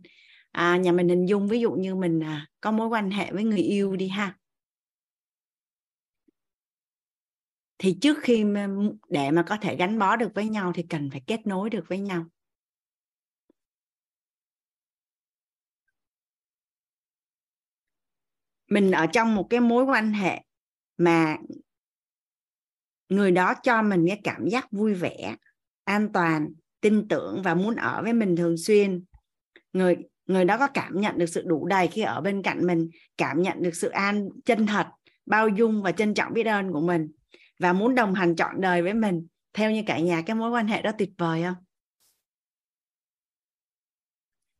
[0.51, 3.45] À, nhà mình hình dung ví dụ như mình à, có mối quan hệ với
[3.45, 4.39] người yêu đi ha.
[7.79, 8.45] Thì trước khi
[9.09, 11.85] để mà có thể gắn bó được với nhau thì cần phải kết nối được
[11.89, 12.25] với nhau.
[18.71, 20.43] Mình ở trong một cái mối quan hệ
[21.05, 21.37] mà
[23.09, 25.37] người đó cho mình cái cảm giác vui vẻ
[25.85, 26.49] an toàn
[26.81, 29.05] tin tưởng và muốn ở với mình thường xuyên.
[29.73, 29.97] Người
[30.27, 33.43] người đó có cảm nhận được sự đủ đầy khi ở bên cạnh mình cảm
[33.43, 34.87] nhận được sự an chân thật
[35.27, 37.11] bao dung và trân trọng biết ơn của mình
[37.59, 40.67] và muốn đồng hành trọn đời với mình theo như cả nhà cái mối quan
[40.67, 41.65] hệ đó tuyệt vời không?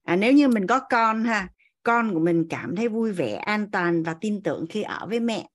[0.03, 1.49] À, nếu như mình có con ha
[1.83, 5.21] con của mình cảm thấy vui vẻ an toàn và tin tưởng khi ở với
[5.21, 5.49] mẹ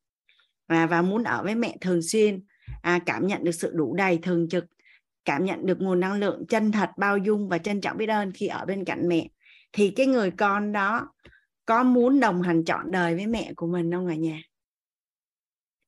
[0.67, 2.43] và và muốn ở với mẹ thường xuyên.
[2.81, 4.65] À, cảm nhận được sự đủ đầy thường trực.
[5.25, 8.31] Cảm nhận được nguồn năng lượng chân thật bao dung và trân trọng biết ơn
[8.31, 9.27] khi ở bên cạnh mẹ.
[9.73, 11.13] Thì cái người con đó
[11.65, 14.41] có muốn đồng hành trọn đời với mẹ của mình không cả nhà?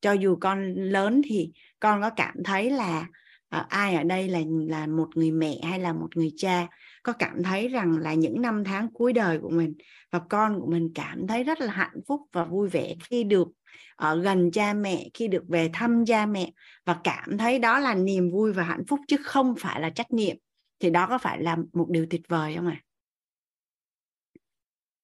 [0.02, 3.08] Cho dù con lớn thì con có cảm thấy là
[3.50, 6.68] à, ai ở đây là là một người mẹ hay là một người cha
[7.04, 9.74] có cảm thấy rằng là những năm tháng cuối đời của mình
[10.12, 13.48] và con của mình cảm thấy rất là hạnh phúc và vui vẻ khi được
[13.96, 16.52] ở gần cha mẹ khi được về thăm cha mẹ
[16.86, 20.12] và cảm thấy đó là niềm vui và hạnh phúc chứ không phải là trách
[20.12, 20.36] nhiệm
[20.80, 22.86] thì đó có phải là một điều tuyệt vời không ạ à?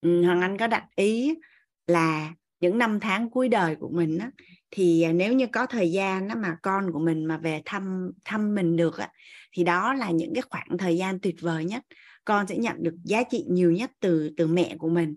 [0.01, 1.35] Hoàng Anh có đặt ý
[1.87, 4.31] là những năm tháng cuối đời của mình á,
[4.71, 8.55] thì nếu như có thời gian đó mà con của mình mà về thăm thăm
[8.55, 9.09] mình được á,
[9.51, 11.83] thì đó là những cái khoảng thời gian tuyệt vời nhất
[12.25, 15.15] con sẽ nhận được giá trị nhiều nhất từ từ mẹ của mình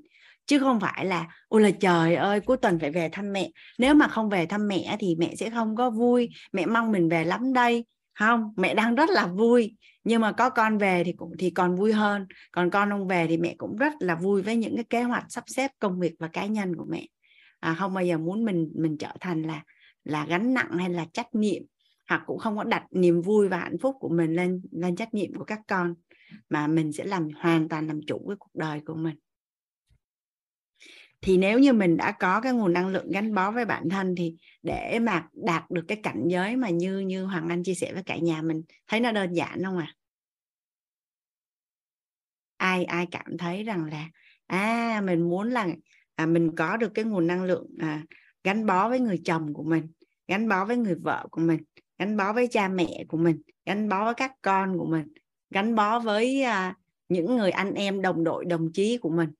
[0.48, 3.50] chứ không phải là ôi là trời ơi cuối tuần phải về thăm mẹ.
[3.78, 6.28] Nếu mà không về thăm mẹ thì mẹ sẽ không có vui.
[6.52, 7.84] Mẹ mong mình về lắm đây.
[8.18, 9.76] Không mẹ đang rất là vui.
[10.04, 12.26] Nhưng mà có con về thì cũng thì còn vui hơn.
[12.52, 15.24] Còn con không về thì mẹ cũng rất là vui với những cái kế hoạch
[15.28, 17.06] sắp xếp công việc và cá nhân của mẹ.
[17.60, 19.62] À, không bao giờ muốn mình mình trở thành là
[20.04, 21.62] là gánh nặng hay là trách nhiệm
[22.08, 25.14] hoặc cũng không có đặt niềm vui và hạnh phúc của mình lên lên trách
[25.14, 25.94] nhiệm của các con.
[26.50, 29.16] Mà mình sẽ làm hoàn toàn làm chủ cái cuộc đời của mình
[31.20, 34.14] thì nếu như mình đã có cái nguồn năng lượng gắn bó với bản thân
[34.16, 37.92] thì để mà đạt được cái cảnh giới mà như như hoàng anh chia sẻ
[37.92, 39.94] với cả nhà mình thấy nó đơn giản không à
[42.56, 44.08] ai ai cảm thấy rằng là
[44.46, 45.66] à mình muốn là
[46.14, 48.02] à, mình có được cái nguồn năng lượng à,
[48.44, 49.88] gắn bó với người chồng của mình
[50.28, 51.60] gắn bó với người vợ của mình
[51.98, 55.06] gắn bó với cha mẹ của mình gắn bó với các con của mình
[55.50, 56.74] gắn bó với à,
[57.08, 59.30] những người anh em đồng đội đồng chí của mình.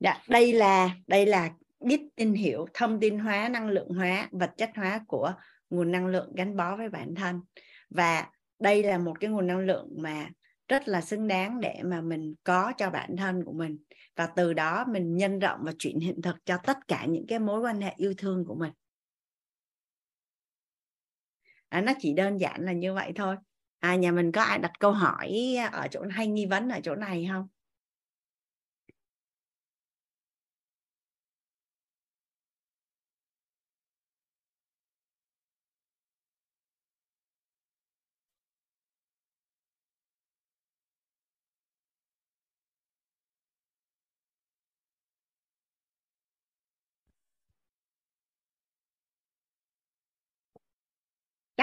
[0.00, 1.50] Dạ, đây là đây là
[1.80, 5.34] biết tin hiểu thông tin hóa năng lượng hóa vật chất hóa của
[5.70, 7.40] nguồn năng lượng gắn bó với bản thân.
[7.90, 8.26] Và
[8.58, 10.30] đây là một cái nguồn năng lượng mà
[10.68, 13.78] rất là xứng đáng để mà mình có cho bản thân của mình.
[14.16, 17.38] Và từ đó mình nhân rộng và chuyển hiện thực cho tất cả những cái
[17.38, 18.72] mối quan hệ yêu thương của mình.
[21.68, 23.36] À, nó chỉ đơn giản là như vậy thôi.
[23.78, 26.94] À nhà mình có ai đặt câu hỏi ở chỗ hay nghi vấn ở chỗ
[26.94, 27.48] này không?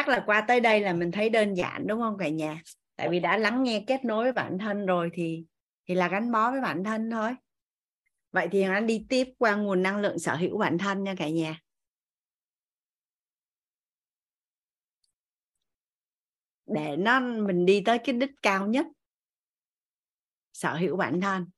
[0.06, 2.62] Chắc là qua tới đây là mình thấy đơn giản, đúng không cả nhà?
[2.96, 5.46] Tại vì đã lắng nghe kết nối với bản thân rồi thì
[5.88, 7.36] thì là gắn bó với bản thân thôi.
[8.32, 11.30] Vậy thì anh đi tiếp qua nguồn năng lượng sở hữu bản thân nha cả
[11.30, 11.62] nhà.
[16.66, 18.86] Để nó, mình đi tới cái đích cao nhất,
[20.54, 21.50] sở hữu bản thân.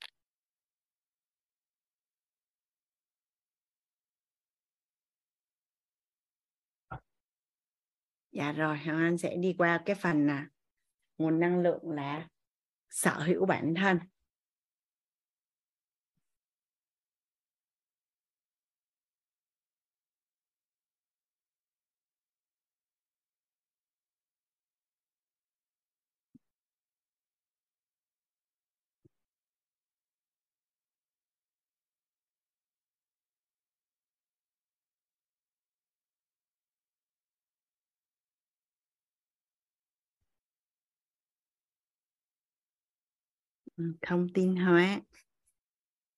[8.38, 10.48] Dạ rồi, hoàng anh sẽ đi qua cái phần là
[11.18, 12.28] nguồn năng lượng là
[12.90, 14.00] sở hữu bản thân.
[44.02, 45.02] Thông tin hóa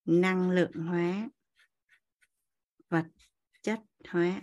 [0.06, 1.30] năng lượng hóa
[2.90, 3.06] vật
[3.61, 3.80] chất
[4.10, 4.41] hóa.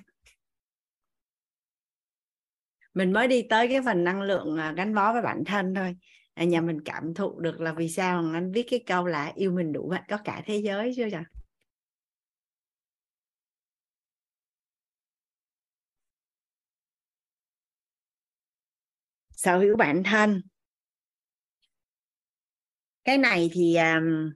[2.95, 5.97] Mình mới đi tới cái phần năng lượng à, gắn bó với bản thân thôi.
[6.35, 9.53] À, nhà mình cảm thụ được là vì sao anh viết cái câu là yêu
[9.53, 11.25] mình đủ bạn có cả thế giới chưa chẳng
[19.37, 20.43] sở hữu bản thân
[23.07, 24.33] cái này thì um,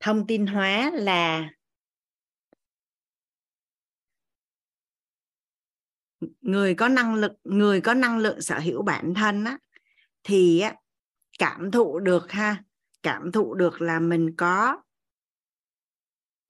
[0.00, 1.50] thông tin hóa là
[6.40, 9.58] người có năng lực người có năng lượng sở hữu bản thân á
[10.22, 10.74] thì á,
[11.38, 12.64] cảm thụ được ha
[13.02, 14.82] cảm thụ được là mình có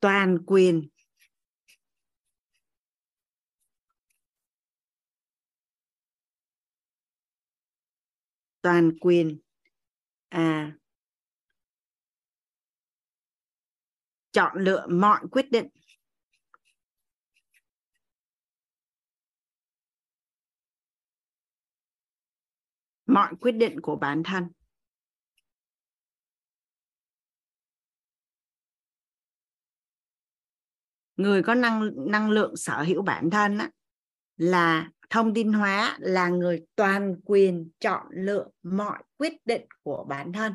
[0.00, 0.88] toàn quyền
[8.64, 9.38] toàn quyền.
[10.28, 10.72] À
[14.32, 15.68] chọn lựa mọi quyết định.
[23.06, 24.52] Mọi quyết định của bản thân.
[31.16, 33.70] Người có năng năng lượng sở hữu bản thân á,
[34.36, 40.32] là thông tin hóa là người toàn quyền chọn lựa mọi quyết định của bản
[40.32, 40.52] thân.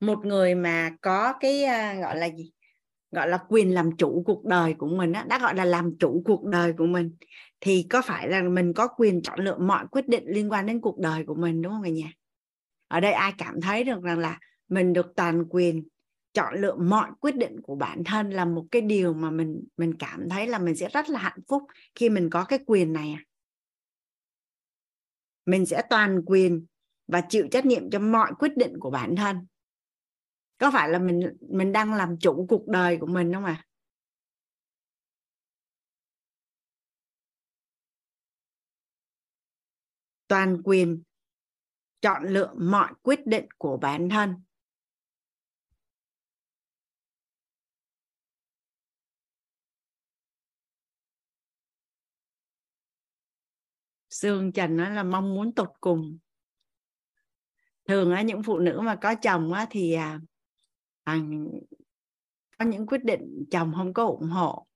[0.00, 2.50] Một người mà có cái à, gọi là gì?
[3.10, 6.22] Gọi là quyền làm chủ cuộc đời của mình á, đã gọi là làm chủ
[6.24, 7.16] cuộc đời của mình
[7.60, 10.80] thì có phải là mình có quyền chọn lựa mọi quyết định liên quan đến
[10.80, 12.12] cuộc đời của mình đúng không cả nhà?
[12.88, 14.38] Ở đây ai cảm thấy được rằng là
[14.68, 15.88] mình được toàn quyền
[16.32, 19.94] chọn lựa mọi quyết định của bản thân là một cái điều mà mình mình
[19.98, 21.62] cảm thấy là mình sẽ rất là hạnh phúc
[21.94, 23.22] khi mình có cái quyền này à.
[25.46, 26.66] mình sẽ toàn quyền
[27.06, 29.46] và chịu trách nhiệm cho mọi quyết định của bản thân.
[30.58, 33.62] Có phải là mình mình đang làm chủ cuộc đời của mình không ạ?
[33.62, 33.66] À?
[40.28, 41.02] toàn quyền
[42.00, 44.45] chọn lựa mọi quyết định của bản thân.
[54.20, 56.18] Sương Trần nó là mong muốn tột cùng.
[57.88, 60.20] Thường á những phụ nữ mà có chồng á thì à,
[61.04, 61.18] à,
[62.58, 64.66] có những quyết định chồng không có ủng hộ.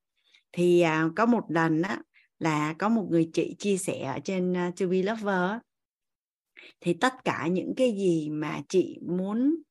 [0.53, 2.03] Thì à, có một lần á
[2.39, 5.51] là có một người chị chia sẻ ở trên uh, To Be Lover
[6.81, 9.63] thì tất cả những cái gì mà chị muốn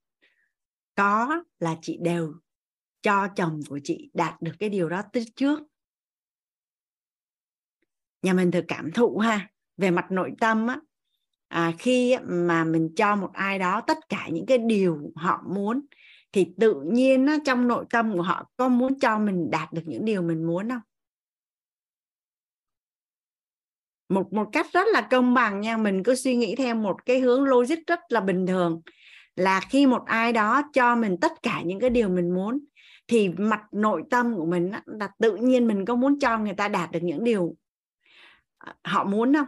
[0.95, 2.33] có là chị đều
[3.01, 5.01] cho chồng của chị đạt được cái điều đó
[5.35, 5.59] trước.
[8.21, 10.79] Nhà mình thử cảm thụ ha về mặt nội tâm á
[11.47, 15.81] à, khi mà mình cho một ai đó tất cả những cái điều họ muốn
[16.31, 19.81] thì tự nhiên á, trong nội tâm của họ có muốn cho mình đạt được
[19.85, 20.81] những điều mình muốn không?
[24.09, 27.19] Một một cách rất là công bằng nha mình cứ suy nghĩ theo một cái
[27.19, 28.81] hướng logic rất là bình thường
[29.35, 32.59] là khi một ai đó cho mình tất cả những cái điều mình muốn
[33.07, 36.67] thì mặt nội tâm của mình là tự nhiên mình có muốn cho người ta
[36.67, 37.55] đạt được những điều
[38.57, 39.47] à, họ muốn không?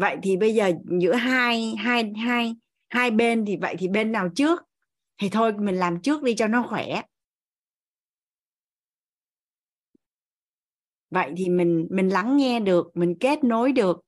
[0.00, 2.54] Vậy thì bây giờ giữa hai hai hai
[2.88, 4.62] hai bên thì vậy thì bên nào trước?
[5.18, 7.02] Thì thôi, mình làm trước đi cho nó khỏe.
[11.10, 14.00] Vậy thì mình mình lắng nghe được, mình kết nối được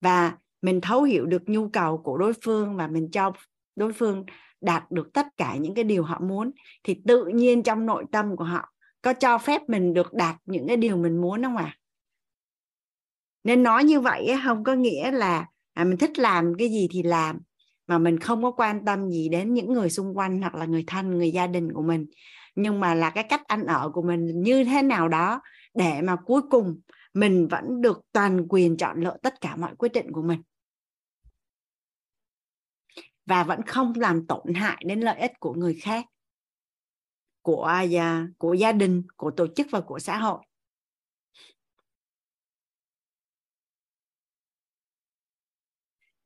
[0.00, 3.32] và mình thấu hiểu được nhu cầu của đối phương và mình cho
[3.76, 4.24] đối phương
[4.60, 6.50] đạt được tất cả những cái điều họ muốn,
[6.84, 10.68] thì tự nhiên trong nội tâm của họ có cho phép mình được đạt những
[10.68, 11.76] cái điều mình muốn không à
[13.44, 17.02] nên nói như vậy không có nghĩa là à, mình thích làm cái gì thì
[17.02, 17.38] làm
[17.86, 20.84] mà mình không có quan tâm gì đến những người xung quanh hoặc là người
[20.86, 22.06] thân người gia đình của mình.
[22.54, 25.40] Nhưng mà là cái cách ăn ở của mình như thế nào đó
[25.74, 26.80] để mà cuối cùng
[27.14, 30.42] mình vẫn được toàn quyền chọn lựa tất cả mọi quyết định của mình.
[33.26, 36.04] Và vẫn không làm tổn hại đến lợi ích của người khác
[37.42, 40.38] của à, của gia đình của tổ chức và của xã hội.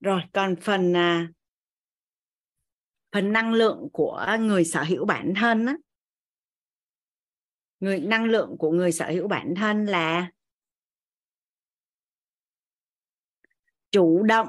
[0.01, 1.29] Rồi còn phần à,
[3.13, 5.77] phần năng lượng của người sở hữu bản thân á.
[7.81, 10.31] Người năng lượng của người sở hữu bản thân là
[13.91, 14.49] chủ động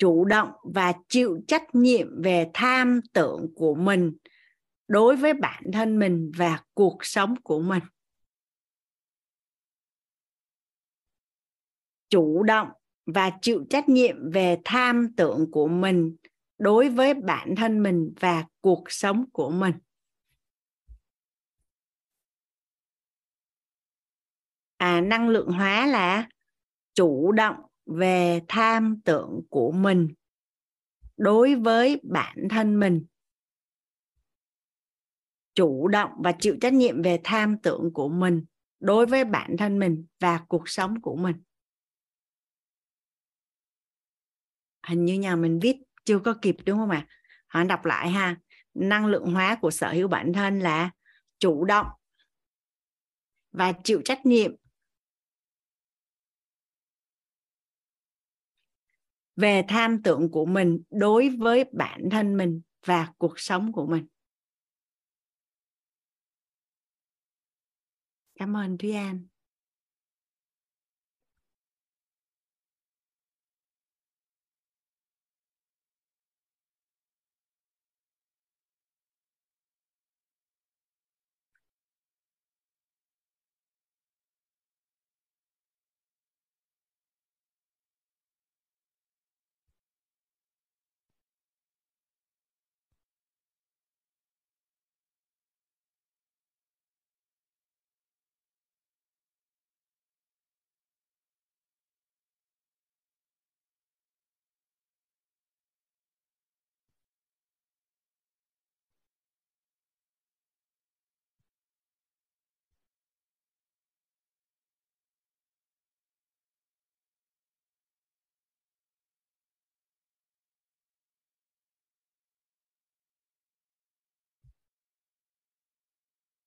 [0.00, 4.16] chủ động và chịu trách nhiệm về tham tưởng của mình
[4.88, 7.82] đối với bản thân mình và cuộc sống của mình.
[12.08, 12.68] Chủ động
[13.12, 16.16] và chịu trách nhiệm về tham tưởng của mình
[16.58, 19.74] đối với bản thân mình và cuộc sống của mình.
[24.76, 26.28] À năng lượng hóa là
[26.94, 27.56] chủ động
[27.86, 30.08] về tham tưởng của mình
[31.16, 33.04] đối với bản thân mình.
[35.54, 38.44] Chủ động và chịu trách nhiệm về tham tưởng của mình
[38.80, 41.36] đối với bản thân mình và cuộc sống của mình.
[44.86, 47.06] Hình như nhà mình viết chưa có kịp, đúng không ạ?
[47.46, 47.64] À?
[47.64, 48.36] đọc lại ha.
[48.74, 50.90] Năng lượng hóa của sở hữu bản thân là
[51.38, 51.86] chủ động
[53.52, 54.54] và chịu trách nhiệm.
[59.36, 64.06] Về tham tưởng của mình đối với bản thân mình và cuộc sống của mình.
[68.34, 69.26] Cảm ơn thúy an.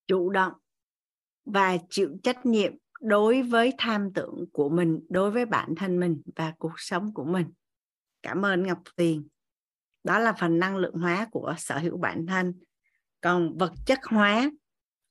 [0.07, 0.53] Chủ động
[1.45, 6.21] và chịu trách nhiệm đối với tham tưởng của mình, đối với bản thân mình
[6.35, 7.53] và cuộc sống của mình.
[8.21, 9.27] Cảm ơn ngọc tiền
[10.03, 12.59] đó là phần năng lượng hóa của sở hữu bản thân.
[13.21, 14.51] Còn vật chất hóa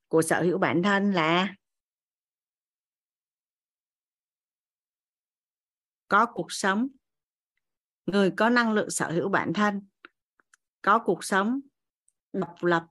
[0.09, 1.55] của sở hữu bản thân là
[6.09, 6.89] có cuộc sống.
[8.07, 9.89] Người có năng lượng sở hữu bản thân,
[10.83, 11.61] có cuộc sống
[12.33, 12.87] độc lập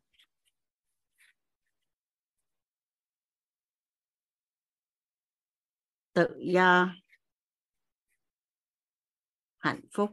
[6.22, 6.90] tự do,
[9.58, 10.10] hạnh phúc.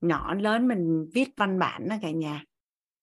[0.00, 2.44] Nhỏ lớn mình viết văn bản đó cả nhà.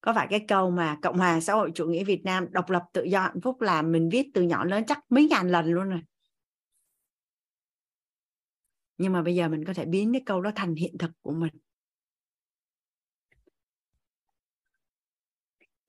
[0.01, 2.84] Có phải cái câu mà cộng hòa xã hội chủ nghĩa việt nam độc lập,
[2.93, 5.89] tự do, hạnh phúc là mình viết từ nhỏ lớn chắc mấy ngàn lần luôn
[5.89, 6.01] rồi.
[8.97, 11.31] Nhưng mà bây giờ mình có thể biến cái câu đó thành hiện thực của
[11.31, 11.53] mình.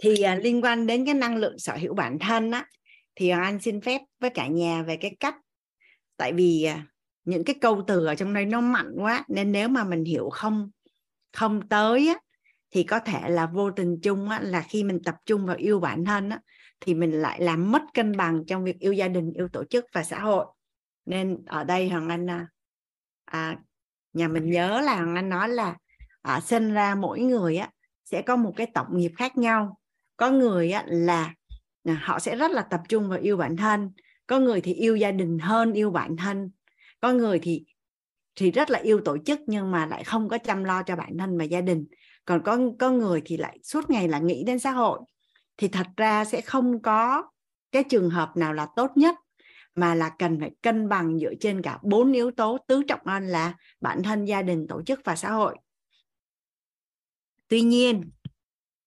[0.04, 2.66] Thì à, liên quan đến cái năng lượng sở hữu bản thân á
[3.14, 5.36] thì anh xin phép với cả nhà về cái cách.
[6.16, 6.86] Tại vì à,
[7.24, 10.30] những cái câu từ ở trong đây nó mạnh quá nên nếu mà mình hiểu
[10.30, 10.70] không
[11.32, 12.14] không tới á,
[12.70, 15.80] thì có thể là vô tình chung á, là khi mình tập trung vào yêu
[15.80, 16.40] bản thân á,
[16.80, 19.84] thì mình lại làm mất cân bằng trong việc yêu gia đình yêu tổ chức
[19.92, 20.46] và xã hội.
[21.06, 22.48] Nên ở đây hoàng anh à,
[23.24, 23.56] à
[24.12, 25.76] nhà mình nhớ là hoàng anh nói là
[26.22, 27.70] à, sinh ra mỗi người á
[28.04, 29.78] sẽ có một cái tổng nghiệp khác nhau
[30.16, 31.34] có người á, là
[31.84, 33.90] à, họ sẽ rất là tập trung vào yêu bản thân.
[34.26, 36.50] Có người thì yêu gia đình hơn yêu bản thân.
[37.00, 37.64] Có người thì
[38.36, 41.18] thì rất là yêu tổ chức nhưng mà lại không có chăm lo cho bản
[41.18, 41.86] thân và gia đình.
[42.24, 45.00] Còn có có người thì lại suốt ngày là nghĩ đến xã hội.
[45.56, 47.22] Thì thật ra sẽ không có
[47.72, 49.14] cái trường hợp nào là tốt nhất
[49.74, 53.26] mà là cần phải cân bằng dựa trên cả bốn yếu tố tứ trọng ân
[53.26, 55.56] là bản thân gia đình tổ chức và xã hội.
[57.48, 58.10] Tuy nhiên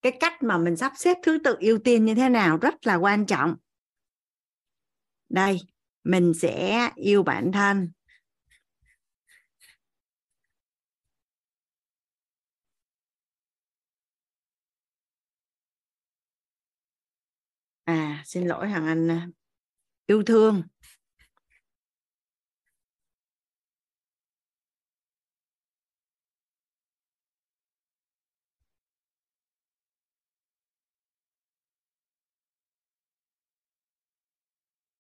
[0.01, 2.95] cái cách mà mình sắp xếp thứ tự ưu tiên như thế nào rất là
[2.95, 3.55] quan trọng.
[5.29, 5.59] Đây,
[6.03, 7.91] mình sẽ yêu bản thân.
[17.85, 19.27] À xin lỗi hằng anh à.
[20.05, 20.63] yêu thương.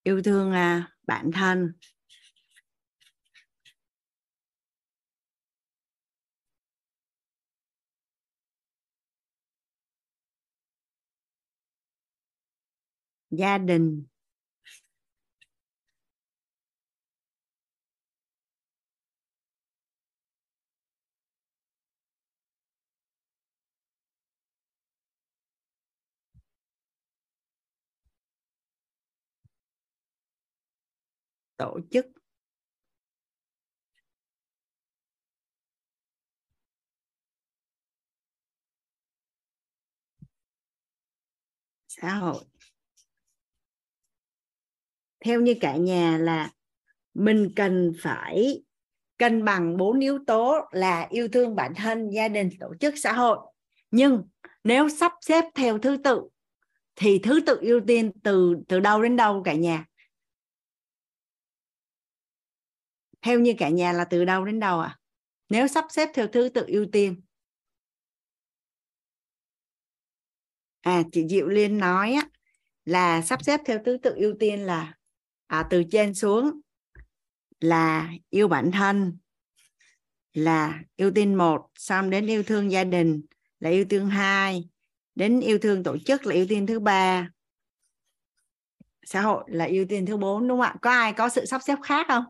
[0.07, 1.73] Yêu thương à, bản thân.
[13.29, 14.05] Gia đình.
[31.57, 32.05] Tổ chức.
[41.87, 42.43] Xã hội.
[45.25, 46.51] Theo như cả nhà là
[47.13, 48.63] mình cần phải
[49.17, 53.13] cân bằng bốn yếu tố là yêu thương bản thân, gia đình, tổ chức, xã
[53.13, 53.37] hội.
[53.91, 54.23] Nhưng
[54.63, 56.21] nếu sắp xếp theo thứ tự,
[56.95, 59.85] thì thứ tự ưu tiên từ từ đâu đến đâu cả nhà?
[63.27, 64.97] Theo như cả nhà là từ đâu đến đâu à?
[65.49, 67.21] nếu sắp xếp theo thứ tự ưu tiên.
[70.81, 72.29] À chị Diệu Liên nói á,
[72.85, 74.93] là sắp xếp theo thứ tự ưu tiên là
[75.47, 76.61] à, từ trên xuống
[77.59, 79.17] là yêu bản thân
[80.33, 83.21] là ưu tiên một xong đến yêu thương gia đình
[83.59, 84.69] là ưu tiên hai
[85.15, 87.29] đến yêu thương tổ chức là ưu tiên thứ ba.
[89.03, 90.75] Xã hội là ưu tiên thứ bốn đúng không ạ?
[90.81, 92.23] Có ai có sự sắp xếp khác không?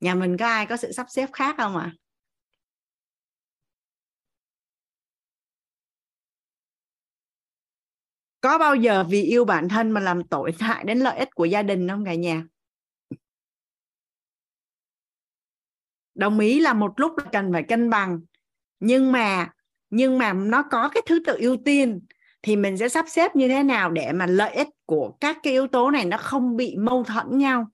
[0.00, 1.92] Nhà mình có ai có sự sắp xếp khác không ạ?
[1.94, 1.96] À?
[8.40, 11.44] có bao giờ vì yêu bản thân mà làm tổn hại đến lợi ích của
[11.44, 12.44] gia đình không cả nhà?
[16.14, 18.20] Đồng ý là một lúc cần phải cân bằng.
[18.80, 19.50] Nhưng mà
[19.90, 22.00] nhưng mà nó có cái thứ tự ưu tiên
[22.42, 25.52] thì mình sẽ sắp xếp như thế nào để mà lợi ích của các cái
[25.52, 27.66] yếu tố này nó không bị mâu thuẫn nhau?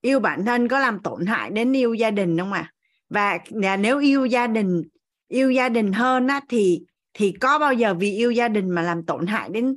[0.00, 2.72] Yêu bản thân có làm tổn hại đến yêu gia đình không ạ à?
[3.08, 4.82] và nếu yêu gia đình
[5.28, 6.82] yêu gia đình hơn á, thì
[7.14, 9.76] thì có bao giờ vì yêu gia đình mà làm tổn hại đến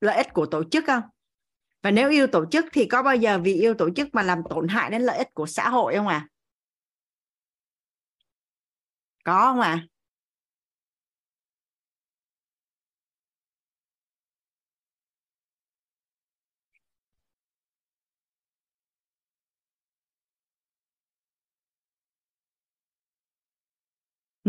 [0.00, 1.02] lợi ích của tổ chức không
[1.82, 4.42] và nếu yêu tổ chức thì có bao giờ vì yêu tổ chức mà làm
[4.50, 6.28] tổn hại đến lợi ích của xã hội không à
[9.24, 9.86] có không ạ à?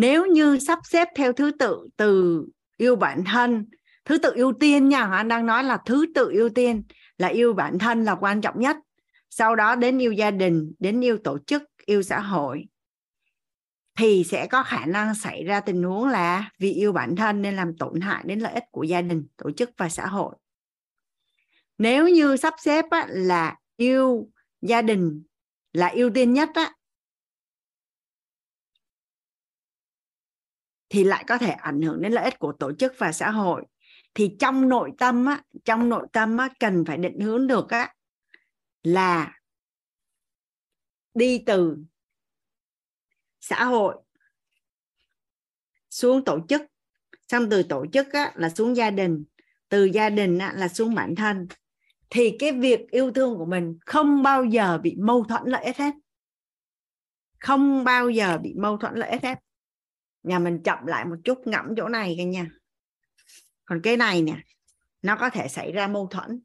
[0.01, 2.43] Nếu như sắp xếp theo thứ tự từ
[2.77, 3.65] yêu bản thân
[4.05, 6.83] thứ tự ưu tiên nha anh đang nói là thứ tự ưu tiên
[7.17, 8.77] là yêu bản thân là quan trọng nhất.
[9.29, 12.65] Sau đó đến yêu gia đình đến yêu tổ chức yêu xã hội
[13.97, 17.55] thì sẽ có khả năng xảy ra tình huống là vì yêu bản thân nên
[17.55, 20.35] làm tổn hại đến lợi ích của gia đình tổ chức và xã hội.
[21.77, 24.27] Nếu như sắp xếp á, là yêu
[24.61, 25.23] gia đình
[25.73, 26.73] là ưu tiên nhất á,
[30.91, 33.63] thì lại có thể ảnh hưởng đến lợi ích của tổ chức và xã hội.
[34.13, 37.93] Thì trong nội tâm á, trong nội tâm á, cần phải định hướng được á,
[38.83, 39.39] là
[41.13, 41.77] đi từ
[43.41, 43.95] xã hội
[45.89, 46.61] xuống tổ chức.
[47.27, 49.23] Xong từ tổ chức á, là xuống gia đình
[49.69, 51.47] từ gia đình á, là xuống bản thân.
[52.09, 55.77] Thì cái việc yêu thương của mình không bao giờ bị mâu thuẫn lợi ích
[55.77, 55.93] hết.
[57.39, 59.39] Không bao giờ bị mâu thuẫn lợi ích hết
[60.23, 62.47] nhà mình chậm lại một chút, ngẫm chỗ này cả nha.
[63.65, 64.35] Còn cái này nè,
[65.01, 66.41] nó có thể xảy ra mâu thuẫn.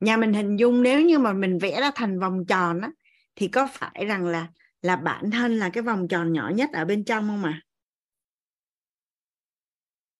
[0.00, 2.90] Nhà mình hình dung nếu như mà mình vẽ ra thành vòng tròn á,
[3.36, 4.48] thì có phải rằng là
[4.82, 7.60] là bản thân là cái vòng tròn nhỏ nhất ở bên trong không mà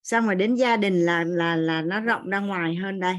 [0.02, 3.14] xong rồi đến gia đình là là là nó rộng ra ngoài hơn đây?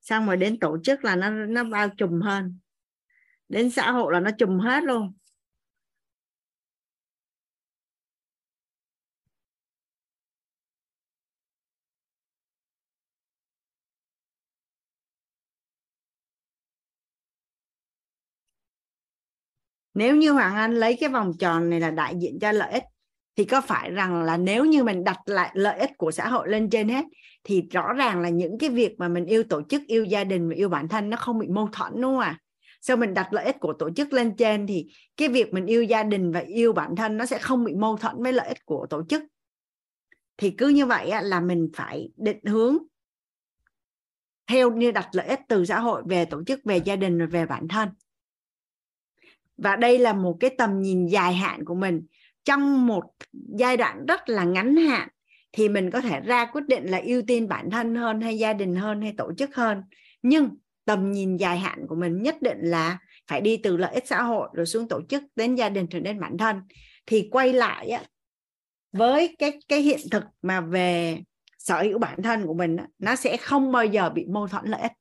[0.00, 2.58] Xong rồi đến tổ chức là nó nó bao trùm hơn?
[3.48, 5.12] Đến xã hội là nó chùm hết luôn
[19.94, 22.82] nếu như hoàng anh lấy cái vòng tròn này là đại diện cho lợi ích,
[23.36, 26.48] thì có phải rằng là nếu như mình đặt lại lợi ích của xã hội
[26.48, 27.04] lên trên hết,
[27.44, 30.48] thì rõ ràng là những cái việc mà mình yêu tổ chức, yêu gia đình
[30.48, 32.43] và yêu bản thân nó không bị mâu thuẫn, đúng không ạ à?
[32.86, 34.86] Sau mình đặt lợi ích của tổ chức lên trên thì
[35.16, 37.96] cái việc mình yêu gia đình và yêu bản thân nó sẽ không bị mâu
[37.96, 39.22] thuẫn với lợi ích của tổ chức.
[40.36, 42.78] Thì cứ như vậy là mình phải định hướng
[44.46, 47.26] theo như đặt lợi ích từ xã hội về tổ chức, về gia đình và
[47.26, 47.88] về bản thân.
[49.56, 52.06] Và đây là một cái tầm nhìn dài hạn của mình.
[52.44, 55.08] Trong một giai đoạn rất là ngắn hạn
[55.52, 58.52] thì mình có thể ra quyết định là ưu tiên bản thân hơn hay gia
[58.52, 59.82] đình hơn hay tổ chức hơn.
[60.22, 60.48] Nhưng
[60.84, 64.22] tầm nhìn dài hạn của mình nhất định là phải đi từ lợi ích xã
[64.22, 66.60] hội rồi xuống tổ chức đến gia đình rồi đến bản thân.
[67.06, 68.02] Thì quay lại á,
[68.92, 71.18] với cái cái hiện thực mà về
[71.58, 74.80] sở hữu bản thân của mình nó sẽ không bao giờ bị mâu thuẫn lợi
[74.80, 74.92] ích.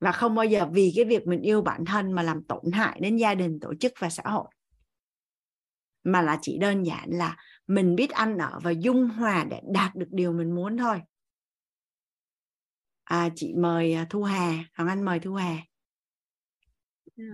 [0.00, 2.98] Và không bao giờ vì cái việc mình yêu bản thân mà làm tổn hại
[3.00, 4.46] đến gia đình tổ chức và xã hội.
[6.04, 7.36] Mà là chỉ đơn giản là
[7.66, 11.00] mình biết ăn ở và dung hòa để đạt được điều mình muốn thôi
[13.04, 15.56] à, chị mời à, thu hà hoàng anh mời thu hà.
[17.16, 17.24] À,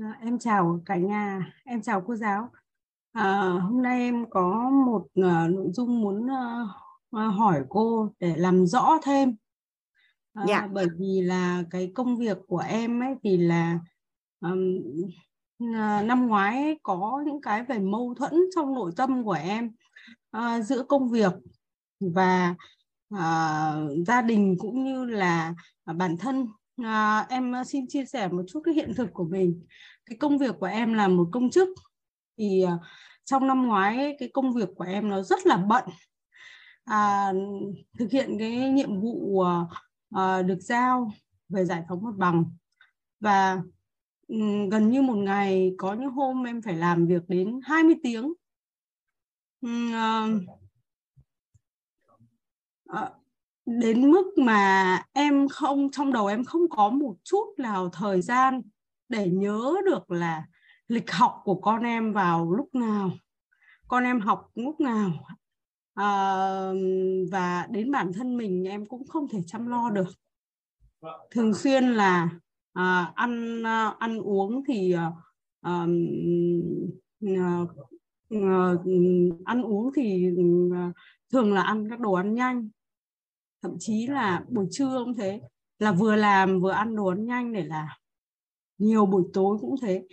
[0.00, 2.50] à, em chào cả nhà em chào cô giáo.
[3.12, 8.66] À, hôm nay em có một uh, nội dung muốn uh, hỏi cô để làm
[8.66, 9.36] rõ thêm.
[10.34, 10.68] À, dạ.
[10.72, 13.78] bởi vì là cái công việc của em ấy thì là
[14.40, 14.80] um,
[16.06, 19.70] năm ngoái ấy, có những cái về mâu thuẫn trong nội tâm của em
[20.36, 21.32] uh, giữa công việc
[22.00, 22.54] và
[23.10, 23.74] à,
[24.06, 25.54] gia đình cũng như là
[25.84, 26.46] à, bản thân.
[26.82, 29.66] À, em ờ, xin chia sẻ một chút cái hiện thực của mình.
[30.06, 31.68] Cái công việc của em là một công chức.
[32.38, 32.78] Thì à,
[33.24, 35.84] trong năm ngoái ấy, cái công việc của em nó rất là bận.
[36.84, 37.32] À,
[37.98, 39.44] thực hiện cái nhiệm vụ
[40.10, 41.12] à, được giao
[41.48, 42.44] về giải phóng mặt bằng.
[43.20, 43.62] Và
[44.28, 48.32] um, gần như một ngày có những hôm em phải làm việc đến 20 tiếng.
[49.62, 50.59] Um, uh,
[52.92, 53.10] Ờ,
[53.66, 58.62] đến mức mà em không trong đầu em không có một chút nào thời gian
[59.08, 60.44] để nhớ được là
[60.88, 63.10] lịch học của con em vào lúc nào
[63.90, 65.10] con em học lúc nào.
[65.94, 66.06] À,
[67.30, 70.08] và đến bản thân mình em cũng không thể chăm lo được.
[71.30, 72.28] Thường xuyên là
[72.72, 75.12] à, ăn à, ăn uống thì à,
[75.60, 75.86] à,
[78.30, 78.74] à,
[79.44, 80.26] ăn uống thì
[80.74, 80.92] à,
[81.32, 82.68] thường là ăn các đồ ăn nhanh
[83.62, 85.40] thậm chí là buổi trưa cũng thế
[85.78, 87.98] là vừa làm vừa ăn đồ ăn nhanh để là
[88.78, 90.06] nhiều buổi tối cũng thế.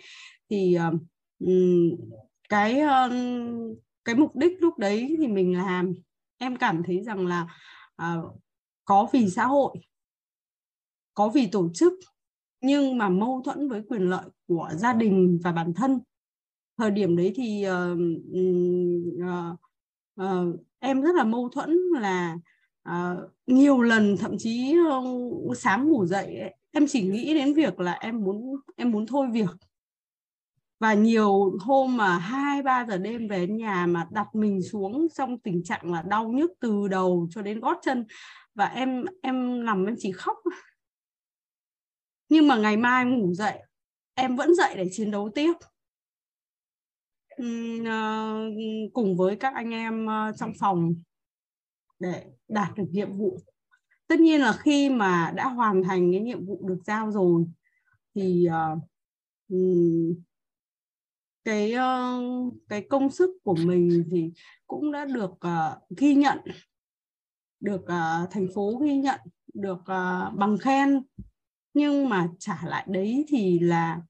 [0.50, 1.00] Thì uh,
[2.48, 2.80] cái
[4.04, 5.94] cái mục đích lúc đấy thì mình làm.
[6.38, 7.46] Em cảm thấy rằng là
[8.02, 8.40] uh,
[8.84, 9.76] có vì xã hội
[11.14, 11.92] có vì tổ chức
[12.60, 16.00] nhưng mà mâu thuẫn với quyền lợi của gia đình và bản thân.
[16.76, 17.98] Thời điểm đấy thì uh,
[19.22, 19.60] uh,
[20.22, 22.36] uh, em rất là mâu thuẫn là
[22.88, 27.92] uh, nhiều lần thậm chí uh, sáng ngủ dậy em chỉ nghĩ đến việc là
[27.92, 29.50] em muốn em muốn thôi việc.
[30.80, 35.38] Và nhiều hôm mà hai ba giờ đêm về nhà mà đặt mình xuống trong
[35.38, 38.06] tình trạng là đau nhức từ đầu cho đến gót chân
[38.54, 40.36] và em em nằm em chỉ khóc.
[42.28, 43.58] Nhưng mà ngày mai em ngủ dậy
[44.14, 45.52] em vẫn dậy để chiến đấu tiếp.
[47.86, 48.36] Ờ,
[48.92, 50.06] cùng với các anh em
[50.38, 50.94] trong phòng
[51.98, 53.38] để đạt được nhiệm vụ.
[54.06, 57.44] Tất nhiên là khi mà đã hoàn thành cái nhiệm vụ được giao rồi
[58.14, 58.82] thì uh,
[61.44, 64.30] cái uh, cái công sức của mình thì
[64.66, 66.38] cũng đã được uh, ghi nhận
[67.60, 69.20] được uh, thành phố ghi nhận
[69.54, 71.02] được uh, bằng khen.
[71.74, 74.00] Nhưng mà trả lại đấy thì là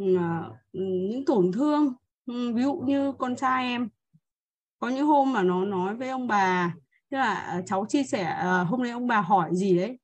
[0.00, 1.94] uh, những tổn thương.
[2.26, 3.88] Ví dụ như con trai em
[4.78, 6.74] có những hôm mà nó nói với ông bà
[7.10, 9.98] tức là ờ, cháu chia sẻ uh, hôm nay ông bà hỏi gì đấy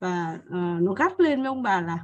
[0.00, 1.98] và uh, nó gắt lên với ông bà là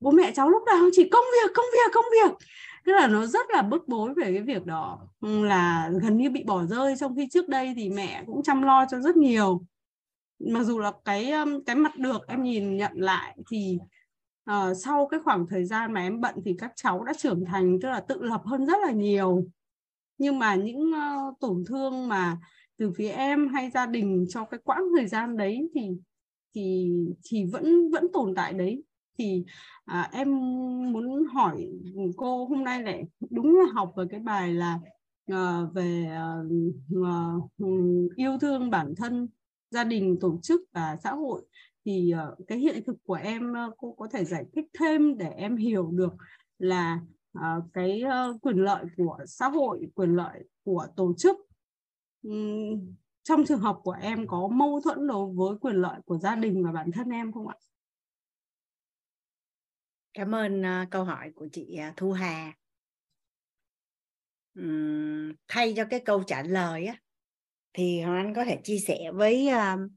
[0.00, 2.46] bố mẹ cháu lúc nào chỉ công việc công việc công việc.
[2.84, 5.08] Tức là nó rất là bức bối về cái việc đó.
[5.20, 8.62] Ừ, là gần như bị bỏ rơi trong khi trước đây thì mẹ cũng chăm
[8.62, 9.62] lo cho rất nhiều.
[10.38, 11.32] Mặc dù là cái
[11.66, 13.78] cái mặt được em nhìn nhận lại thì
[14.50, 17.78] uh, sau cái khoảng thời gian mà em bận thì các cháu đã trưởng thành
[17.82, 19.44] tức là tự lập hơn rất là nhiều.
[20.18, 22.36] Nhưng mà những uh, tổn thương mà
[22.78, 25.90] từ phía em hay gia đình cho cái quãng thời gian đấy thì
[26.54, 26.90] thì
[27.24, 28.82] thì vẫn vẫn tồn tại đấy.
[29.18, 29.44] Thì
[29.84, 30.28] à, em
[30.92, 31.68] muốn hỏi
[32.16, 34.78] cô hôm nay lại đúng là học về cái bài là
[35.26, 36.34] à, về à,
[38.16, 39.28] yêu thương bản thân
[39.70, 41.42] gia đình tổ chức và xã hội.
[41.84, 45.56] Thì à, cái hiện thực của em cô có thể giải thích thêm để em
[45.56, 46.12] hiểu được
[46.58, 47.00] là
[47.32, 51.36] à, cái à, quyền lợi của xã hội quyền lợi của tổ chức
[53.22, 56.64] trong trường hợp của em có mâu thuẫn đối với quyền lợi của gia đình
[56.64, 57.56] và bản thân em không ạ?
[60.14, 62.52] Cảm ơn uh, câu hỏi của chị uh, Thu Hà.
[64.54, 66.96] Um, thay cho cái câu trả lời á,
[67.72, 69.90] thì Hoàng Anh có thể chia sẻ với uh,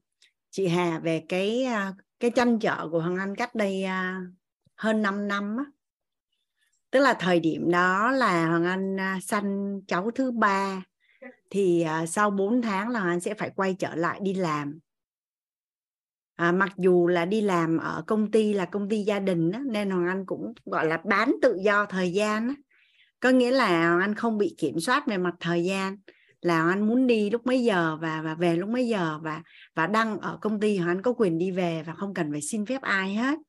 [0.50, 4.34] chị Hà về cái uh, cái tranh chợ của Hoàng Anh cách đây uh,
[4.76, 5.64] hơn 5 năm á.
[6.92, 10.84] Tức là thời điểm đó là Hoàng Anh uh, sanh cháu thứ ba
[11.50, 14.80] thì à, sau 4 tháng là Anh sẽ phải quay trở lại đi làm.
[16.36, 19.62] À, mặc dù là đi làm ở công ty là công ty gia đình á,
[19.66, 22.56] nên Hoàng Anh cũng gọi là bán tự do thời gian á.
[23.20, 25.98] có nghĩa là Hoàng Anh không bị kiểm soát về mặt thời gian
[26.42, 29.44] là anh muốn đi lúc mấy giờ và và về lúc mấy giờ và
[29.76, 32.42] và đăng ở công ty hoàng anh có quyền đi về và không cần phải
[32.42, 33.40] xin phép ai hết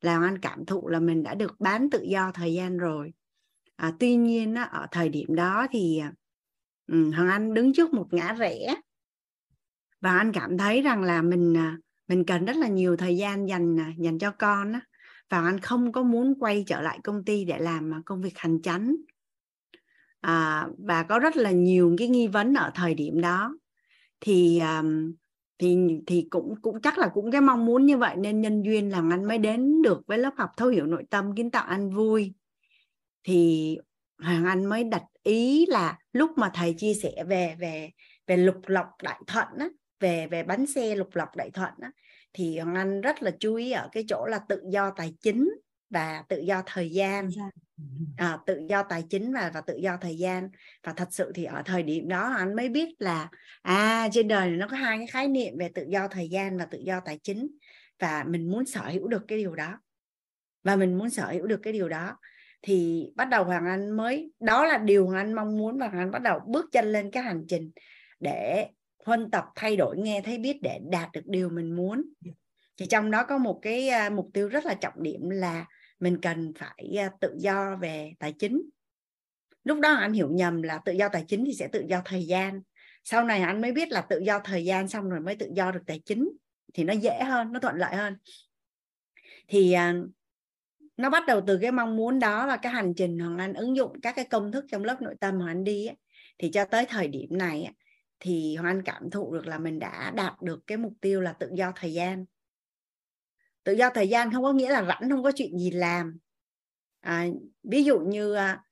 [0.00, 3.12] là anh cảm thụ là mình đã được bán tự do thời gian rồi
[3.76, 6.12] à, tuy nhiên á, ở thời điểm đó thì à,
[6.86, 8.74] um, hoàng anh đứng trước một ngã rẽ.
[10.00, 13.48] Và anh cảm thấy rằng là mình à, mình cần rất là nhiều thời gian
[13.48, 14.80] dành à, dành cho con á.
[15.30, 18.38] Và anh không có muốn quay trở lại công ty để làm à, công việc
[18.38, 18.96] hành chánh.
[20.20, 23.58] À, và có rất là nhiều cái nghi vấn ở thời điểm đó.
[24.20, 25.12] Thì um,
[25.58, 25.76] thì
[26.06, 29.02] thì cũng cũng chắc là cũng cái mong muốn như vậy nên nhân duyên là
[29.10, 32.34] anh mới đến được với lớp học thấu hiểu nội tâm kiến tạo anh vui.
[33.24, 33.78] Thì
[34.22, 37.90] hoàng anh mới đặt ý là lúc mà thầy chia sẻ về về
[38.26, 39.68] về lục lọc đại thuận á
[40.00, 41.90] về về bánh xe lục lọc đại thuận á
[42.32, 45.50] thì hoàng anh rất là chú ý ở cái chỗ là tự do tài chính
[45.90, 47.28] và tự do thời gian.
[48.16, 50.50] À, tự do tài chính và và tự do thời gian.
[50.82, 53.28] Và thật sự thì ở thời điểm đó anh mới biết là
[53.62, 56.58] à trên đời này nó có hai cái khái niệm về tự do thời gian
[56.58, 57.48] và tự do tài chính.
[57.98, 59.78] Và mình muốn sở hữu được cái điều đó.
[60.64, 62.16] Và mình muốn sở hữu được cái điều đó
[62.62, 65.98] thì bắt đầu hoàng anh mới, đó là điều hoàng anh mong muốn và hoàng
[65.98, 67.70] anh bắt đầu bước chân lên cái hành trình
[68.20, 68.66] để
[69.04, 72.04] huân tập, thay đổi nghe thấy biết để đạt được điều mình muốn.
[72.76, 75.66] Thì trong đó có một cái à, mục tiêu rất là trọng điểm là
[76.00, 78.62] mình cần phải à, tự do về tài chính.
[79.64, 82.26] Lúc đó anh hiểu nhầm là tự do tài chính thì sẽ tự do thời
[82.26, 82.60] gian.
[83.04, 85.72] Sau này anh mới biết là tự do thời gian xong rồi mới tự do
[85.72, 86.28] được tài chính
[86.74, 88.16] thì nó dễ hơn, nó thuận lợi hơn.
[89.48, 89.94] Thì à,
[90.96, 93.76] nó bắt đầu từ cái mong muốn đó và cái hành trình hoàng anh ứng
[93.76, 95.96] dụng các cái công thức trong lớp nội tâm hoàng anh đi ấy,
[96.38, 97.74] thì cho tới thời điểm này ấy,
[98.20, 101.32] thì hoàng anh cảm thụ được là mình đã đạt được cái mục tiêu là
[101.32, 102.24] tự do thời gian.
[103.64, 106.18] Tự do thời gian không có nghĩa là rảnh không có chuyện gì làm.
[107.00, 107.26] À,
[107.62, 108.62] ví dụ như à,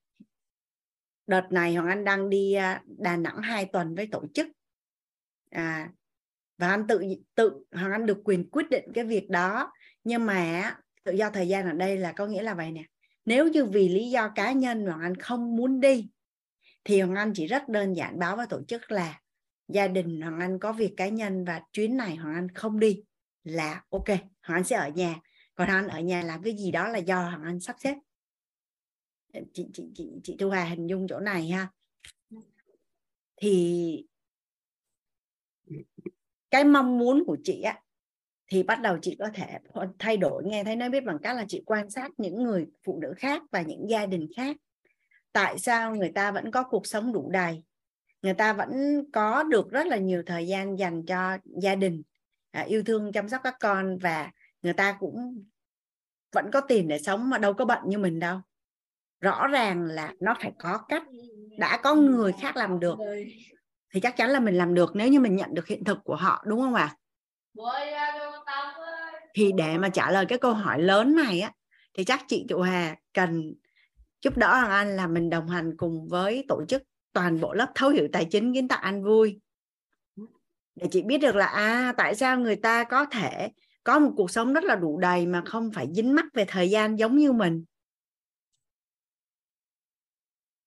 [1.26, 4.46] đợt này hoàng anh đang đi à, đà nẵng hai tuần với tổ chức.
[5.50, 5.90] À,
[6.58, 7.02] và anh tự
[7.34, 9.72] tự hoàng anh được quyền quyết định cái việc đó.
[10.04, 10.74] Nhưng mà
[11.04, 12.84] tự do thời gian ở đây là có nghĩa là vậy nè.
[13.24, 16.08] Nếu như vì lý do cá nhân hoàng anh không muốn đi,
[16.84, 19.20] thì hoàng anh chỉ rất đơn giản báo với tổ chức là
[19.68, 23.02] gia đình hoàng anh có việc cá nhân và chuyến này hoàng anh không đi
[23.44, 24.08] là ok,
[24.42, 25.20] hoàng anh sẽ ở nhà.
[25.54, 27.94] Còn Hoàng Anh ở nhà làm cái gì đó là do Hoàng Anh sắp xếp.
[29.52, 31.68] Chị chị chị chị Thu Hà hình dung chỗ này ha.
[33.36, 34.06] Thì
[36.50, 37.80] cái mong muốn của chị á
[38.46, 39.58] thì bắt đầu chị có thể
[39.98, 42.98] thay đổi nghe thấy nói biết bằng cách là chị quan sát những người phụ
[43.02, 44.56] nữ khác và những gia đình khác.
[45.32, 47.64] Tại sao người ta vẫn có cuộc sống đủ đầy?
[48.22, 52.02] Người ta vẫn có được rất là nhiều thời gian dành cho gia đình
[52.50, 54.30] à, yêu thương chăm sóc các con và
[54.62, 55.44] người ta cũng
[56.32, 58.40] vẫn có tiền để sống mà đâu có bận như mình đâu.
[59.20, 61.02] Rõ ràng là nó phải có cách.
[61.58, 62.98] Đã có người khác làm được
[63.94, 66.16] thì chắc chắn là mình làm được nếu như mình nhận được hiện thực của
[66.16, 66.82] họ đúng không ạ?
[66.82, 66.96] à?
[69.34, 71.52] Thì để mà trả lời cái câu hỏi lớn này á
[71.94, 73.54] thì chắc chị Tụ Hà cần
[74.22, 76.82] giúp đỡ Hoàng Anh là mình đồng hành cùng với tổ chức
[77.12, 79.40] toàn bộ lớp thấu hiểu tài chính kiến tạo anh vui.
[80.74, 83.48] Để chị biết được là à tại sao người ta có thể
[83.84, 86.70] có một cuộc sống rất là đủ đầy mà không phải dính mắc về thời
[86.70, 87.64] gian giống như mình.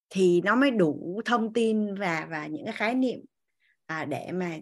[0.09, 3.19] Thì nó mới đủ thông tin và và những cái khái niệm
[3.85, 4.57] à, để mà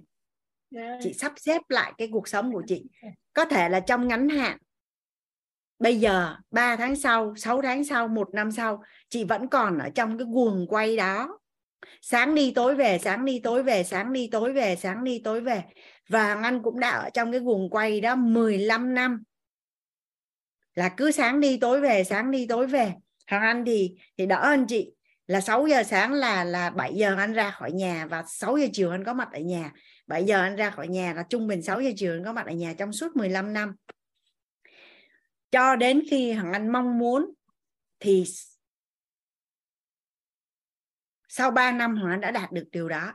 [1.02, 2.84] chị sắp xếp lại cái cuộc sống của chị.
[3.34, 4.57] Có thể là trong ngắn hạn
[5.80, 9.89] bây giờ 3 tháng sau 6 tháng sau một năm sau chị vẫn còn ở
[9.95, 11.39] trong cái guồng quay đó.
[12.02, 15.41] Sáng đi tối về sáng đi tối về sáng đi tối về sáng đi tối
[15.41, 15.64] về.
[16.10, 19.23] Và anh cũng đã ở trong cái guồng quay đó 15 năm.
[20.73, 22.93] Là cứ sáng đi tối về sáng đi tối về.
[23.27, 24.91] Hoàng Anh thì thì đỡ hơn chị.
[25.27, 28.68] Là 6 giờ sáng là là 7 giờ anh ra khỏi nhà và 6 giờ
[28.73, 29.72] chiều anh có mặt ở nhà
[30.07, 32.45] 7 giờ anh ra khỏi nhà là trung bình 6 giờ chiều anh có mặt
[32.45, 33.76] ở nhà trong suốt 15 năm.
[35.52, 37.34] Cho đến khi Hằng Anh mong muốn
[37.99, 38.23] thì
[41.27, 43.14] sau 3 năm Hằng Anh đã đạt được điều đó.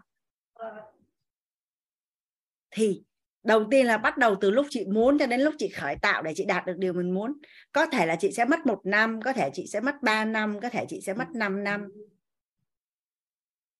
[2.70, 3.02] Thì
[3.42, 6.22] đầu tiên là bắt đầu từ lúc chị muốn cho đến lúc chị khởi tạo
[6.22, 7.32] để chị đạt được điều mình muốn.
[7.72, 10.60] Có thể là chị sẽ mất một năm, có thể chị sẽ mất 3 năm,
[10.60, 11.88] có thể chị sẽ mất 5 năm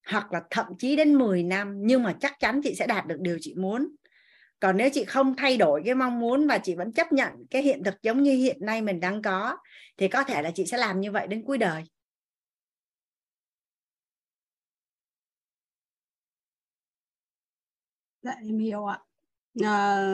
[0.06, 3.16] hoặc là thậm chí đến 10 năm nhưng mà chắc chắn chị sẽ đạt được
[3.20, 3.88] điều chị muốn.
[4.60, 7.62] Còn nếu chị không thay đổi cái mong muốn và chị vẫn chấp nhận cái
[7.62, 9.56] hiện thực giống như hiện nay mình đang có
[9.96, 11.84] thì có thể là chị sẽ làm như vậy đến cuối đời.
[18.22, 18.98] Dạ em hiểu ạ.
[19.64, 20.04] À,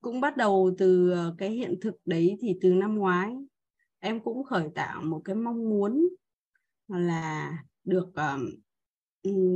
[0.00, 3.36] cũng bắt đầu từ ờ, cái hiện thực đấy thì từ năm ngoái
[3.98, 6.08] em cũng khởi tạo một cái mong muốn
[6.88, 7.52] là
[7.84, 8.12] được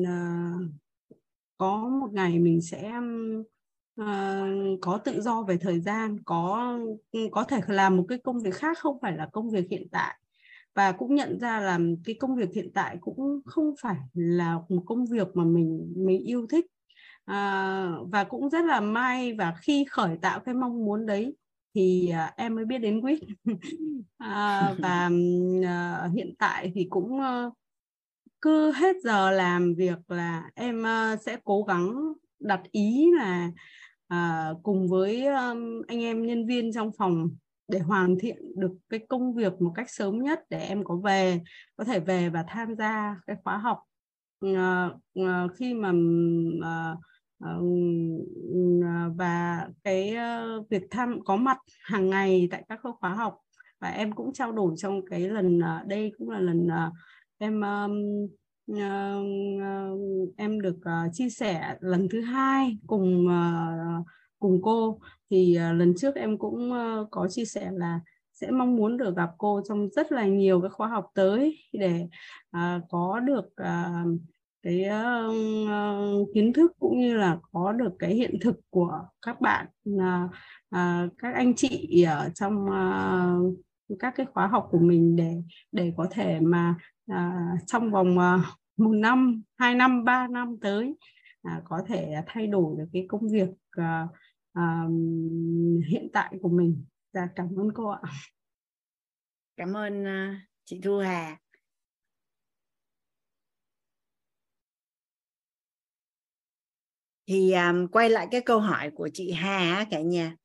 [0.06, 0.52] À,
[1.58, 2.92] có một ngày mình sẽ
[4.00, 6.78] uh, có tự do về thời gian có
[7.32, 10.18] có thể làm một cái công việc khác không phải là công việc hiện tại.
[10.74, 14.82] Và cũng nhận ra là cái công việc hiện tại cũng không phải là một
[14.86, 16.66] công việc mà mình mình yêu thích.
[17.24, 21.36] À, và cũng rất là may và khi khởi tạo cái mong muốn đấy
[21.74, 23.20] thì à, em mới biết đến quýt.
[24.18, 25.10] À, và
[25.64, 27.50] à, hiện tại thì cũng à,
[28.44, 33.50] cứ hết giờ làm việc là em ờ, sẽ cố gắng đặt ý là
[34.08, 37.28] à, cùng với um, anh em nhân viên trong phòng
[37.68, 41.40] để hoàn thiện được cái công việc một cách sớm nhất để em có về
[41.76, 43.82] có thể về và tham gia cái khóa học.
[44.56, 45.92] À, à, khi mà
[46.60, 46.96] à,
[49.16, 50.16] và cái
[50.70, 53.38] việc tham có mặt hàng ngày tại các khóa học
[53.80, 56.68] và em cũng trao đổi trong cái lần đây cũng là lần
[57.44, 57.88] em ờ,
[58.78, 59.96] ờ,
[60.36, 63.28] em được ờ, chia sẻ lần thứ hai cùng
[64.38, 65.00] cùng cô.
[65.30, 66.70] Thì lần trước em cũng
[67.10, 68.00] có chia sẻ là
[68.32, 72.08] sẽ mong muốn được gặp cô trong rất là nhiều cái khóa học tới để
[72.88, 73.46] có được
[74.64, 74.84] cái
[75.24, 80.30] uh, kiến thức cũng như là có được cái hiện thực của các bạn uh,
[80.76, 85.42] uh, các anh chị ở trong uh, các cái khóa học của mình để
[85.72, 86.74] để có thể mà
[87.06, 88.38] à, trong vòng à,
[88.76, 90.94] một năm hai năm ba năm tới
[91.42, 94.08] à, có thể thay đổi được cái công việc à,
[94.52, 94.84] à,
[95.88, 96.84] hiện tại của mình.
[97.12, 98.00] Dạ cảm ơn cô ạ.
[99.56, 101.36] Cảm ơn uh, chị Thu Hà.
[107.26, 110.36] thì um, quay lại cái câu hỏi của chị Hà cả nhà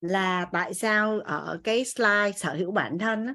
[0.00, 3.34] là tại sao ở cái slide sở hữu bản thân á,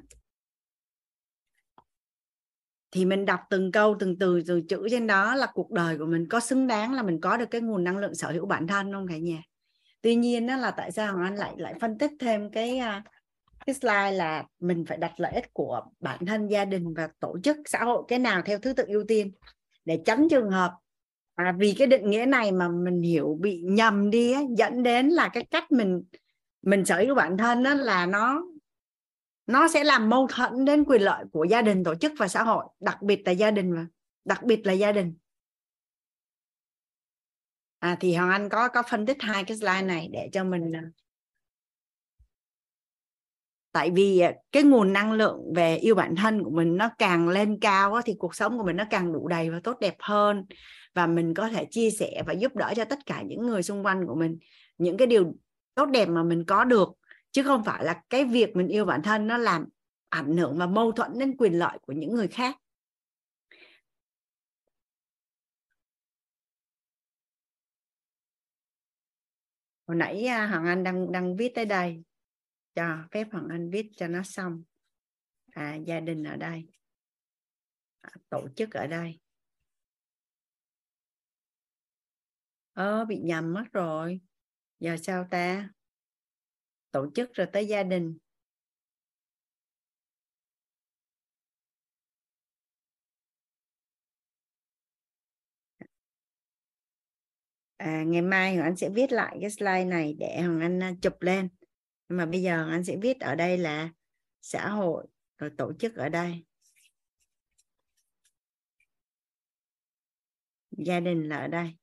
[2.94, 6.06] thì mình đọc từng câu từng từ từng chữ trên đó là cuộc đời của
[6.06, 8.66] mình có xứng đáng là mình có được cái nguồn năng lượng sở hữu bản
[8.66, 9.42] thân không cả nhà?
[10.02, 13.04] Tuy nhiên đó là tại sao Hoàng Anh lại lại phân tích thêm cái à,
[13.66, 17.38] cái slide là mình phải đặt lợi ích của bản thân gia đình và tổ
[17.42, 19.32] chức xã hội cái nào theo thứ tự ưu tiên
[19.84, 20.72] để tránh trường hợp
[21.34, 25.08] à, vì cái định nghĩa này mà mình hiểu bị nhầm đi á, dẫn đến
[25.08, 26.02] là cái cách mình
[26.62, 28.42] mình sở hữu bản thân á, là nó
[29.46, 32.42] nó sẽ làm mâu thuẫn đến quyền lợi của gia đình, tổ chức và xã
[32.42, 33.86] hội, đặc biệt là gia đình và
[34.24, 35.14] đặc biệt là gia đình.
[37.78, 40.76] À thì hoàng anh có có phân tích hai cái slide này để cho mình
[40.76, 40.82] à,
[43.72, 47.28] tại vì à, cái nguồn năng lượng về yêu bản thân của mình nó càng
[47.28, 50.44] lên cao thì cuộc sống của mình nó càng đủ đầy và tốt đẹp hơn.
[50.94, 53.86] Và mình có thể chia sẻ và giúp đỡ cho tất cả những người xung
[53.86, 54.38] quanh của mình
[54.78, 55.32] những cái điều
[55.74, 56.88] tốt đẹp mà mình có được
[57.34, 59.68] chứ không phải là cái việc mình yêu bản thân nó làm
[60.08, 62.56] ảnh hưởng và mâu thuẫn đến quyền lợi của những người khác.
[69.86, 72.02] Hồi nãy à, hoàng anh đang đang viết tới đây.
[72.74, 74.64] Cho phép hoàng anh viết cho nó xong.
[75.52, 76.68] À, gia đình ở đây.
[78.00, 79.20] À, tổ chức ở đây.
[82.72, 84.20] Ơ bị nhầm mất rồi.
[84.80, 85.68] Giờ sao ta?
[86.94, 88.18] Tổ chức rồi tới gia đình.
[97.76, 100.92] À, ngày mai Hoàng Anh sẽ viết lại cái slide này để Hoàng Anh à,
[101.02, 101.48] chụp lên.
[102.08, 103.90] Nhưng mà bây giờ Hoàng Anh sẽ viết ở đây là
[104.42, 105.06] xã hội
[105.38, 106.44] rồi tổ chức ở đây.
[110.70, 111.74] Gia đình là ở đây.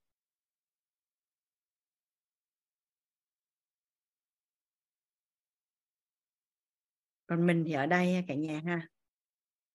[7.32, 8.88] Còn mình thì ở đây cả nhà ha.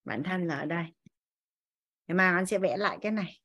[0.04, 0.84] Bản thân là ở đây.
[2.06, 3.40] Ngày mai anh sẽ vẽ lại cái này.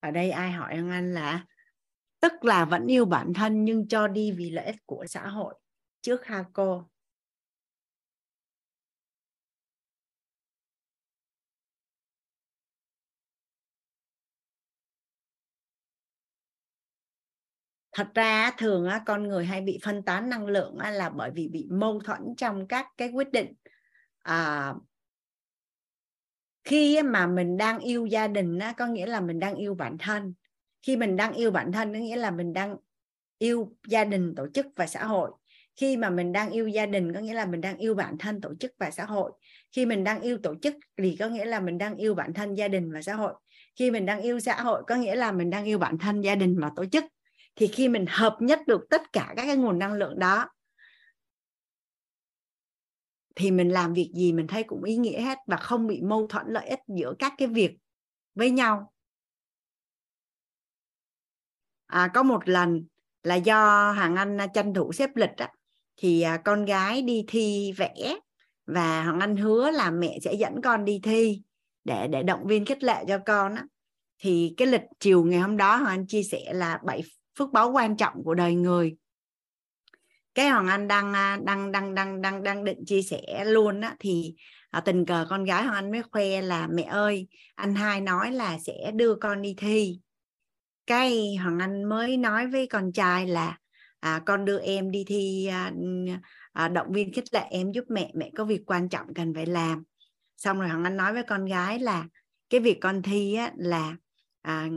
[0.00, 1.46] Ở đây ai hỏi anh là,
[2.20, 5.54] tức là vẫn yêu bản thân nhưng cho đi vì lợi ích của xã hội.
[6.00, 6.91] Trước ha cô.
[17.92, 21.66] Thật ra thường con người hay bị phân tán năng lượng là bởi vì bị
[21.70, 23.52] mâu thuẫn trong các cái quyết định
[24.18, 24.74] à,
[26.64, 30.34] khi mà mình đang yêu gia đình có nghĩa là mình đang yêu bản thân
[30.82, 32.76] khi mình đang yêu bản thân có nghĩa là mình đang
[33.38, 35.30] yêu gia đình tổ chức và xã hội
[35.76, 38.40] khi mà mình đang yêu gia đình có nghĩa là mình đang yêu bản thân
[38.40, 39.32] tổ chức và xã hội
[39.72, 42.54] khi mình đang yêu tổ chức thì có nghĩa là mình đang yêu bản thân
[42.54, 43.34] gia đình và xã hội
[43.76, 46.34] khi mình đang yêu xã hội có nghĩa là mình đang yêu bản thân gia
[46.34, 47.04] đình và tổ chức
[47.56, 50.48] thì khi mình hợp nhất được tất cả các cái nguồn năng lượng đó
[53.34, 56.26] thì mình làm việc gì mình thấy cũng ý nghĩa hết và không bị mâu
[56.26, 57.76] thuẫn lợi ích giữa các cái việc
[58.34, 58.92] với nhau.
[61.86, 62.84] À, có một lần
[63.22, 65.52] là do hàng anh à, tranh thủ xếp lịch á,
[65.96, 68.16] thì à, con gái đi thi vẽ
[68.66, 71.42] và hoàng anh hứa là mẹ sẽ dẫn con đi thi
[71.84, 73.64] để để động viên khích lệ cho con á.
[74.18, 77.02] Thì cái lịch chiều ngày hôm đó hoàng anh chia sẻ là bảy
[77.38, 78.96] phước báo quan trọng của đời người.
[80.34, 83.96] Cái hoàng anh đang à, đang đang đang đang đang định chia sẻ luôn á
[83.98, 84.34] thì
[84.70, 88.32] à, tình cờ con gái hoàng anh mới khoe là mẹ ơi anh hai nói
[88.32, 90.00] là sẽ đưa con đi thi.
[90.86, 93.58] Cái hoàng anh mới nói với con trai là
[94.00, 95.72] à, con đưa em đi thi à,
[96.52, 99.46] à, động viên khích lệ em giúp mẹ mẹ có việc quan trọng cần phải
[99.46, 99.82] làm.
[100.36, 102.04] Xong rồi hoàng anh nói với con gái là
[102.50, 103.96] cái việc con thi á, là
[104.42, 104.68] à,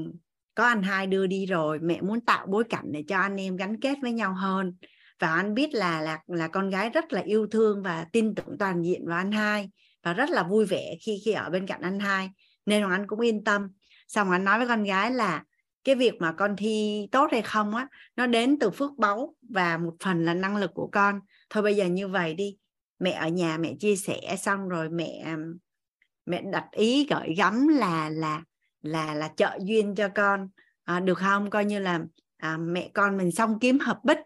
[0.55, 3.55] có anh hai đưa đi rồi, mẹ muốn tạo bối cảnh để cho anh em
[3.55, 4.75] gắn kết với nhau hơn.
[5.19, 8.57] Và anh biết là là là con gái rất là yêu thương và tin tưởng
[8.59, 9.69] toàn diện vào anh hai
[10.03, 12.29] và rất là vui vẻ khi khi ở bên cạnh anh hai,
[12.65, 13.67] nên hoàng anh cũng yên tâm.
[14.07, 15.43] Xong anh nói với con gái là
[15.83, 19.77] cái việc mà con thi tốt hay không á, nó đến từ phước báu và
[19.77, 21.19] một phần là năng lực của con.
[21.49, 22.57] Thôi bây giờ như vậy đi,
[22.99, 25.35] mẹ ở nhà mẹ chia sẻ xong rồi mẹ
[26.25, 28.43] mẹ đặt ý gợi gắm là là
[28.85, 30.49] là là trợ duyên cho con.
[30.83, 31.49] À, được không?
[31.49, 31.99] Coi như là
[32.37, 34.17] à, mẹ con mình xong kiếm hợp bích.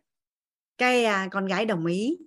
[0.77, 2.18] Cái à, con gái đồng ý.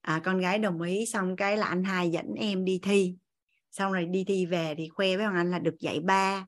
[0.00, 3.16] À, con gái đồng ý xong cái là anh hai dẫn em đi thi.
[3.70, 6.46] Xong rồi đi thi về thì khoe với hoàng anh là được dạy ba.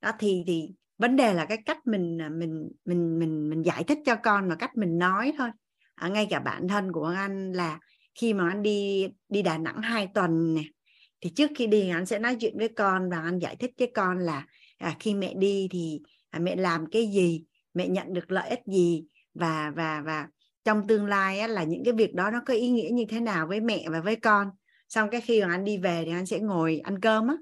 [0.00, 3.84] Đó thì thì vấn đề là cái cách mình à, mình mình mình mình giải
[3.84, 5.50] thích cho con và cách mình nói thôi.
[5.94, 7.78] À, ngay cả bản thân của anh là
[8.14, 10.62] khi mà anh đi đi Đà Nẵng hai tuần nè
[11.20, 13.90] thì trước khi đi anh sẽ nói chuyện với con và anh giải thích với
[13.94, 14.46] con là
[14.78, 16.00] à, khi mẹ đi thì
[16.30, 17.44] à, mẹ làm cái gì
[17.74, 20.26] mẹ nhận được lợi ích gì và và và
[20.64, 23.20] trong tương lai á, là những cái việc đó nó có ý nghĩa như thế
[23.20, 24.50] nào với mẹ và với con.
[24.88, 27.34] Xong cái khi mà anh đi về thì anh sẽ ngồi ăn cơm á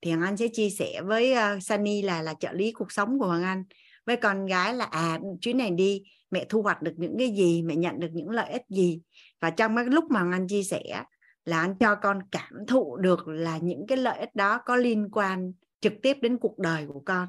[0.00, 3.18] thì hoàng anh sẽ chia sẻ với uh, Sunny là là trợ lý cuộc sống
[3.18, 3.64] của hoàng anh.
[4.06, 7.62] Với con gái là à chuyến này đi mẹ thu hoạch được những cái gì
[7.62, 9.00] mẹ nhận được những lợi ích gì.
[9.40, 11.02] Và trong cái lúc mà hoàng anh chia sẻ
[11.44, 15.08] là anh cho con cảm thụ được là những cái lợi ích đó có liên
[15.12, 15.52] quan
[15.82, 17.28] trực tiếp đến cuộc đời của con.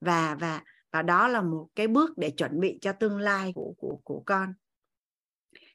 [0.00, 0.62] Và và
[0.92, 4.22] và đó là một cái bước để chuẩn bị cho tương lai của của của
[4.26, 4.54] con.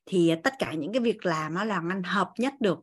[0.06, 2.80] Thì tất cả những cái việc làm đó là Hoàng Anh hợp nhất được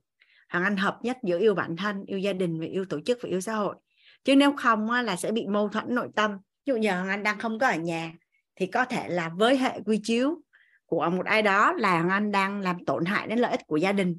[0.48, 3.18] Hoàng Anh hợp nhất giữa yêu bản thân, yêu gia đình và yêu tổ chức
[3.22, 3.76] và yêu xã hội.
[4.24, 6.30] Chứ nếu không là sẽ bị mâu thuẫn nội tâm.
[6.66, 8.12] Ví dụ như Hoàng Anh đang không có ở nhà
[8.56, 10.42] thì có thể là với hệ quy chiếu
[10.86, 13.76] của một ai đó là Hoàng Anh đang làm tổn hại đến lợi ích của
[13.76, 14.16] gia đình.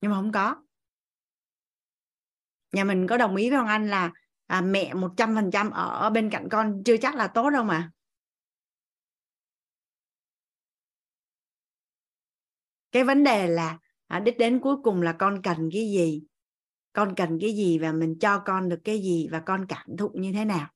[0.00, 0.65] Nhưng mà không có
[2.76, 4.12] nhà mình có đồng ý với Hoàng Anh là
[4.46, 7.64] à, mẹ một trăm phần trăm ở bên cạnh con chưa chắc là tốt đâu
[7.64, 7.90] mà.
[12.92, 16.22] Cái vấn đề là à, đích đến cuối cùng là con cần cái gì?
[16.92, 20.08] Con cần cái gì và mình cho con được cái gì và con cảm thụ
[20.14, 20.75] như thế nào?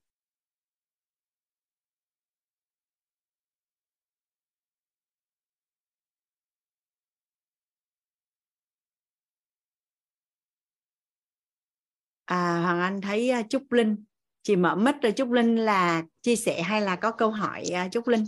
[12.31, 14.05] À, Hoàng Anh thấy uh, Trúc Linh.
[14.43, 17.93] Chị mở mic rồi Trúc Linh là chia sẻ hay là có câu hỏi uh,
[17.93, 18.25] Trúc Linh?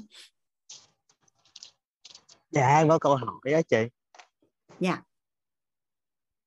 [2.51, 3.77] Dạ em có câu hỏi đó chị.
[4.81, 5.03] Dạ.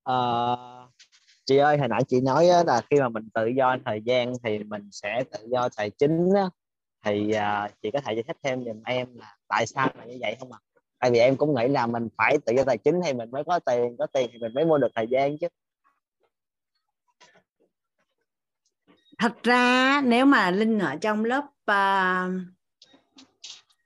[0.03, 0.57] Ờ,
[1.45, 4.59] chị ơi hồi nãy chị nói là khi mà mình tự do thời gian thì
[4.59, 6.29] mình sẽ tự do tài chính
[7.05, 10.17] thì à, chị có thể giải thích thêm giùm em là tại sao là như
[10.21, 10.59] vậy không ạ?
[10.99, 13.43] Tại vì em cũng nghĩ là mình phải tự do tài chính thì mình mới
[13.43, 15.47] có tiền có tiền thì mình mới mua được thời gian chứ
[19.17, 22.41] thật ra nếu mà linh ở trong lớp uh,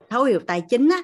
[0.10, 1.02] thấu hiểu tài chính á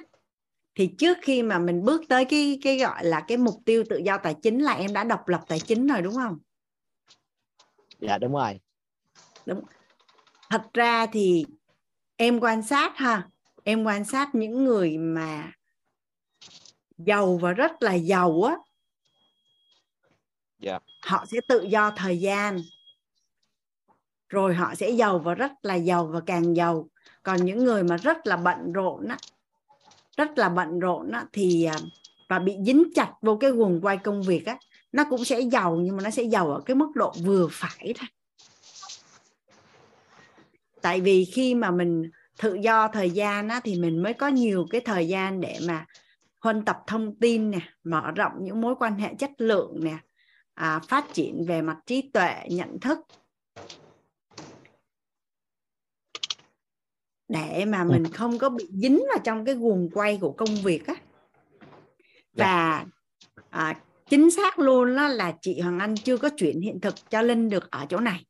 [0.74, 3.96] thì trước khi mà mình bước tới cái cái gọi là cái mục tiêu tự
[3.96, 6.38] do tài chính là em đã độc lập tài chính rồi đúng không?
[8.00, 8.60] Dạ đúng rồi.
[9.46, 9.64] Đúng.
[10.50, 11.44] Thật ra thì
[12.16, 13.28] em quan sát ha
[13.64, 15.52] em quan sát những người mà
[16.98, 18.56] giàu và rất là giàu á.
[20.58, 20.78] Dạ.
[21.02, 22.58] Họ sẽ tự do thời gian
[24.28, 26.88] rồi họ sẽ giàu và rất là giàu và càng giàu.
[27.22, 29.16] Còn những người mà rất là bận rộn á
[30.16, 31.76] rất là bận rộn á, thì à,
[32.28, 34.58] và bị dính chặt vô cái guồng quay công việc á
[34.92, 37.94] nó cũng sẽ giàu nhưng mà nó sẽ giàu ở cái mức độ vừa phải
[37.98, 38.08] thôi.
[40.82, 42.10] Tại vì khi mà mình
[42.42, 45.86] tự do thời gian á, thì mình mới có nhiều cái thời gian để mà
[46.40, 49.96] huân tập thông tin nè mở rộng những mối quan hệ chất lượng nè
[50.54, 52.98] à, phát triển về mặt trí tuệ nhận thức.
[57.28, 57.88] Để mà ừ.
[57.90, 60.94] mình không có bị dính vào trong cái guồng quay của công việc á.
[62.34, 62.44] Dạ.
[62.44, 62.84] và
[63.50, 67.22] à, chính xác luôn đó là chị Hoàng Anh chưa có chuyển hiện thực cho
[67.22, 68.24] Linh được ở chỗ này.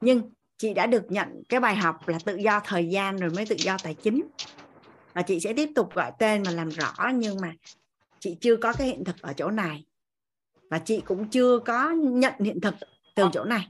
[0.00, 3.46] Nhưng chị đã được nhận cái bài học là tự do thời gian rồi mới
[3.46, 4.22] tự do tài chính.
[5.12, 7.52] Và chị sẽ tiếp tục gọi tên và làm rõ nhưng mà
[8.20, 9.84] chị chưa có cái hiện thực ở chỗ này.
[10.70, 12.74] Và chị cũng chưa có nhận hiện thực
[13.14, 13.68] từ chỗ này.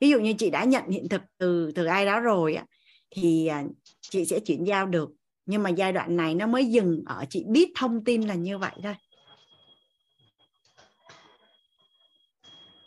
[0.00, 2.64] Ví dụ như chị đã nhận hiện thực từ từ ai đó rồi á
[3.14, 3.64] thì à,
[4.00, 5.10] chị sẽ chuyển giao được.
[5.46, 8.58] Nhưng mà giai đoạn này nó mới dừng ở chị biết thông tin là như
[8.58, 8.94] vậy thôi.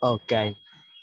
[0.00, 0.38] Ok.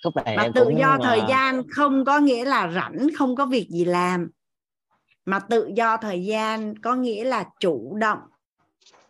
[0.04, 1.30] Khúc này mà tự do thời uh...
[1.30, 4.30] gian không có nghĩa là rảnh không có việc gì làm.
[5.26, 8.20] Mà tự do thời gian có nghĩa là chủ động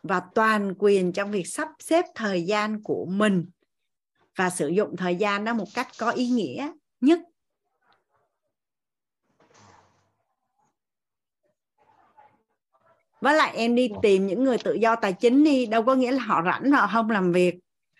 [0.04, 3.46] và toàn quyền trong việc sắp xếp thời gian của mình
[4.36, 6.72] và sử dụng thời gian đó một cách có ý nghĩa
[7.02, 7.20] nhất
[13.26, 16.12] với lại em đi tìm những người tự do tài chính đi đâu có nghĩa
[16.12, 17.56] là họ rảnh họ không làm việc.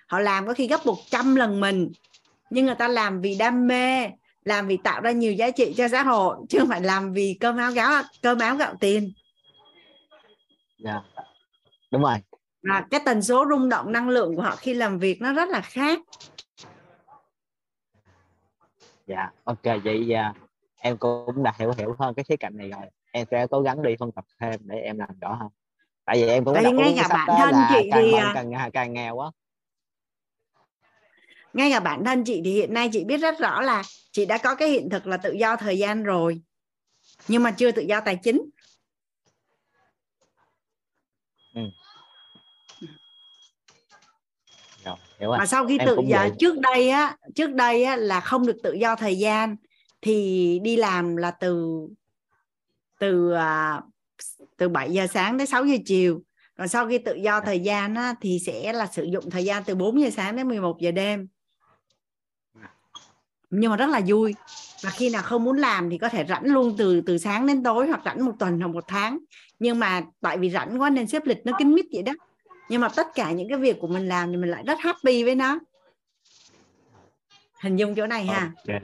[0.08, 1.92] Họ làm có khi gấp 100 lần mình.
[2.50, 4.10] Nhưng người ta làm vì đam mê
[4.44, 7.38] làm vì tạo ra nhiều giá trị cho xã hội chứ không phải làm vì
[7.40, 9.14] cơm áo gạo cơm áo gạo tiền.
[10.78, 11.02] Dạ
[11.92, 12.18] đúng rồi.
[12.64, 15.50] Và cái tần số rung động năng lượng của họ khi làm việc nó rất
[15.50, 16.00] là khác.
[19.08, 20.34] Dạ ok vậy dạ.
[20.78, 23.82] em cũng đã hiểu hiểu hơn cái khía cạnh này rồi em sẽ cố gắng
[23.82, 25.50] đi phân tập thêm để em làm rõ hơn
[26.06, 28.94] tại vì em cũng tại ngay cả bản thân chị càng thì càng, càng, càng
[28.94, 29.32] nghèo quá
[31.54, 34.38] ngay cả bản thân chị thì hiện nay chị biết rất rõ là chị đã
[34.38, 36.42] có cái hiện thực là tự do thời gian rồi
[37.28, 38.50] nhưng mà chưa tự do tài chính
[41.54, 41.62] ừ.
[45.20, 46.32] Rồi, mà sau khi em tự do vậy.
[46.40, 49.56] trước đây á trước đây á là không được tự do thời gian
[50.02, 51.80] thì đi làm là từ
[53.00, 53.82] từ à,
[54.58, 56.22] từ 7 giờ sáng đến 6 giờ chiều.
[56.58, 59.64] Còn sau khi tự do thời gian á, thì sẽ là sử dụng thời gian
[59.64, 61.28] từ 4 giờ sáng đến 11 giờ đêm.
[63.50, 64.36] Nhưng mà rất là vui.
[64.84, 67.64] Và khi nào không muốn làm thì có thể rảnh luôn từ từ sáng đến
[67.64, 69.20] tối hoặc rảnh một tuần hoặc một tháng.
[69.60, 72.14] Nhưng mà tại vì rảnh quá nên xếp lịch nó kín mít vậy đó.
[72.70, 75.24] Nhưng mà tất cả những cái việc của mình làm thì mình lại rất happy
[75.24, 75.60] với nó.
[77.62, 78.52] Hình dung chỗ này ha.
[78.58, 78.82] Okay.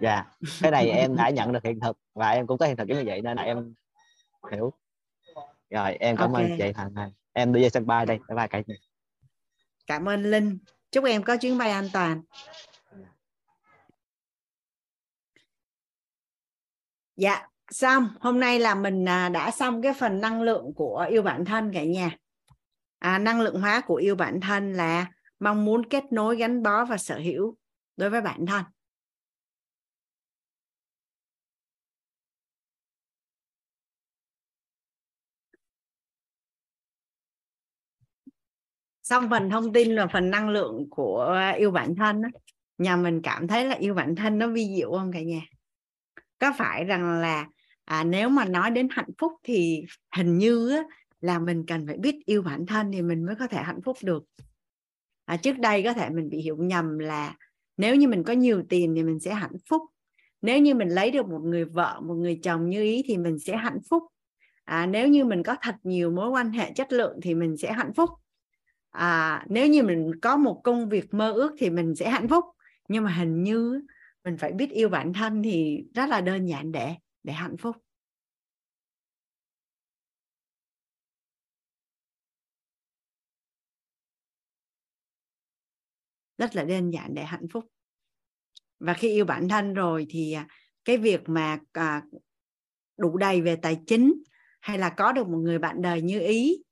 [0.00, 0.24] Dạ.
[0.60, 3.02] Cái này em đã nhận được hiện thực và em cũng có hiện thực như
[3.06, 3.74] vậy nên là em
[4.52, 4.72] hiểu.
[5.70, 6.58] Rồi em cảm ơn Ok.
[6.58, 8.74] chị Hằng Hằng em đi về sân bay đây bye bye cả nhà.
[9.86, 10.58] Cảm ơn linh.
[10.90, 12.22] Chúc em có chuyến bay an toàn.
[17.16, 18.08] Dạ xong.
[18.20, 21.72] Hôm nay là mình à, đã xong cái phần năng lượng của yêu bản thân
[21.74, 22.16] cả nhà.
[22.98, 25.06] À, năng lượng hóa của yêu bản thân là
[25.40, 27.56] mong muốn kết nối gắn bó và sở hữu
[27.96, 28.64] đối với bản thân
[39.10, 42.30] xong phần thông tin là phần năng lượng của yêu bản thân á,
[42.78, 45.40] nhà mình cảm thấy là yêu bản thân nó vi diệu không cả nhà?
[46.38, 47.46] Có phải rằng là
[47.84, 49.84] à, nếu mà nói đến hạnh phúc thì
[50.16, 50.82] hình như á,
[51.20, 53.96] là mình cần phải biết yêu bản thân thì mình mới có thể hạnh phúc
[54.02, 54.24] được.
[55.24, 57.36] À, trước đây có thể mình bị hiểu nhầm là
[57.76, 59.82] nếu như mình có nhiều tiền thì mình sẽ hạnh phúc.
[60.42, 63.38] Nếu như mình lấy được một người vợ một người chồng như ý thì mình
[63.38, 64.02] sẽ hạnh phúc.
[64.64, 67.72] À, nếu như mình có thật nhiều mối quan hệ chất lượng thì mình sẽ
[67.72, 68.10] hạnh phúc
[68.90, 72.44] à, nếu như mình có một công việc mơ ước thì mình sẽ hạnh phúc.
[72.88, 73.80] Nhưng mà hình như
[74.24, 77.76] mình phải biết yêu bản thân thì rất là đơn giản để để hạnh phúc.
[86.38, 87.64] Rất là đơn giản để hạnh phúc.
[88.80, 90.46] Và khi yêu bản thân rồi thì à,
[90.84, 92.02] cái việc mà à,
[92.98, 94.14] đủ đầy về tài chính
[94.60, 96.62] hay là có được một người bạn đời như ý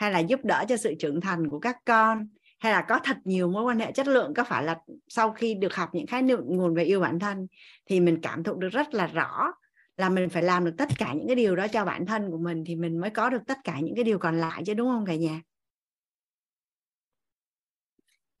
[0.00, 2.28] hay là giúp đỡ cho sự trưởng thành của các con
[2.58, 4.78] hay là có thật nhiều mối quan hệ chất lượng có phải là
[5.08, 7.46] sau khi được học những khái niệm nguồn về yêu bản thân
[7.86, 9.52] thì mình cảm thụ được rất là rõ
[9.96, 12.38] là mình phải làm được tất cả những cái điều đó cho bản thân của
[12.38, 14.88] mình thì mình mới có được tất cả những cái điều còn lại chứ đúng
[14.88, 15.40] không cả nhà?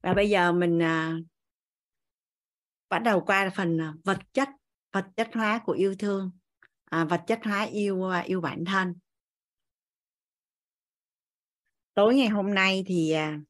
[0.02, 1.16] Và bây giờ mình à,
[2.88, 4.48] bắt đầu qua phần à, vật chất
[4.92, 6.30] vật chất hóa của yêu thương
[6.84, 8.94] à, vật chất hóa yêu à, yêu bản thân
[12.00, 13.40] tối ngày hôm nay thì à,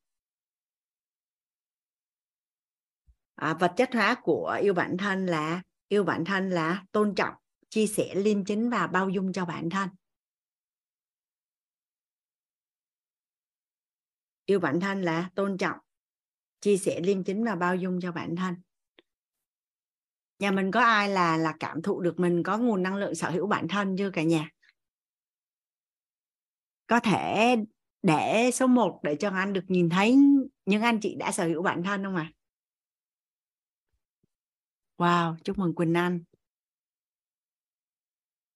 [3.34, 7.34] à, vật chất hóa của yêu bản thân là yêu bản thân là tôn trọng
[7.68, 9.88] chia sẻ liêm chính và bao dung cho bản thân.
[14.44, 15.78] Yêu bản thân là tôn trọng
[16.60, 18.54] chia sẻ liêm chính và bao dung cho bản thân.
[20.38, 23.30] Nhà mình có ai là là cảm thụ được mình có nguồn năng lượng sở
[23.30, 24.50] hữu bản thân chưa cả nhà?
[26.86, 27.56] Có thể
[28.02, 30.16] để số 1 để cho anh được nhìn thấy
[30.66, 32.36] những anh chị đã sở hữu bản thân không ạ à?
[34.98, 36.24] Wow, chúc mừng Quỳnh Anh.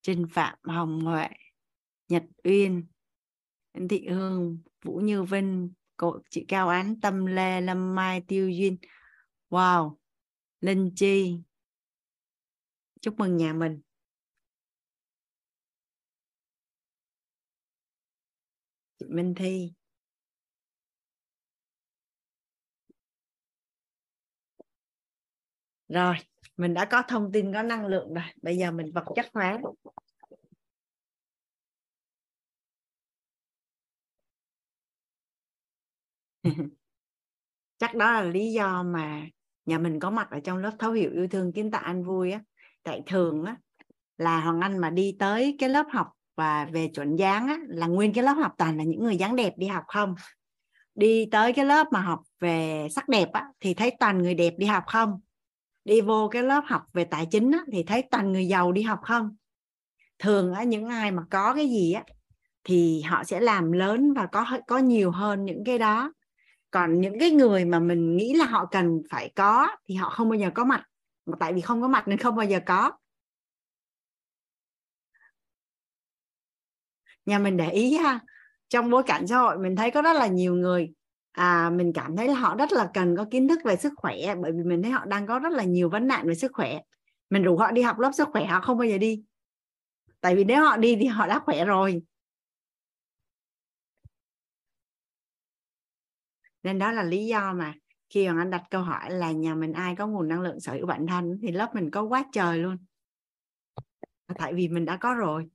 [0.03, 1.29] Trinh Phạm Hồng Huệ,
[2.09, 2.87] Nhật Uyên,
[3.75, 8.51] Nguyễn Thị Hương, Vũ Như Vinh, cô chị Cao Án, Tâm Lê, Lâm Mai, Tiêu
[8.51, 8.77] Duyên.
[9.51, 9.97] Wow,
[10.61, 11.39] Linh Chi.
[13.01, 13.81] Chúc mừng nhà mình.
[19.09, 19.73] Chị Minh Thi.
[25.89, 26.15] Rồi,
[26.57, 28.25] mình đã có thông tin có năng lượng rồi.
[28.43, 29.59] Bây giờ mình vật chất hóa.
[37.79, 39.27] Chắc đó là lý do mà
[39.67, 42.31] nhà mình có mặt ở trong lớp thấu hiểu yêu thương kiến tạo anh vui
[42.33, 42.41] á.
[42.83, 43.57] Tại thường á
[44.19, 47.87] là Hoàng Anh mà đi tới cái lớp học và về chuẩn dáng á, là
[47.87, 50.15] nguyên cái lớp học toàn là những người dáng đẹp đi học không?
[50.95, 54.55] Đi tới cái lớp mà học về sắc đẹp á, thì thấy toàn người đẹp
[54.59, 55.21] đi học không?
[55.85, 58.83] Đi vô cái lớp học về tài chính á, thì thấy toàn người giàu đi
[58.83, 59.37] học không?
[60.19, 62.03] Thường á, những ai mà có cái gì á
[62.65, 66.13] thì họ sẽ làm lớn và có có nhiều hơn những cái đó.
[66.71, 70.29] Còn những cái người mà mình nghĩ là họ cần phải có thì họ không
[70.29, 70.83] bao giờ có mặt.
[71.27, 72.93] Mà tại vì không có mặt nên không bao giờ có.
[77.27, 78.21] Nhà mình để ý ha.
[78.69, 80.93] Trong bối cảnh xã hội mình thấy có rất là nhiều người
[81.35, 84.35] à, mình cảm thấy là họ rất là cần có kiến thức về sức khỏe
[84.43, 86.81] bởi vì mình thấy họ đang có rất là nhiều vấn nạn về sức khỏe.
[87.31, 89.23] Mình rủ họ đi học lớp sức khỏe họ không bao giờ đi.
[90.21, 92.03] Tại vì nếu họ đi thì họ đã khỏe rồi.
[96.63, 97.75] Nên đó là lý do mà
[98.09, 100.73] khi mà anh đặt câu hỏi là nhà mình ai có nguồn năng lượng sở
[100.73, 102.77] hữu bản thân thì lớp mình có quá trời luôn.
[104.39, 105.49] Tại vì mình đã có rồi.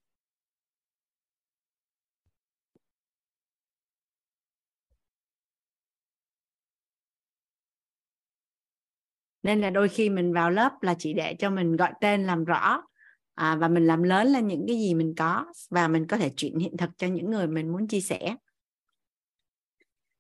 [9.50, 12.46] Nên là đôi khi mình vào lớp là chỉ để cho mình gọi tên làm
[12.46, 12.84] rõ
[13.36, 16.30] à, và mình làm lớn lên những cái gì mình có và mình có thể
[16.38, 18.36] chuyển hiện thực cho những người mình muốn chia sẻ.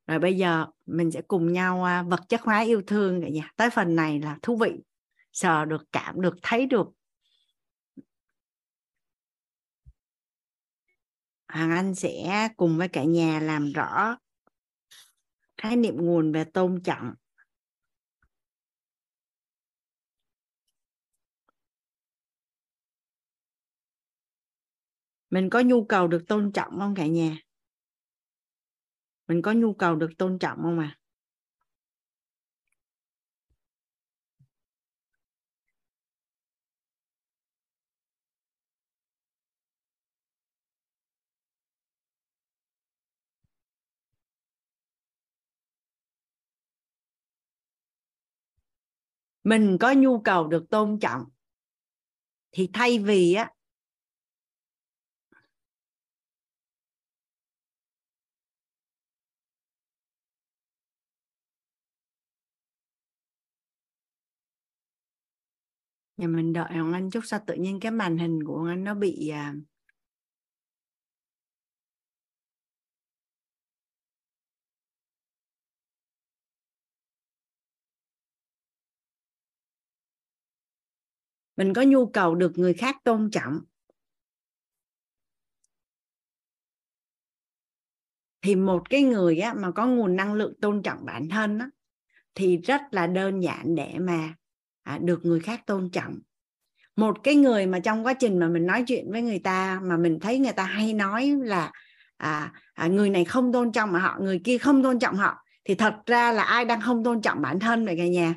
[0.07, 3.51] Rồi bây giờ mình sẽ cùng nhau à, vật chất hóa yêu thương cả nhà
[3.55, 4.71] tới phần này là thú vị
[5.33, 6.87] sờ được cảm được thấy được.
[11.47, 14.17] Hoàng Anh sẽ cùng với cả nhà làm rõ
[15.57, 17.13] khái niệm nguồn về tôn trọng.
[25.29, 27.37] Mình có nhu cầu được tôn trọng không cả nhà?
[29.27, 30.99] Mình có nhu cầu được tôn trọng không à
[49.43, 51.23] mình có nhu cầu được tôn trọng
[52.51, 53.51] thì thay vì á
[66.19, 68.83] nhà mình đợi Hoàng Anh chút sao tự nhiên cái màn hình của Hoàng Anh
[68.83, 69.55] nó bị à...
[81.57, 83.59] mình có nhu cầu được người khác tôn trọng.
[88.41, 91.69] Thì một cái người á, mà có nguồn năng lượng tôn trọng bản thân á,
[92.35, 94.38] thì rất là đơn giản để mà
[94.89, 96.19] à, được người khác tôn trọng.
[96.95, 99.97] Một cái người mà trong quá trình mà mình nói chuyện với người ta mà
[99.97, 101.71] mình thấy người ta hay nói là
[102.17, 105.45] à, à, người này không tôn trọng mà họ người kia không tôn trọng họ
[105.65, 108.35] thì thật ra là ai đang không tôn trọng bản thân vậy cả nhà?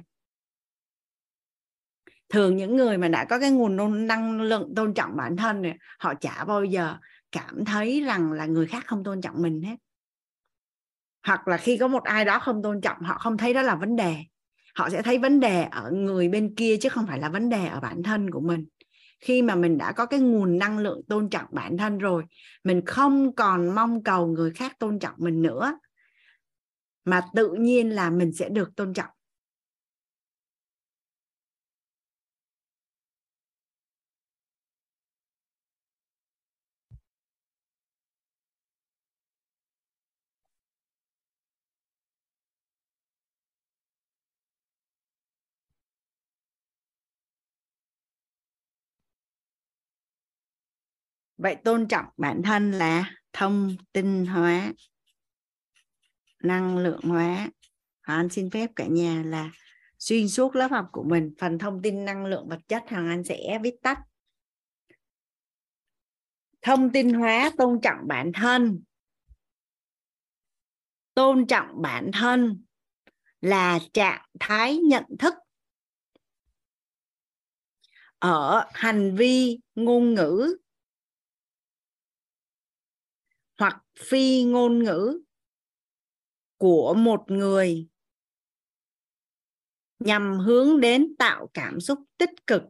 [2.28, 5.78] Thường những người mà đã có cái nguồn năng lượng tôn trọng bản thân này
[5.98, 6.96] họ chả bao giờ
[7.32, 9.76] cảm thấy rằng là người khác không tôn trọng mình hết.
[11.26, 13.74] Hoặc là khi có một ai đó không tôn trọng họ không thấy đó là
[13.74, 14.24] vấn đề
[14.74, 17.66] họ sẽ thấy vấn đề ở người bên kia chứ không phải là vấn đề
[17.66, 18.66] ở bản thân của mình.
[19.20, 22.24] Khi mà mình đã có cái nguồn năng lượng tôn trọng bản thân rồi,
[22.64, 25.78] mình không còn mong cầu người khác tôn trọng mình nữa,
[27.04, 29.10] mà tự nhiên là mình sẽ được tôn trọng.
[51.42, 54.72] Vậy tôn trọng bản thân là thông tin hóa,
[56.42, 57.50] năng lượng hóa.
[58.06, 59.50] Hoàng Anh xin phép cả nhà là
[59.98, 63.24] xuyên suốt lớp học của mình, phần thông tin năng lượng vật chất Hoàng Anh
[63.24, 63.98] sẽ viết tắt.
[66.62, 68.82] Thông tin hóa, tôn trọng bản thân.
[71.14, 72.64] Tôn trọng bản thân
[73.40, 75.34] là trạng thái nhận thức
[78.18, 80.56] ở hành vi, ngôn ngữ
[83.58, 85.22] hoặc phi ngôn ngữ
[86.56, 87.88] của một người
[89.98, 92.62] nhằm hướng đến tạo cảm xúc tích cực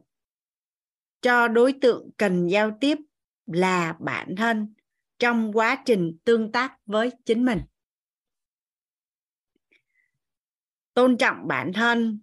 [1.21, 2.97] cho đối tượng cần giao tiếp
[3.45, 4.73] là bản thân
[5.19, 7.59] trong quá trình tương tác với chính mình.
[10.93, 12.19] Tôn trọng bản thân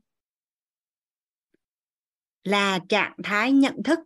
[2.45, 3.99] là trạng thái nhận thức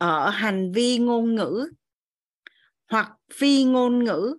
[0.00, 1.72] ở hành vi ngôn ngữ
[2.88, 4.36] hoặc phi ngôn ngữ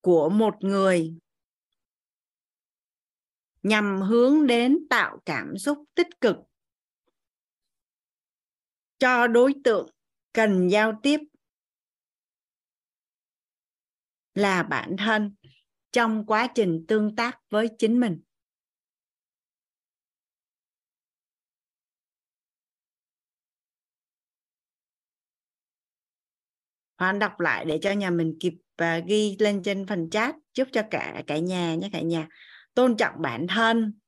[0.00, 1.14] của một người
[3.62, 6.36] nhằm hướng đến tạo cảm xúc tích cực
[8.98, 9.90] cho đối tượng
[10.32, 11.20] cần giao tiếp
[14.34, 15.34] là bản thân
[15.92, 18.23] trong quá trình tương tác với chính mình.
[27.04, 30.68] Hoan đọc lại để cho nhà mình kịp và ghi lên trên phần chat giúp
[30.72, 32.28] cho cả cả nhà nhé, cả nhà.
[32.74, 33.98] Tôn trọng bản thân.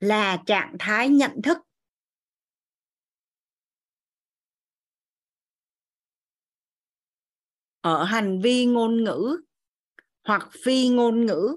[0.00, 1.58] Là trạng thái nhận thức.
[7.80, 9.40] Ở hành vi ngôn ngữ
[10.24, 11.56] hoặc phi ngôn ngữ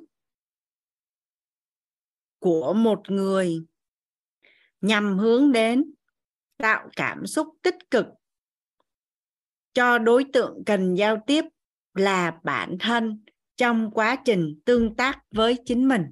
[2.39, 3.68] của một người
[4.81, 5.93] nhằm hướng đến
[6.57, 8.05] tạo cảm xúc tích cực
[9.73, 11.45] cho đối tượng cần giao tiếp
[11.93, 13.23] là bản thân
[13.57, 16.03] trong quá trình tương tác với chính mình.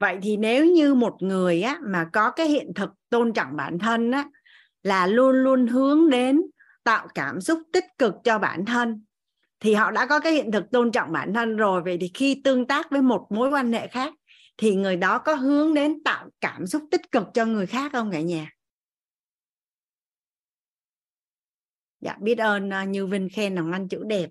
[0.00, 3.78] Vậy thì nếu như một người á mà có cái hiện thực tôn trọng bản
[3.78, 4.24] thân á,
[4.82, 6.42] là luôn luôn hướng đến
[6.84, 9.04] tạo cảm xúc tích cực cho bản thân,
[9.60, 11.82] thì họ đã có cái hiện thực tôn trọng bản thân rồi.
[11.82, 14.14] Vậy thì khi tương tác với một mối quan hệ khác,
[14.56, 18.10] thì người đó có hướng đến tạo cảm xúc tích cực cho người khác không
[18.10, 18.50] cả nhà?
[22.00, 24.30] Dạ biết ơn à, như vinh khen là anh chữ đẹp.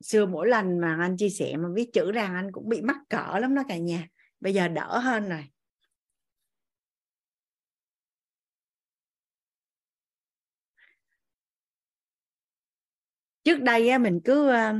[0.00, 2.96] Xưa mỗi lần mà anh chia sẻ mà viết chữ ra, anh cũng bị mắc
[3.08, 4.08] cỡ lắm đó cả nhà
[4.44, 5.44] bây giờ đỡ hơn rồi.
[13.44, 14.74] Trước đây mình cứ ờ,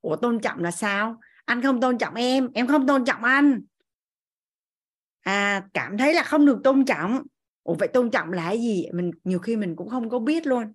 [0.00, 1.20] ủa, tôn trọng là sao?
[1.44, 3.62] Anh không tôn trọng em em không tôn trọng anh.
[5.20, 7.22] À cảm thấy là không được tôn trọng.
[7.62, 8.86] Ủa, vậy tôn trọng là cái gì?
[8.92, 10.74] Mình, nhiều khi mình cũng không có biết luôn.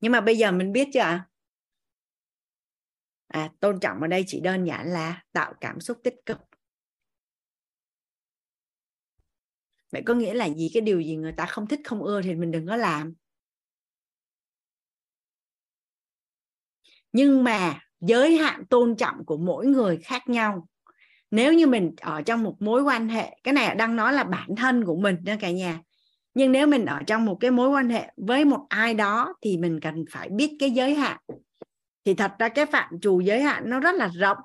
[0.00, 1.28] Nhưng mà bây giờ mình biết chưa ạ?
[3.28, 6.47] À tôn trọng ở đây chỉ đơn giản là tạo cảm xúc tích cực.
[9.92, 12.34] Vậy có nghĩa là gì cái điều gì người ta không thích, không ưa thì
[12.34, 13.14] mình đừng có làm?
[17.12, 20.68] Nhưng mà giới hạn tôn trọng của mỗi người khác nhau.
[21.30, 24.56] Nếu như mình ở trong một mối quan hệ, cái này đang nói là bản
[24.56, 25.80] thân của mình đó cả nhà.
[26.34, 29.56] Nhưng nếu mình ở trong một cái mối quan hệ với một ai đó thì
[29.56, 31.18] mình cần phải biết cái giới hạn.
[32.04, 34.38] Thì thật ra cái phạm trù giới hạn nó rất là rộng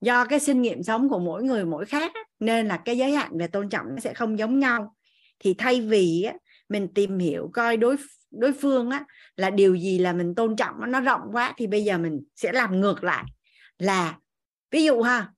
[0.00, 3.38] do cái sinh nghiệm sống của mỗi người mỗi khác nên là cái giới hạn
[3.38, 4.94] về tôn trọng nó sẽ không giống nhau.
[5.38, 6.26] Thì thay vì
[6.68, 7.96] mình tìm hiểu coi đối
[8.30, 9.04] đối phương á,
[9.36, 12.52] là điều gì là mình tôn trọng nó rộng quá, thì bây giờ mình sẽ
[12.52, 13.24] làm ngược lại.
[13.78, 14.18] Là,
[14.70, 15.32] ví dụ ha,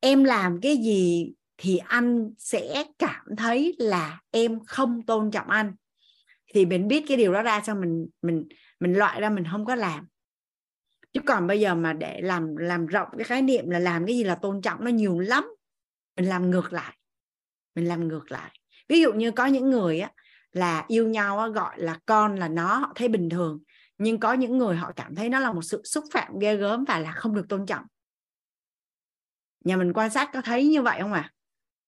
[0.00, 5.72] em làm cái gì thì anh sẽ cảm thấy là em không tôn trọng anh.
[6.54, 8.48] Thì mình biết cái điều đó ra, xong mình mình
[8.80, 10.06] mình loại ra mình không có làm
[11.12, 14.16] chứ còn bây giờ mà để làm làm rộng cái khái niệm là làm cái
[14.16, 15.44] gì là tôn trọng nó nhiều lắm
[16.16, 16.96] mình làm ngược lại
[17.74, 18.50] mình làm ngược lại.
[18.88, 20.10] Ví dụ như có những người á
[20.52, 23.60] là yêu nhau á, gọi là con là nó họ thấy bình thường
[23.98, 26.84] nhưng có những người họ cảm thấy nó là một sự xúc phạm ghê gớm
[26.84, 27.84] và là không được tôn trọng.
[29.64, 31.32] Nhà mình quan sát có thấy như vậy không ạ?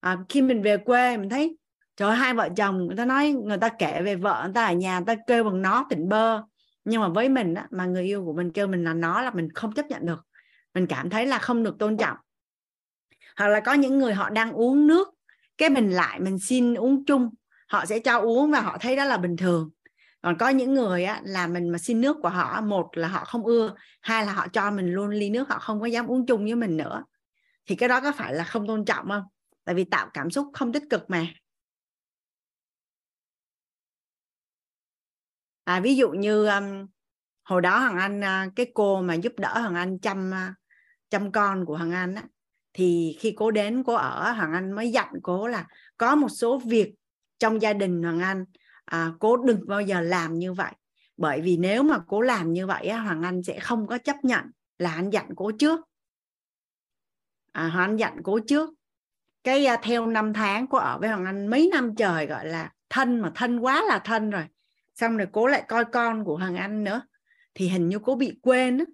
[0.01, 0.11] À?
[0.13, 1.57] à, khi mình về quê mình thấy
[1.97, 4.73] trời hai vợ chồng người ta nói người ta kể về vợ người ta ở
[4.73, 6.43] nhà người ta kêu bằng nó tỉnh bơ
[6.85, 9.31] nhưng mà với mình á, mà người yêu của mình kêu mình là nó là
[9.31, 10.27] mình không chấp nhận được.
[10.75, 12.17] Mình cảm thấy là không được tôn trọng.
[13.37, 15.09] Hoặc là có những người họ đang uống nước
[15.59, 17.31] cái mình lại mình xin uống chung.
[17.69, 19.71] Họ sẽ cho uống và họ thấy đó là bình thường.
[20.23, 23.25] Còn có những người á, là mình mà xin nước của họ một là họ
[23.25, 26.27] không ưa hai là họ cho mình luôn ly nước họ không có dám uống
[26.27, 27.05] chung với mình nữa.
[27.67, 29.23] Thì cái đó có phải là không tôn trọng không?
[29.65, 31.27] Tại vì tạo cảm xúc không tích cực mà.
[35.73, 36.87] À, ví dụ như um,
[37.45, 40.55] hồi đó hằng anh uh, cái cô mà giúp đỡ hằng anh chăm uh,
[41.11, 42.23] chăm con của hằng anh á
[42.73, 46.59] thì khi cô đến cô ở hằng anh mới dặn cô là có một số
[46.59, 46.95] việc
[47.39, 48.45] trong gia đình hằng anh
[48.85, 50.73] à, cố đừng bao giờ làm như vậy.
[51.17, 54.17] Bởi vì nếu mà cố làm như vậy á hoàng anh sẽ không có chấp
[54.25, 54.45] nhận
[54.79, 55.81] là anh dặn cố trước.
[57.53, 58.71] À, hoàng anh dặn cố trước.
[59.45, 62.73] Cái à, theo năm tháng cô ở với hoàng anh mấy năm trời gọi là
[62.91, 64.45] thân mà thân quá là thân rồi
[65.03, 67.03] xong rồi cố lại coi con của hoàng anh nữa,
[67.55, 68.85] thì hình như cố bị quên đó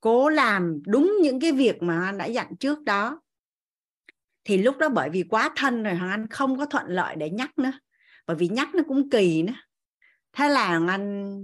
[0.00, 3.20] cố làm đúng những cái việc mà anh đã dặn trước đó.
[4.44, 7.30] Thì lúc đó bởi vì quá thân rồi, hoàng anh không có thuận lợi để
[7.30, 7.72] nhắc nữa.
[8.26, 9.52] Bởi vì nhắc nó cũng kỳ nữa.
[10.32, 11.36] Thế là hoàng anh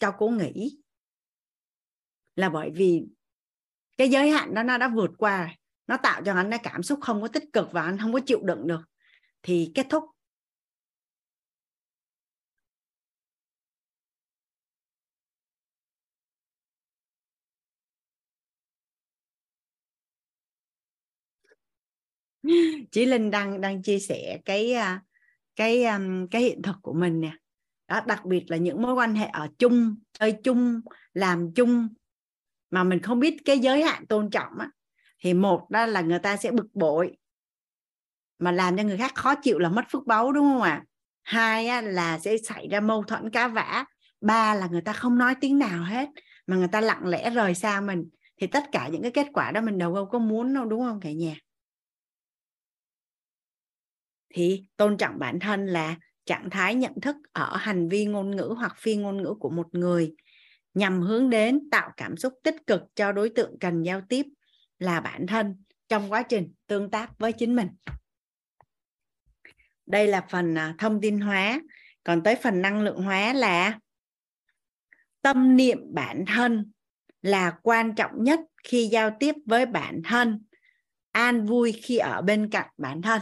[0.00, 0.78] cho cố nghỉ.
[2.36, 3.02] Là bởi vì
[3.96, 5.54] cái giới hạn đó nó đã vượt qua
[5.86, 8.20] nó tạo cho anh cái cảm xúc không có tích cực và anh không có
[8.26, 8.80] chịu đựng được.
[9.42, 10.04] Thì kết thúc
[22.90, 25.02] chị linh đang đang chia sẻ cái à,
[25.56, 26.00] cái à,
[26.30, 27.32] cái hiện thực của mình nè.
[27.88, 30.80] Đó đặc biệt là những mối quan hệ ở chung chơi chung
[31.14, 31.88] làm chung
[32.70, 34.70] mà mình không biết cái giới hạn tôn trọng á
[35.18, 37.16] thì một đó là người ta sẽ bực bội
[38.38, 40.70] mà làm cho người khác khó chịu là mất phước báu đúng không ạ?
[40.70, 40.84] À?
[41.26, 43.84] hai á, là sẽ xảy ra mâu thuẫn cá vã.
[44.20, 46.08] Ba là người ta không nói tiếng nào hết
[46.46, 48.08] mà người ta lặng lẽ rời xa mình.
[48.40, 51.00] Thì tất cả những cái kết quả đó mình đâu có muốn đâu đúng không
[51.00, 51.34] cả nhà?
[54.36, 58.54] Thì tôn trọng bản thân là trạng thái nhận thức ở hành vi ngôn ngữ
[58.58, 60.14] hoặc phi ngôn ngữ của một người,
[60.74, 64.26] nhằm hướng đến tạo cảm xúc tích cực cho đối tượng cần giao tiếp
[64.78, 67.68] là bản thân trong quá trình tương tác với chính mình.
[69.86, 71.60] Đây là phần à, thông tin hóa.
[72.04, 73.78] Còn tới phần năng lượng hóa là
[75.22, 76.72] tâm niệm bản thân
[77.22, 80.44] là quan trọng nhất khi giao tiếp với bản thân,
[81.12, 83.20] an vui khi ở bên cạnh bản thân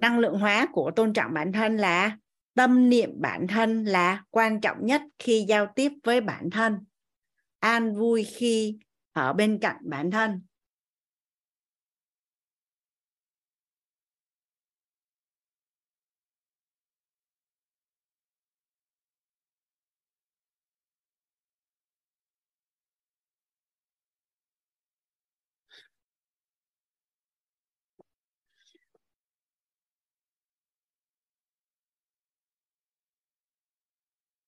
[0.00, 2.16] năng lượng hóa của tôn trọng bản thân là
[2.54, 6.78] tâm niệm bản thân là quan trọng nhất khi giao tiếp với bản thân.
[7.58, 8.78] An vui khi
[9.12, 10.42] ở bên cạnh bản thân.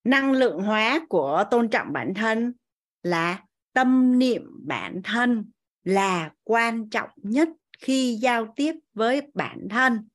[0.04, 2.52] Năng lượng hóa của tôn trọng bản thân
[3.02, 5.50] là tâm niệm bản thân
[5.84, 7.48] là quan trọng nhất
[7.78, 10.08] khi giao tiếp với bản thân.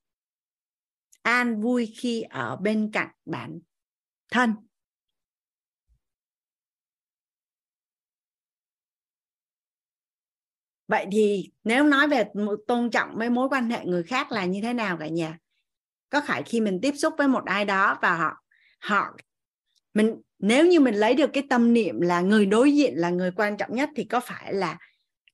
[1.22, 3.59] An vui khi ở bên cạnh bản
[4.32, 4.56] thân.
[10.88, 12.32] Vậy thì nếu nói về
[12.67, 15.38] tôn trọng với mối quan hệ người khác là như thế nào cả nhà
[16.09, 18.43] có phải khi mình tiếp xúc với một ai đó và họ
[18.80, 19.16] họ
[19.98, 23.32] mình, nếu như mình lấy được cái tâm niệm là người đối diện, là người
[23.32, 24.77] quan trọng nhất thì có phải là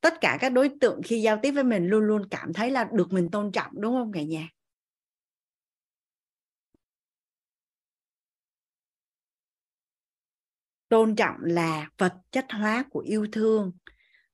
[0.02, 2.88] tất cả các đối tượng khi giao tiếp với mình luôn luôn cảm thấy là
[2.94, 4.50] được mình tôn trọng, đúng không cả nhà?
[10.90, 13.72] Tôn trọng là vật chất hóa của yêu thương.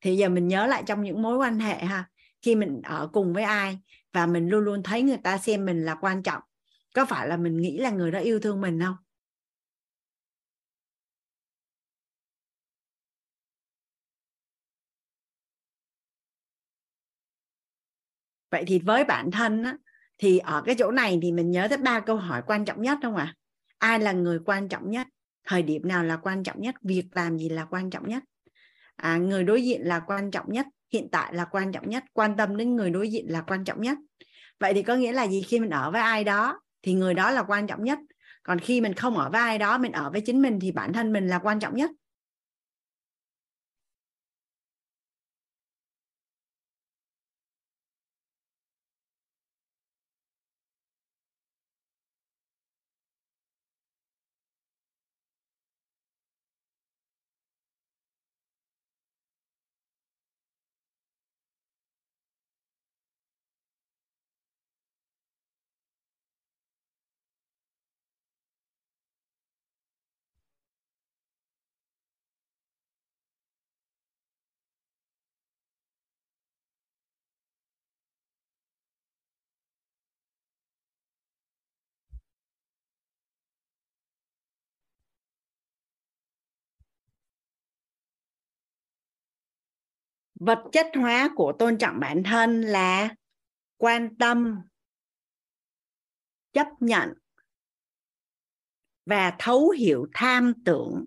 [0.01, 2.09] Thì giờ mình nhớ lại trong những mối quan hệ ha,
[2.41, 3.79] khi mình ở cùng với ai
[4.13, 6.41] và mình luôn luôn thấy người ta xem mình là quan trọng,
[6.95, 8.95] có phải là mình nghĩ là người đó yêu thương mình không?
[18.51, 19.77] Vậy thì với bản thân á,
[20.17, 22.97] thì ở cái chỗ này thì mình nhớ tới ba câu hỏi quan trọng nhất
[23.01, 23.33] không ạ?
[23.35, 23.35] À?
[23.79, 25.07] ai là người quan trọng nhất?
[25.47, 26.75] Thời điểm nào là quan trọng nhất?
[26.81, 28.23] Việc làm gì là quan trọng nhất?
[28.95, 32.37] À, người đối diện là quan trọng nhất hiện tại là quan trọng nhất quan
[32.37, 33.97] tâm đến người đối diện là quan trọng nhất.
[34.59, 35.41] Vậy thì có nghĩa là gì?
[35.41, 37.99] Khi mình ở với ai đó thì người đó là quan trọng nhất.
[38.43, 40.93] Còn khi mình không ở với ai đó mình ở với chính mình thì bản
[40.93, 41.91] thân mình là quan trọng nhất.
[90.39, 93.15] Vật chất hóa của tôn trọng bản thân là
[93.77, 94.61] quan tâm,
[96.53, 97.13] chấp nhận
[99.05, 101.05] và thấu hiểu tham tưởng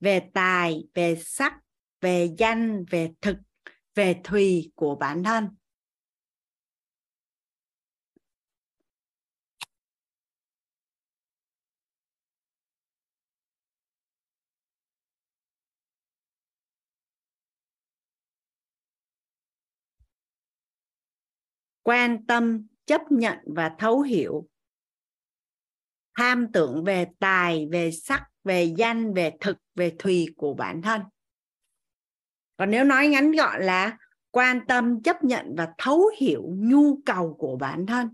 [0.00, 1.54] về tài, về sắc,
[2.00, 3.36] về danh, về thực,
[3.94, 5.48] về thùy của bản thân.
[21.84, 24.48] Quan tâm, chấp nhận và thấu hiểu.
[26.18, 31.00] Tham tưởng về tài, về sắc, về danh, về thực, về thùy của bản thân.
[32.56, 33.98] Còn nếu nói ngắn gọn là
[34.30, 38.08] quan tâm, chấp nhận và thấu hiểu nhu cầu của bản thân.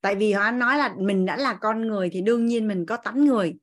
[0.00, 2.96] Tại vì họ nói là mình đã là con người thì đương nhiên mình có
[2.96, 3.54] tánh người.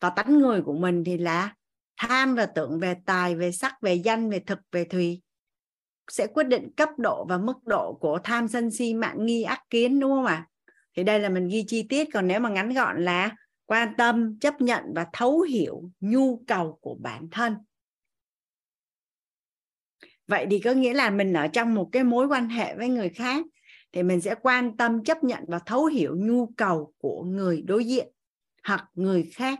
[0.00, 1.54] Và tánh người của mình thì là
[1.96, 5.22] tham và tưởng về tài, về sắc, về danh, về thực, về thùy
[6.10, 9.62] sẽ quyết định cấp độ và mức độ của tham sân si mạng nghi ác
[9.70, 10.46] kiến, đúng không ạ?
[10.96, 14.38] Thì đây là mình ghi chi tiết, còn nếu mà ngắn gọn là quan tâm,
[14.38, 17.54] chấp nhận và thấu hiểu nhu cầu của bản thân.
[20.26, 23.08] Vậy thì có nghĩa là mình ở trong một cái mối quan hệ với người
[23.08, 23.46] khác
[23.92, 27.84] thì mình sẽ quan tâm, chấp nhận và thấu hiểu nhu cầu của người đối
[27.84, 28.08] diện
[28.64, 29.58] hoặc người khác.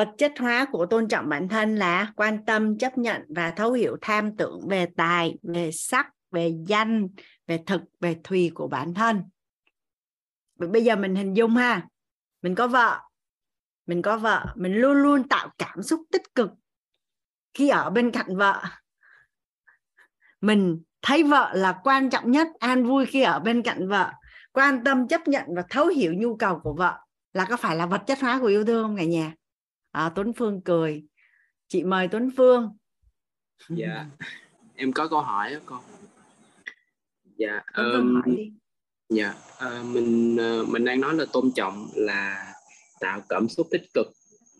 [0.00, 3.72] Vật chất hóa của tôn trọng bản thân là quan tâm, chấp nhận và thấu
[3.72, 7.08] hiểu tham tưởng về tài, về sắc, về danh,
[7.46, 9.22] về thực, về thùy của bản thân.
[10.54, 11.86] Bây giờ mình hình dung ha,
[12.42, 13.00] mình có vợ,
[13.86, 16.50] mình có vợ, mình luôn luôn tạo cảm xúc tích cực
[17.54, 18.62] khi ở bên cạnh vợ.
[20.40, 24.12] Mình thấy vợ là quan trọng nhất, an vui khi ở bên cạnh vợ.
[24.52, 26.98] Quan tâm, chấp nhận và thấu hiểu nhu cầu của vợ
[27.32, 29.34] là có phải là vật chất hóa của yêu thương không cả nhà?
[29.90, 31.04] À, Tuấn Phương cười.
[31.68, 32.76] Chị mời Tuấn Phương.
[33.68, 34.06] Dạ.
[34.74, 35.80] Em có câu hỏi đó con.
[37.36, 38.52] Dạ Tuấn Phương um, hỏi đi.
[39.08, 42.52] dạ uh, mình uh, mình đang nói là tôn trọng là
[43.00, 44.06] tạo cảm xúc tích cực.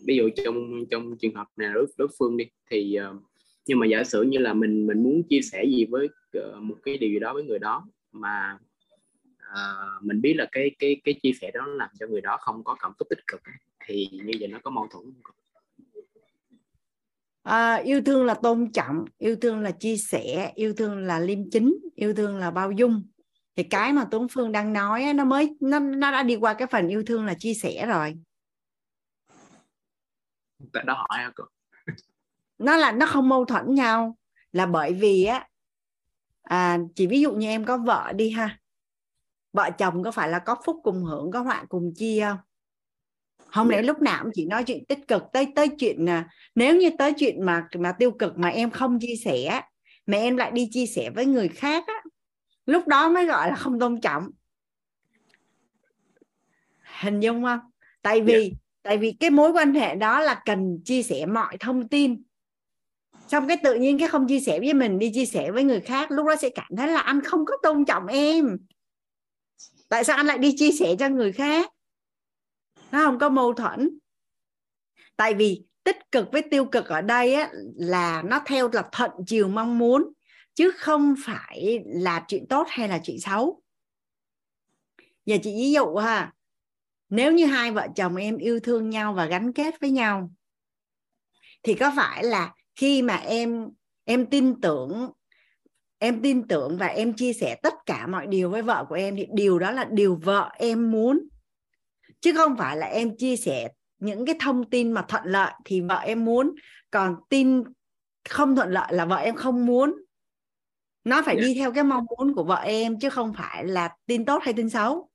[0.07, 3.23] Ví dụ trong trong trường hợp này đối đối phương đi thì uh,
[3.65, 6.75] nhưng mà giả sử như là mình mình muốn chia sẻ gì với uh, một
[6.83, 8.57] cái điều gì đó với người đó mà
[9.51, 12.63] uh, mình biết là cái cái cái chia sẻ đó làm cho người đó không
[12.63, 13.41] có cảm xúc tích cực
[13.85, 15.35] thì như vậy nó có mâu thuẫn không?
[17.43, 21.49] à, yêu thương là tôn trọng yêu thương là chia sẻ yêu thương là liêm
[21.49, 23.07] chính yêu thương là bao dung.
[23.55, 26.67] Thì cái mà Tuấn Phương đang nói nó mới nó nó đã đi qua cái
[26.71, 28.17] phần yêu thương là chia sẻ rồi.
[30.73, 31.43] Tại đó hỏi hả cô?
[32.57, 34.17] Nó là nó không mâu thuẫn nhau
[34.51, 35.47] là bởi vì á
[36.43, 38.59] à, chỉ ví dụ như em có vợ đi ha.
[39.53, 42.37] Vợ chồng có phải là có phúc cùng hưởng có họa cùng chia không
[43.51, 46.75] không lẽ lúc nào cũng chỉ nói chuyện tích cực tới tới chuyện là nếu
[46.75, 49.61] như tới chuyện mà mà tiêu cực mà em không chia sẻ
[50.05, 52.01] mà em lại đi chia sẻ với người khác á
[52.65, 54.29] lúc đó mới gọi là không tôn trọng.
[57.01, 57.59] Hình dung không?
[58.01, 58.51] Tại vì yeah.
[58.83, 62.23] tại vì cái mối quan hệ đó là cần chia sẻ mọi thông tin.
[63.27, 65.79] Xong cái tự nhiên cái không chia sẻ với mình đi chia sẻ với người
[65.79, 68.57] khác lúc đó sẽ cảm thấy là anh không có tôn trọng em.
[69.89, 71.71] Tại sao anh lại đi chia sẻ cho người khác
[72.91, 73.89] nó không có mâu thuẫn.
[75.15, 79.11] Tại vì tích cực với tiêu cực ở đây á, là nó theo là thuận
[79.27, 80.13] chiều mong muốn
[80.53, 83.61] chứ không phải là chuyện tốt hay là chuyện xấu.
[85.25, 86.33] Giờ chị ví dụ ha
[87.09, 90.31] nếu như hai vợ chồng em yêu thương nhau và gắn kết với nhau
[91.63, 93.69] thì có phải là khi mà em
[94.05, 95.11] em tin tưởng
[95.97, 99.15] em tin tưởng và em chia sẻ tất cả mọi điều với vợ của em
[99.15, 101.27] thì điều đó là điều vợ em muốn
[102.21, 103.69] chứ không phải là em chia sẻ
[103.99, 106.55] những cái thông tin mà thuận lợi thì vợ em muốn.
[106.91, 107.63] Còn tin
[108.29, 109.95] không thuận lợi là vợ em không muốn.
[111.03, 111.47] Nó phải yeah.
[111.47, 114.53] đi theo cái mong muốn của vợ em chứ không phải là tin tốt hay
[114.53, 115.09] tin xấu.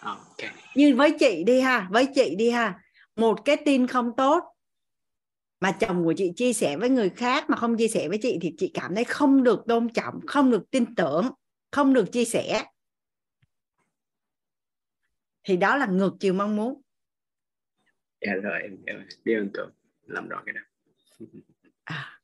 [0.00, 0.50] Okay.
[0.74, 2.80] như với chị đi ha với chị đi ha.
[3.16, 4.44] Một cái tin không tốt
[5.60, 8.38] mà chồng của chị chia sẻ với người khác mà không chia sẻ với chị
[8.40, 11.30] thì chị cảm thấy không được tôn trọng không được tin tưởng
[11.70, 12.64] không được chia sẻ
[15.44, 16.82] thì đó là ngược chiều mong muốn.
[18.20, 19.62] Dạ rồi em em biết ơn cô
[20.06, 20.60] làm rõ cái đó.
[21.84, 22.20] À,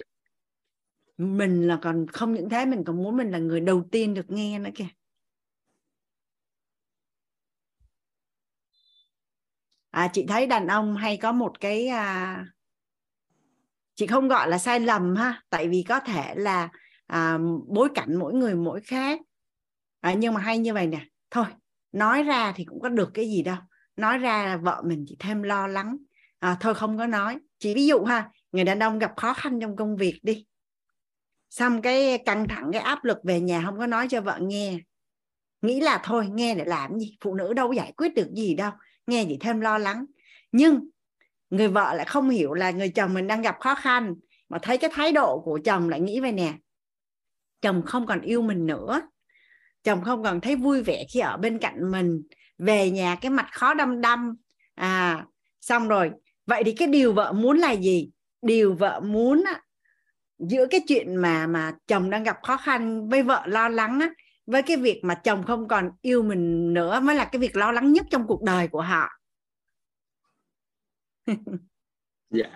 [1.18, 4.30] mình là còn không những thế mình còn muốn mình là người đầu tiên được
[4.30, 4.88] nghe nữa kìa.
[9.90, 12.46] À, chị thấy đàn ông hay có một cái à,
[13.94, 16.68] chị không gọi là sai lầm ha tại vì có thể là
[17.06, 19.20] à, bối cảnh mỗi người mỗi khác.
[20.00, 21.06] À, nhưng mà hay như vậy nè.
[21.30, 21.46] Thôi
[21.96, 23.56] nói ra thì cũng có được cái gì đâu.
[23.96, 25.96] Nói ra là vợ mình chỉ thêm lo lắng.
[26.38, 27.38] À, thôi không có nói.
[27.58, 30.46] Chỉ ví dụ ha người đàn ông gặp khó khăn trong công việc đi.
[31.50, 34.78] Xong cái căng thẳng cái áp lực về nhà không có nói cho vợ nghe.
[35.62, 37.16] Nghĩ là thôi nghe để làm gì?
[37.20, 38.72] Phụ nữ đâu giải quyết được gì đâu.
[39.06, 40.04] Nghe chỉ thêm lo lắng.
[40.52, 40.88] Nhưng
[41.50, 44.14] người vợ lại không hiểu là người chồng mình đang gặp khó khăn
[44.48, 46.54] mà thấy cái thái độ của chồng lại nghĩ vậy nè.
[47.60, 49.00] Chồng không còn yêu mình nữa
[49.86, 52.22] chồng không còn thấy vui vẻ khi ở bên cạnh mình
[52.58, 54.36] về nhà cái mặt khó đăm đăm.
[54.74, 55.26] À
[55.60, 56.10] xong rồi.
[56.46, 58.10] Vậy thì cái điều vợ muốn là gì?
[58.42, 59.60] Điều vợ muốn á,
[60.38, 64.10] giữa cái chuyện mà mà chồng đang gặp khó khăn với vợ lo lắng á,
[64.46, 67.72] với cái việc mà chồng không còn yêu mình nữa mới là cái việc lo
[67.72, 69.08] lắng nhất trong cuộc đời của họ.
[72.30, 72.50] Dạ.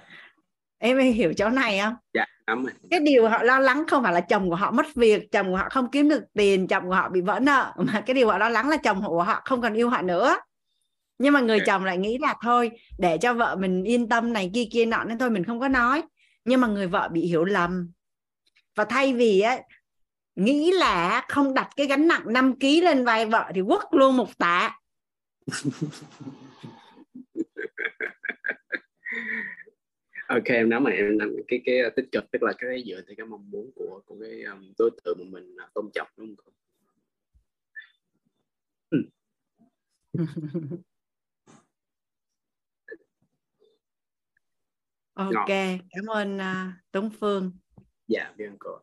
[0.78, 1.94] Em hiểu chỗ này không?
[2.14, 5.32] Dạ rồi cái điều họ lo lắng không phải là chồng của họ mất việc
[5.32, 8.14] chồng của họ không kiếm được tiền chồng của họ bị vỡ nợ mà cái
[8.14, 10.36] điều họ lo lắng là chồng của họ không còn yêu họ nữa.
[11.18, 11.66] Nhưng mà người okay.
[11.66, 15.04] chồng lại nghĩ là thôi để cho vợ mình yên tâm này kia kia nọ
[15.04, 16.02] nên thôi mình không có nói.
[16.44, 17.92] Nhưng mà người vợ bị hiểu lầm.
[18.76, 19.58] Và thay vì á
[20.36, 24.16] nghĩ là không đặt cái gánh nặng 5 kg lên vai vợ thì quất luôn
[24.16, 24.78] một tạ
[30.30, 33.14] ok em nói mà em làm cái cái tích cực tức là cái dựa theo
[33.16, 36.34] cái mong muốn của của cái um, đối tượng mà mình uh, tôn trọng đúng
[36.36, 36.52] không?
[45.14, 45.48] Ok Ngọt.
[45.90, 47.52] cảm ơn uh, Tuấn Phương.
[48.08, 48.78] Dạ biết ơn cô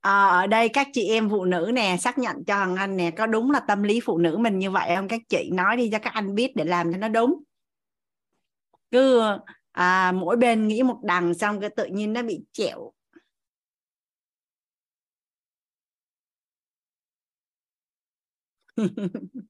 [0.00, 3.10] à, ở đây các chị em phụ nữ nè xác nhận cho Hằng Anh nè
[3.10, 5.08] có đúng là tâm lý phụ nữ mình như vậy không?
[5.08, 7.42] Các chị nói đi cho các anh biết để làm cho nó đúng
[8.90, 9.22] cứ
[9.72, 12.92] à, mỗi bên nghĩ một đằng xong cái tự nhiên nó bị chẹo.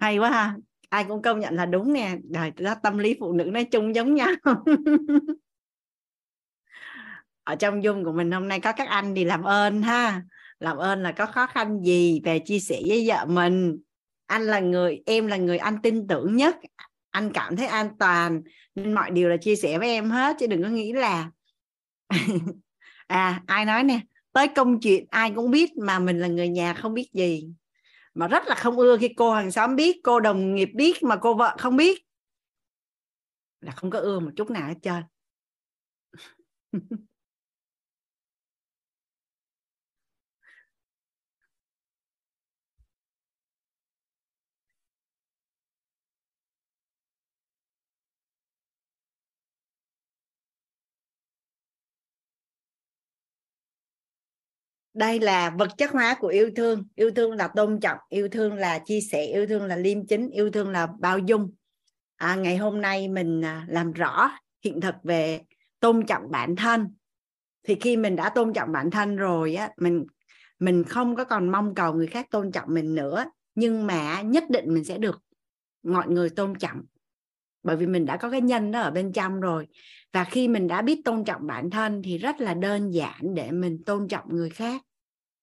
[0.00, 0.56] Hay quá ha.
[0.88, 2.16] Ai cũng công nhận là đúng nè.
[2.34, 4.28] Rồi ra tâm lý phụ nữ nói chung giống nhau.
[7.44, 10.22] Ở trong dung của mình hôm nay có các anh thì làm ơn ha.
[10.60, 13.78] Làm ơn là có khó khăn gì về chia sẻ với vợ mình.
[14.26, 16.56] Anh là người em là người anh tin tưởng nhất
[17.10, 18.42] anh cảm thấy an toàn,
[18.74, 21.30] nên mọi điều là chia sẻ với em hết, chứ đừng có nghĩ là
[23.06, 24.00] à ai nói nè,
[24.32, 27.48] tới công chuyện ai cũng biết mà mình là người nhà không biết gì.
[28.14, 31.16] Mà rất là không ưa khi cô hàng xóm biết, cô đồng nghiệp biết mà
[31.16, 32.02] cô vợ không biết.
[33.60, 35.02] Là không có ưa một chút nào hết trơn.
[54.98, 56.84] đây là vật chất hóa của yêu thương.
[56.94, 60.30] Yêu thương là tôn trọng yêu thương là chia sẻ yêu thương là liêm chính
[60.30, 61.52] yêu thương là bao dung.
[62.16, 64.30] À, ngày hôm nay mình à, làm rõ
[64.64, 65.40] hiện thực về
[65.80, 66.94] tôn trọng bản thân.
[67.66, 70.04] Thì khi mình đã tôn trọng bản thân rồi á mình
[70.58, 73.24] mình không có còn mong cầu người khác tôn trọng mình nữa.
[73.54, 75.22] Nhưng mà nhất định mình sẽ được
[75.82, 76.82] mọi người tôn trọng.
[77.62, 79.66] Bởi vì mình đã có cái nhân đó ở bên trong rồi.
[80.12, 83.50] Và khi mình đã biết tôn trọng bản thân thì rất là đơn giản để
[83.50, 84.82] mình tôn trọng người khác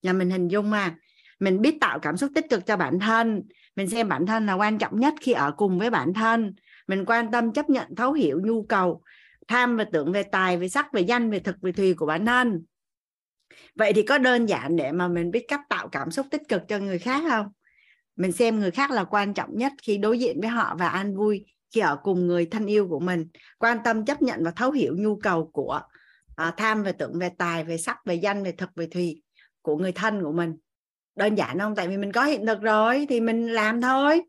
[0.05, 0.95] nhà mình hình dung mà.
[1.39, 3.43] Mình biết tạo cảm xúc tích cực cho bản thân.
[3.75, 6.53] Mình xem bản thân là quan trọng nhất khi ở cùng với bản thân.
[6.87, 9.01] Mình quan tâm chấp nhận thấu hiểu nhu cầu
[9.47, 12.25] tham về tưởng về tài về sắc về danh về thực về thùy của bản
[12.25, 12.65] thân.
[13.75, 16.61] Vậy thì có đơn giản để mà mình biết cách tạo cảm xúc tích cực
[16.67, 17.47] cho người khác không?
[18.15, 21.15] Mình xem người khác là quan trọng nhất khi đối diện với họ và an
[21.15, 23.27] vui khi ở cùng người thân yêu của mình.
[23.57, 25.81] Quan tâm chấp nhận và thấu hiểu nhu cầu của
[26.35, 29.21] à, tham về tưởng về tài về sắc về danh về thực về thùy
[29.65, 30.57] của người thân của mình.
[31.15, 31.75] Đơn giản không?
[31.75, 34.21] Tại vì mình có hiện thực rồi, thì mình làm thôi.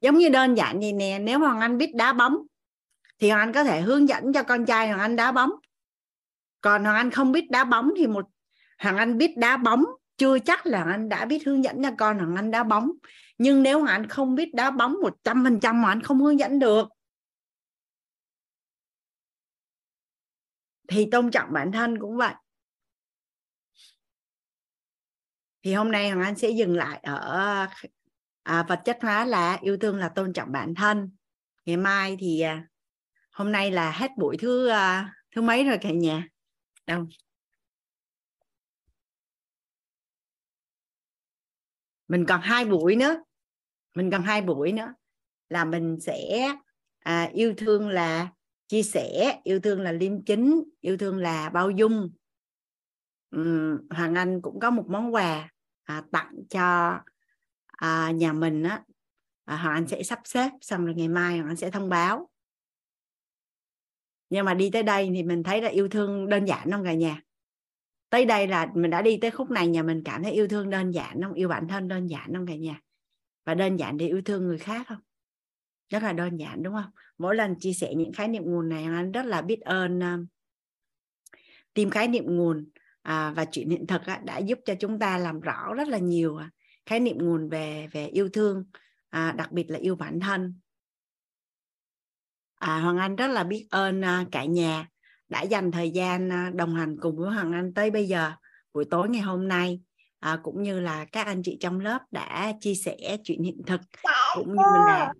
[0.00, 2.36] Giống như đơn giản gì nè, nếu hoàng anh biết đá bóng,
[3.18, 5.50] thì hoàng anh có thể hướng dẫn cho con trai hoàng anh đá bóng.
[6.60, 8.26] Còn hoàng anh không biết đá bóng thì một,
[8.78, 9.84] hoàng anh biết đá bóng,
[10.16, 12.90] chưa chắc là anh đã biết hướng dẫn cho con hoàng anh đá bóng.
[13.38, 16.20] Nhưng nếu hoàng anh không biết đá bóng một trăm phần trăm, hoàng anh không
[16.20, 16.88] hướng dẫn được.
[20.88, 22.34] Thì tôn trọng bản thân cũng vậy.
[25.68, 27.66] Thì hôm nay hoàng anh sẽ dừng lại ở
[28.42, 31.10] à, vật chất hóa là yêu thương là tôn trọng bản thân.
[31.64, 32.68] Ngày mai thì à,
[33.30, 36.28] hôm nay là hết buổi thứ à, thứ mấy rồi cả nhà?
[36.86, 37.06] Đâu?
[42.08, 43.22] Mình còn hai buổi nữa.
[43.94, 44.94] Mình còn hai buổi nữa
[45.48, 46.48] là mình sẽ
[46.98, 48.28] à, yêu thương là
[48.68, 52.10] chia sẻ yêu thương là liêm chính yêu thương là bao dung.
[53.36, 55.50] Uhm, hoàng anh cũng có một món quà
[55.88, 56.98] à, tặng cho
[57.66, 58.82] à, nhà mình á.
[59.44, 62.28] À, hoàng anh sẽ sắp xếp xong rồi ngày mai hoàng anh sẽ thông báo.
[64.30, 66.94] Nhưng mà đi tới đây thì mình thấy là yêu thương đơn giản không cả
[66.94, 67.22] nhà?
[68.10, 70.70] Tới đây là mình đã đi tới khúc này nhà mình cảm thấy yêu thương
[70.70, 71.32] đơn giản không?
[71.32, 72.80] Yêu bản thân đơn giản không cả nhà?
[73.44, 75.00] Và đơn giản để yêu thương người khác không?
[75.88, 76.90] Rất là đơn giản đúng không?
[77.18, 80.26] Mỗi lần chia sẻ những khái niệm nguồn này anh rất là biết ơn uh,
[81.74, 82.68] tìm khái niệm nguồn
[83.08, 85.98] à, và chuyện hiện thực á, đã giúp cho chúng ta làm rõ rất là
[85.98, 86.50] nhiều à,
[86.86, 88.64] khái niệm nguồn về về yêu thương
[89.10, 90.54] à, đặc biệt là yêu bản thân.
[92.54, 94.88] À, Hoàng Anh rất là biết ơn à, cả nhà
[95.28, 98.32] đã dành thời gian à, đồng hành cùng với Hoàng Anh tới bây giờ
[98.74, 99.80] buổi tối ngày hôm nay.
[100.20, 103.80] À, cũng như là các anh chị trong lớp đã chia sẻ chuyện hiện thực
[104.34, 105.12] cũng như là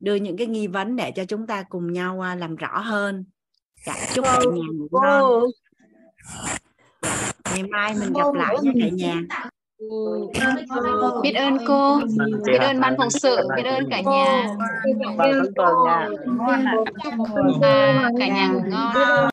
[0.00, 3.24] đưa những cái nghi vấn để cho chúng ta cùng nhau à, làm rõ hơn.
[3.86, 5.44] Dạ, chúc cả nhà ngủ ngon
[7.50, 9.20] ngày mai mình gặp lại nha cả nhà
[11.22, 12.00] biết ơn cô
[12.46, 14.46] biết ơn ban phụng sự biết ơn cả nhà
[16.46, 16.64] Vâng,
[17.62, 19.28] à, cả nhà ngủ ngon